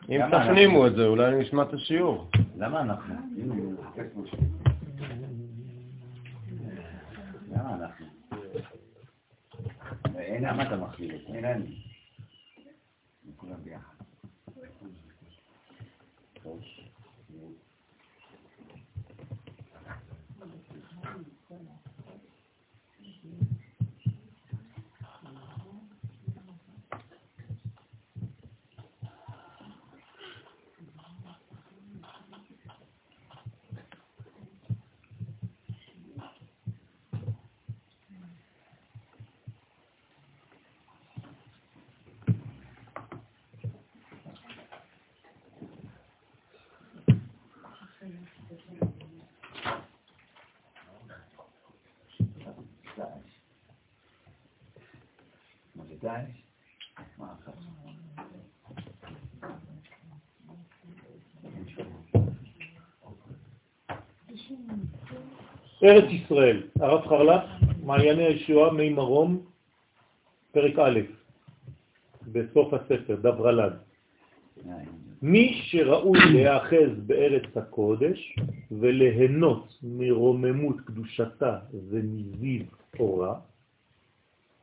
[0.08, 2.30] אם תפנימו את זה, אולי נשמע את השיעור.
[2.56, 3.14] למה אנחנו?
[7.52, 7.99] למה אנחנו?
[10.46, 11.32] אין מה אתה מכליל אותי?
[11.32, 11.66] אין
[56.04, 57.52] אחר?
[65.84, 67.42] ארץ ישראל, הרב חרל"פ,
[67.84, 69.46] מעייני הישועה, מי מרום,
[70.52, 71.00] פרק א',
[72.32, 73.72] בסוף הספר, דברלד.
[75.22, 78.36] מי שראוי להיאחז בארץ הקודש
[78.70, 81.58] וליהנות מרוממות קדושתה
[81.90, 82.62] ומזיו
[82.98, 83.34] אורה,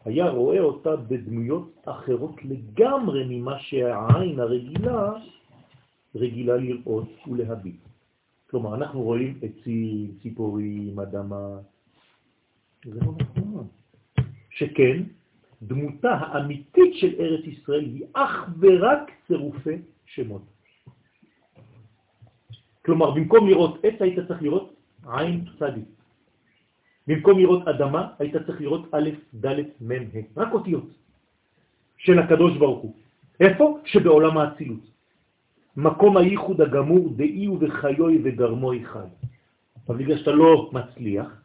[0.08, 5.14] היה רואה אותה בדמויות אחרות לגמרי ממה שהעין הרגילה
[6.16, 7.82] רגילה לראות ולהביט.
[8.50, 11.60] כלומר, אנחנו רואים עצים, ציפורים, אדמה.
[12.86, 13.68] זה לא נכון.
[14.50, 15.04] שכן,
[15.62, 20.42] דמותה האמיתית של ארץ ישראל היא אך ורק צירופי שמות.
[22.86, 24.76] כלומר, במקום לראות עץ היית צריך לראות
[25.08, 25.97] עין צדיק.
[27.08, 29.10] במקום לראות אדמה היית צריך לראות א',
[29.46, 30.88] ד', מ', ה', רק אותיות
[31.98, 32.94] של הקדוש ברוך הוא.
[33.40, 33.80] איפה?
[33.86, 34.86] שבעולם האצילות.
[35.78, 39.08] מקום הייחוד הגמור דאי ובחיוי וגרמו אחד.
[39.88, 41.42] אבל בגלל שאתה לא מצליח,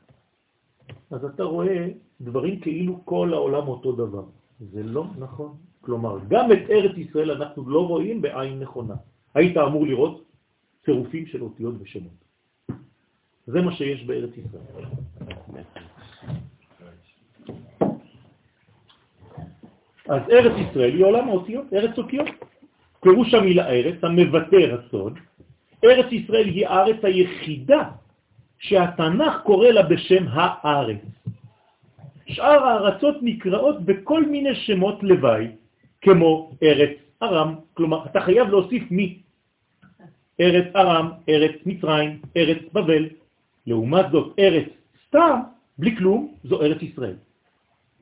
[1.11, 1.89] אז אתה רואה
[2.21, 4.25] דברים כאילו כל העולם אותו דבר.
[4.61, 5.57] זה לא נכון.
[5.81, 8.95] כלומר, גם את ארץ ישראל אנחנו לא רואים בעין נכונה.
[9.35, 10.25] היית אמור לראות
[10.85, 12.19] צירופים של אותיות ושמות.
[13.47, 14.85] זה מה שיש בארץ ישראל.
[20.09, 22.29] אז ארץ ישראל היא עולם האותיות, ארץ אותיות.
[23.01, 25.15] פירוש המילה ארץ המבטא רצון,
[25.85, 27.83] ארץ ישראל היא הארץ היחידה
[28.59, 30.99] שהתנ"ך קורא לה בשם הארץ.
[32.27, 35.49] שאר הארצות נקראות בכל מיני שמות לוואי,
[36.01, 39.19] כמו ארץ ארם, כלומר אתה חייב להוסיף מי.
[40.41, 43.09] ארץ ארם, ארץ מצרים, ארץ בבל.
[43.67, 44.69] לעומת זאת ארץ
[45.13, 45.41] סתם,
[45.79, 47.17] בלי כלום, זו ארץ ישראל.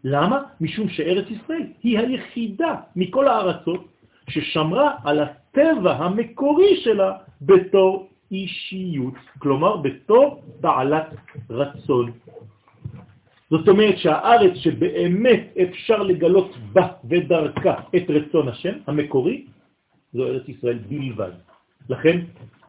[0.05, 0.43] למה?
[0.61, 3.89] משום שארץ ישראל היא היחידה מכל הארצות
[4.29, 7.13] ששמרה על הטבע המקורי שלה
[7.43, 11.07] בתור אישיות, כלומר בתור בעלת
[11.51, 12.13] רצון.
[13.51, 19.47] זאת אומרת שהארץ שבאמת אפשר לגלות בה ודרכה את רצון השם המקורי,
[20.13, 21.35] זו ארץ ישראל בלבד.
[21.89, 22.17] לכן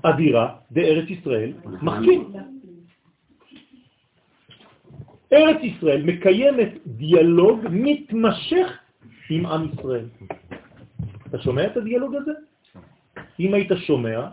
[0.01, 1.51] אדירה בארץ ישראל
[1.81, 2.33] מחכים.
[5.33, 8.67] ארץ ישראל מקיימת דיאלוג מתמשך
[9.29, 10.05] עם עם ישראל.
[11.29, 12.31] אתה שומע את הדיאלוג הזה?
[13.39, 14.27] אם היית שומע,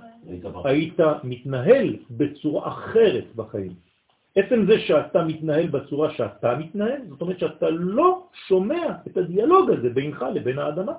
[0.64, 3.72] היית מתנהל בצורה אחרת בחיים.
[4.36, 9.90] עצם זה שאתה מתנהל בצורה שאתה מתנהל, זאת אומרת שאתה לא שומע את הדיאלוג הזה
[9.90, 10.92] בינך לבין האדמה.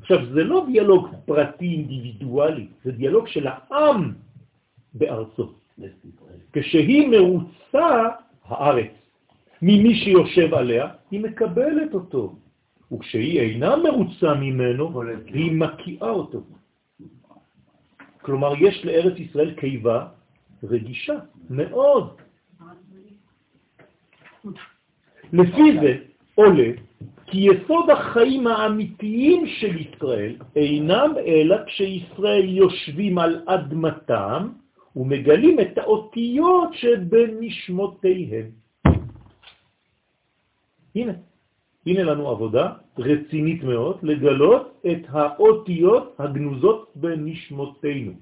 [0.00, 4.12] עכשיו, זה לא דיאלוג פרטי אינדיבידואלי, זה דיאלוג של העם
[4.94, 5.52] בארצו.
[6.52, 8.08] כשהיא מרוצה,
[8.44, 9.03] הארץ,
[9.66, 12.36] ממי שיושב עליה, היא מקבלת אותו.
[12.92, 16.40] וכשהיא אינה מרוצה ממנו, היא מקיאה אותו.
[18.22, 20.06] כלומר, יש לארץ ישראל קיבה
[20.64, 21.14] רגישה
[21.50, 22.20] מאוד.
[25.32, 25.92] לפי זה
[26.34, 26.70] עולה
[27.26, 34.48] כי יסוד החיים האמיתיים של ישראל אינם אלא כשישראל יושבים על אדמתם
[34.96, 38.63] ומגלים את האותיות שבנשמותיהם.
[40.94, 41.12] הנה,
[41.86, 48.12] הנה לנו עבודה רצינית מאוד לגלות את האותיות הגנוזות בנשמותינו.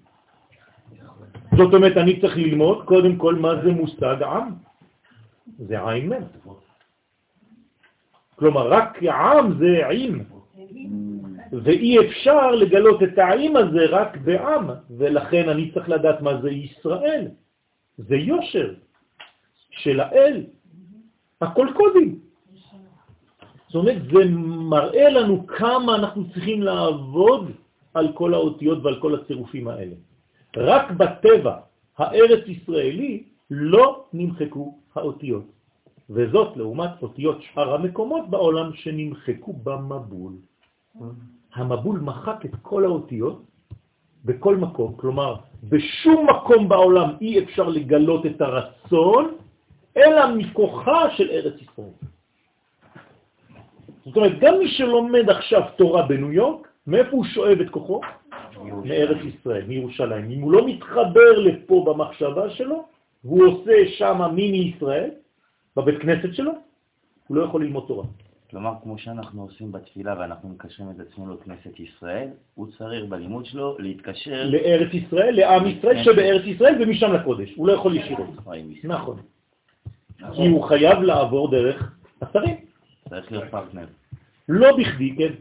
[1.56, 4.48] זאת אומרת, אני צריך ללמוד קודם כל מה זה מושג עם.
[5.58, 6.24] זה עין מן.
[8.34, 10.20] כלומר, רק עם זה עם,
[11.52, 17.28] ואי אפשר לגלות את העם הזה רק בעם, ולכן אני צריך לדעת מה זה ישראל.
[17.98, 18.74] זה יושר
[19.70, 20.46] של האל.
[21.40, 22.31] הכל קודים.
[23.72, 24.24] זאת אומרת, זה
[24.68, 27.50] מראה לנו כמה אנחנו צריכים לעבוד
[27.94, 29.96] על כל האותיות ועל כל הצירופים האלה.
[30.56, 31.56] רק בטבע
[31.98, 35.44] הארץ ישראלי לא נמחקו האותיות,
[36.10, 40.32] וזאת לעומת אותיות שאר המקומות בעולם שנמחקו במבול.
[41.54, 43.42] המבול מחק את כל האותיות
[44.24, 49.24] בכל מקום, כלומר, בשום מקום בעולם אי אפשר לגלות את הרצון,
[49.96, 52.11] אלא מכוחה של ארץ ישראל.
[54.04, 58.00] זאת אומרת, גם מי שלומד עכשיו תורה בניו יורק, מאיפה הוא שואב את כוחו?
[58.84, 60.30] מארץ ישראל, מירושלים.
[60.30, 62.84] אם הוא לא מתחבר לפה במחשבה שלו,
[63.24, 65.10] והוא עושה שם מיני ישראל,
[65.76, 66.52] בבית כנסת שלו,
[67.26, 68.04] הוא לא יכול ללמוד תורה.
[68.50, 73.76] כלומר, כמו שאנחנו עושים בתפילה ואנחנו מקשרים את עצמנו לכנסת ישראל, הוא צריך בלימוד שלו
[73.78, 74.44] להתקשר...
[74.44, 77.54] לארץ ישראל, לעם ישראל שבארץ ישראל ומשם לקודש.
[77.56, 78.28] הוא לא יכול ישירות.
[80.20, 80.36] נכון.
[80.36, 82.71] כי הוא חייב לעבור דרך השרים.
[83.20, 83.86] צריך להיות פרטנר.
[84.48, 85.32] לא בכדי, כן.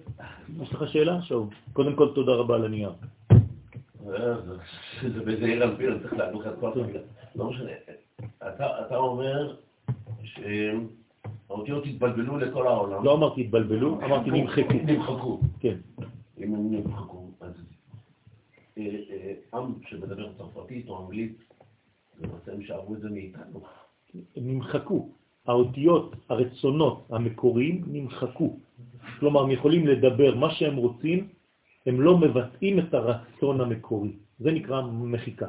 [0.61, 1.21] יש לך שאלה?
[1.21, 1.53] שוב.
[1.73, 2.91] קודם כל, תודה רבה על הנייר.
[5.01, 6.99] זה בזעיר אנפיר, צריך להדליך את כל החבילה.
[7.35, 7.71] לא משנה.
[8.87, 9.55] אתה אומר
[10.23, 13.03] שהאותיות התבלבלו לכל העולם.
[13.03, 14.73] לא אמרתי התבלבלו, אמרתי נמחקו.
[14.73, 15.41] נמחקו.
[15.59, 15.77] כן.
[16.37, 17.53] אם הם נמחקו, אז
[18.77, 21.43] אה, אה, עם שמדבר צרפתית או אנגלית,
[22.21, 23.61] למעשה הם שאבו את זה מאיתנו.
[24.37, 25.09] נמחקו.
[25.47, 28.57] האותיות, הרצונות המקוריים נמחקו.
[29.19, 31.27] כלומר, הם יכולים לדבר מה שהם רוצים,
[31.85, 34.11] הם לא מבטאים את הרצון המקורי.
[34.39, 35.47] זה נקרא מחיקה.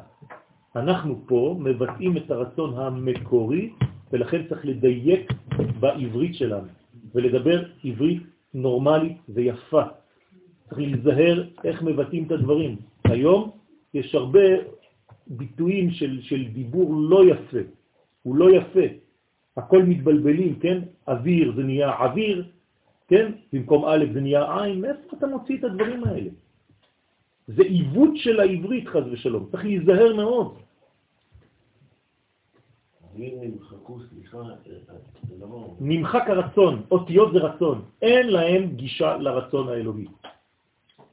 [0.75, 3.69] אנחנו פה מבטאים את הרצון המקורי,
[4.11, 5.33] ולכן צריך לדייק
[5.79, 6.67] בעברית שלנו,
[7.15, 9.83] ולדבר עברית נורמלית ויפה.
[10.69, 12.75] צריך להיזהר איך מבטאים את הדברים.
[13.05, 13.51] היום
[13.93, 14.47] יש הרבה
[15.27, 17.63] ביטויים של, של דיבור לא יפה.
[18.23, 19.02] הוא לא יפה.
[19.57, 20.81] הכל מתבלבלים, כן?
[21.07, 22.45] אוויר זה נהיה אוויר,
[23.07, 23.31] כן?
[23.53, 26.29] במקום א' זה נהיה עין, מאיפה אתה מוציא את הדברים האלה?
[27.47, 29.47] זה עיוות של העברית, חז ושלום.
[29.51, 30.57] צריך להיזהר מאוד.
[35.79, 40.05] נמחק הרצון, אותיות זה רצון, אין להם גישה לרצון האלוהי.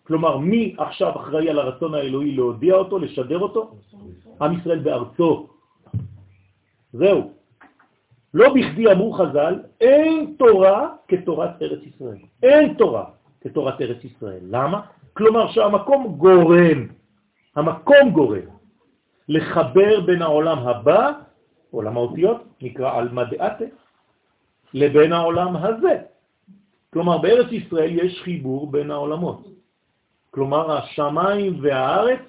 [0.03, 3.75] כלומר, מי עכשיו אחראי על הרצון האלוהי להודיע אותו, לשדר אותו?
[4.41, 5.49] עם ישראל בארצו.
[6.93, 7.40] זהו.
[8.35, 12.19] לא בכדי אמרו חז"ל, אין תורה כתורת ארץ ישראל.
[12.43, 13.05] אין תורה
[13.41, 14.41] כתורת ארץ ישראל.
[14.43, 14.81] למה?
[15.13, 16.87] כלומר שהמקום גורם,
[17.57, 18.49] המקום גורם,
[19.29, 21.13] לחבר בין העולם הבא,
[21.71, 23.65] עולם האותיות, נקרא על מדעתה,
[24.75, 26.03] לבין העולם הזה.
[26.93, 29.47] כלומר, בארץ ישראל יש חיבור בין העולמות.
[30.31, 32.21] כלומר, השמיים והארץ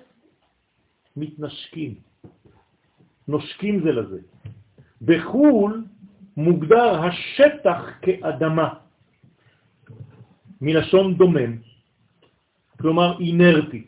[1.18, 1.96] מתנשקים,
[3.28, 4.20] נושקים זה לזה.
[5.02, 5.84] בחו"ל
[6.42, 8.70] מוגדר השטח כאדמה,
[10.62, 11.58] מלשון דומם,
[12.80, 13.84] כלומר אינרטי,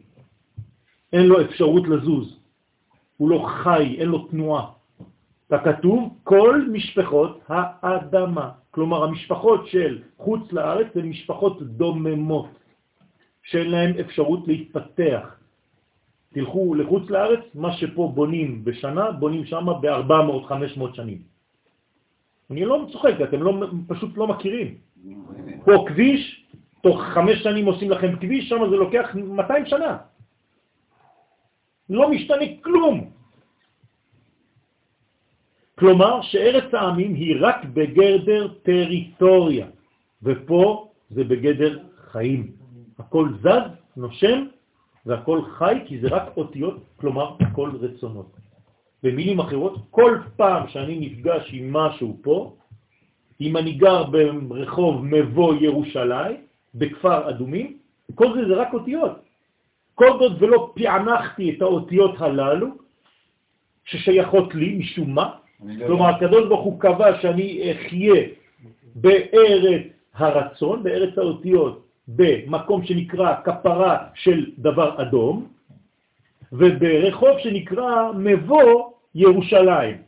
[1.13, 2.39] אין לו אפשרות לזוז,
[3.17, 4.65] הוא לא חי, אין לו תנועה.
[5.49, 12.49] ככתוב, כל משפחות האדמה, כלומר המשפחות של חוץ לארץ הן משפחות דוממות,
[13.43, 15.35] שאין להן אפשרות להתפתח.
[16.33, 21.32] תלכו לחוץ לארץ, מה שפה בונים בשנה, בונים שם ב-400-500 שנים.
[22.51, 24.77] אני לא צוחק, אתם לא, פשוט לא מכירים.
[25.65, 26.45] פה כביש,
[26.81, 29.97] תוך חמש שנים עושים לכם כביש, שם זה לוקח 200 שנה.
[31.89, 33.09] לא משתנה כלום.
[35.79, 39.67] כלומר שארץ העמים היא רק בגדר טריטוריה,
[40.23, 41.79] ופה זה בגדר
[42.11, 42.51] חיים.
[42.99, 43.67] הכל זז,
[43.97, 44.45] נושם,
[45.05, 48.42] והכל חי, כי זה רק אותיות, כלומר הכל רצונות.
[49.03, 52.53] במילים אחרות, כל פעם שאני נפגש עם משהו פה,
[53.41, 54.03] אם אני גר
[54.47, 56.35] ברחוב מבוא ירושלים,
[56.75, 57.77] בכפר אדומים,
[58.15, 59.11] כל זה זה רק אותיות.
[59.95, 62.67] כל זאת ולא פענחתי את האותיות הללו,
[63.85, 65.29] ששייכות לי משום מה,
[65.65, 68.23] לא כלומר הקדוש ברוך הוא קבע שאני אחיה
[68.95, 75.47] בארץ הרצון, בארץ האותיות, במקום שנקרא כפרה של דבר אדום,
[76.51, 79.97] וברחוב שנקרא מבוא ירושלים.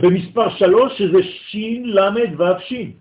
[0.00, 2.92] במספר שלוש, שזה שין, למד ואף שין.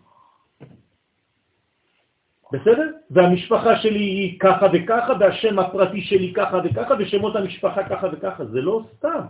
[2.53, 2.91] בסדר?
[3.11, 8.45] והמשפחה שלי היא ככה וככה, והשם הפרטי שלי ככה וככה, ושמות המשפחה ככה וככה.
[8.45, 9.21] זה לא סתם.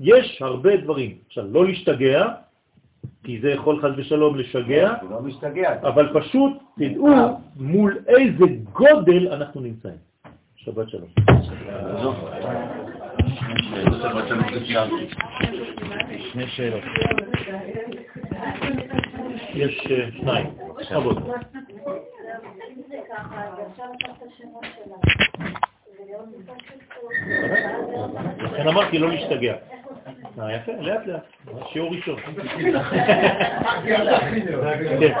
[0.00, 1.18] יש הרבה דברים.
[1.26, 2.26] עכשיו, לא להשתגע,
[3.24, 5.80] כי זה יכול חז ושלום לשגע, לא משתגע.
[5.82, 9.98] אבל פשוט תדעו מול איזה גודל אנחנו נמצאים.
[10.56, 11.08] שבת שלום.
[16.32, 16.82] שני שאלות.
[19.54, 20.46] יש אה, שניים.
[20.80, 21.28] בכבוד.
[28.38, 29.54] לכן אמרתי לא להשתגע.
[30.38, 31.22] אה, יפה, לאט לאט,
[31.72, 32.20] שיעור ראשון.
[35.00, 35.14] כן.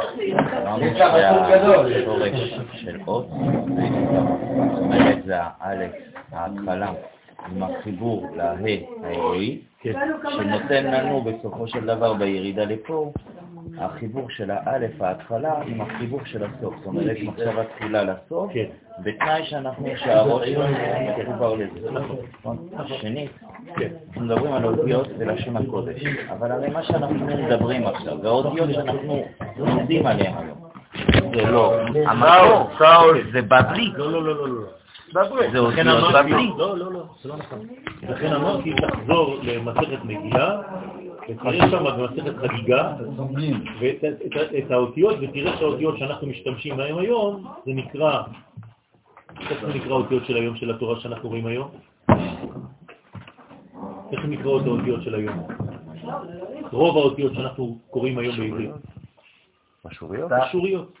[2.74, 5.92] של אות, זאת אומרת זה האלף,
[6.32, 6.92] ההתחלה,
[7.50, 8.54] עם החיבור להה
[9.02, 9.92] האלוהי, כן.
[10.30, 13.12] שנותן לנו בסופו של דבר בירידה לפה,
[13.78, 16.74] החיבור של האלף, ההתחלה, עם החיבור של הסוף.
[16.78, 18.64] זאת אומרת, מחשבה תחילה לסוף, כן.
[19.04, 20.76] בתנאי שאנחנו, שהראש שלנו
[21.22, 21.90] מחובר לזה.
[21.90, 22.68] נכון?
[22.86, 23.30] שנית,
[23.76, 23.88] כן.
[24.08, 29.24] אנחנו מדברים על אותיות ולשם הקודש, אבל הרי מה שאנחנו מדברים עכשיו, והאותיות שאנחנו
[29.56, 30.58] לומדים עליהן היום,
[31.34, 31.74] זה לא
[32.06, 34.81] המקור, זה בבלי, לא, לא, לא, לא, לא.
[35.52, 36.50] זה אותיות בבלי.
[36.58, 37.58] לא, לא, לא, זה לא נכון.
[38.02, 40.60] לכן אמרתי, תחזור למסכת מגילה,
[41.28, 42.94] ותראה שם במסכת חגיגה,
[43.80, 48.22] ואת את, את האותיות, ותראה שהאותיות שאנחנו משתמשים בהן היום, זה נקרא,
[49.50, 51.68] איך זה נקרא האותיות של היום של התורה שאנחנו רואים היום?
[54.12, 55.46] איך נקראות האותיות של היום?
[56.72, 58.70] רוב האותיות שאנחנו קוראים היום בעברית,
[59.84, 60.32] משוריות?
[60.32, 60.98] אשוריות,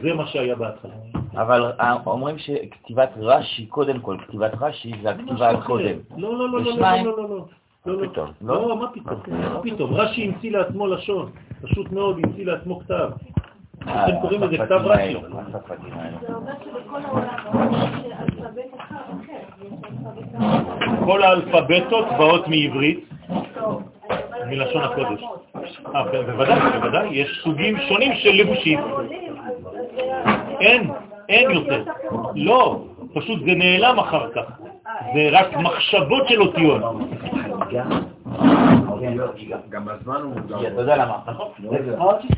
[0.00, 1.21] וזה מה שהיה בהתחלה.
[1.36, 5.96] אבל אה, אומרים שכתיבת רש"י, קודם כל, כתיבת רש"י זה הכתיבה על קודם.
[6.16, 7.06] לא, לא, לא, לא, ושניים?
[7.06, 7.44] לא, לא, לא,
[7.86, 8.08] לא, לא.
[8.08, 9.20] פתאום, לא, מה פתאום?
[9.54, 9.94] מה פתאום?
[9.94, 11.30] רש"י המציא לעצמו לשון,
[11.62, 13.10] פשוט מאוד המציא לעצמו כתב.
[13.88, 15.16] אה, אתם קוראים לזה כתב רש"י.
[21.04, 23.08] כל האלפבתות באות מעברית,
[24.46, 25.22] מלשון הקודש.
[25.94, 28.80] אה, בוודאי, בוודאי, יש סוגים שונים של לבושים.
[30.60, 30.90] אין,
[31.28, 31.84] אין יותר.
[32.34, 32.84] לא,
[33.14, 34.42] פשוט זה נעלם אחר כך.
[35.14, 36.82] זה רק מחשבות של אותיות.
[39.68, 40.60] גם הזמן הוא...
[40.60, 41.48] כי אתה יודע למה, נכון?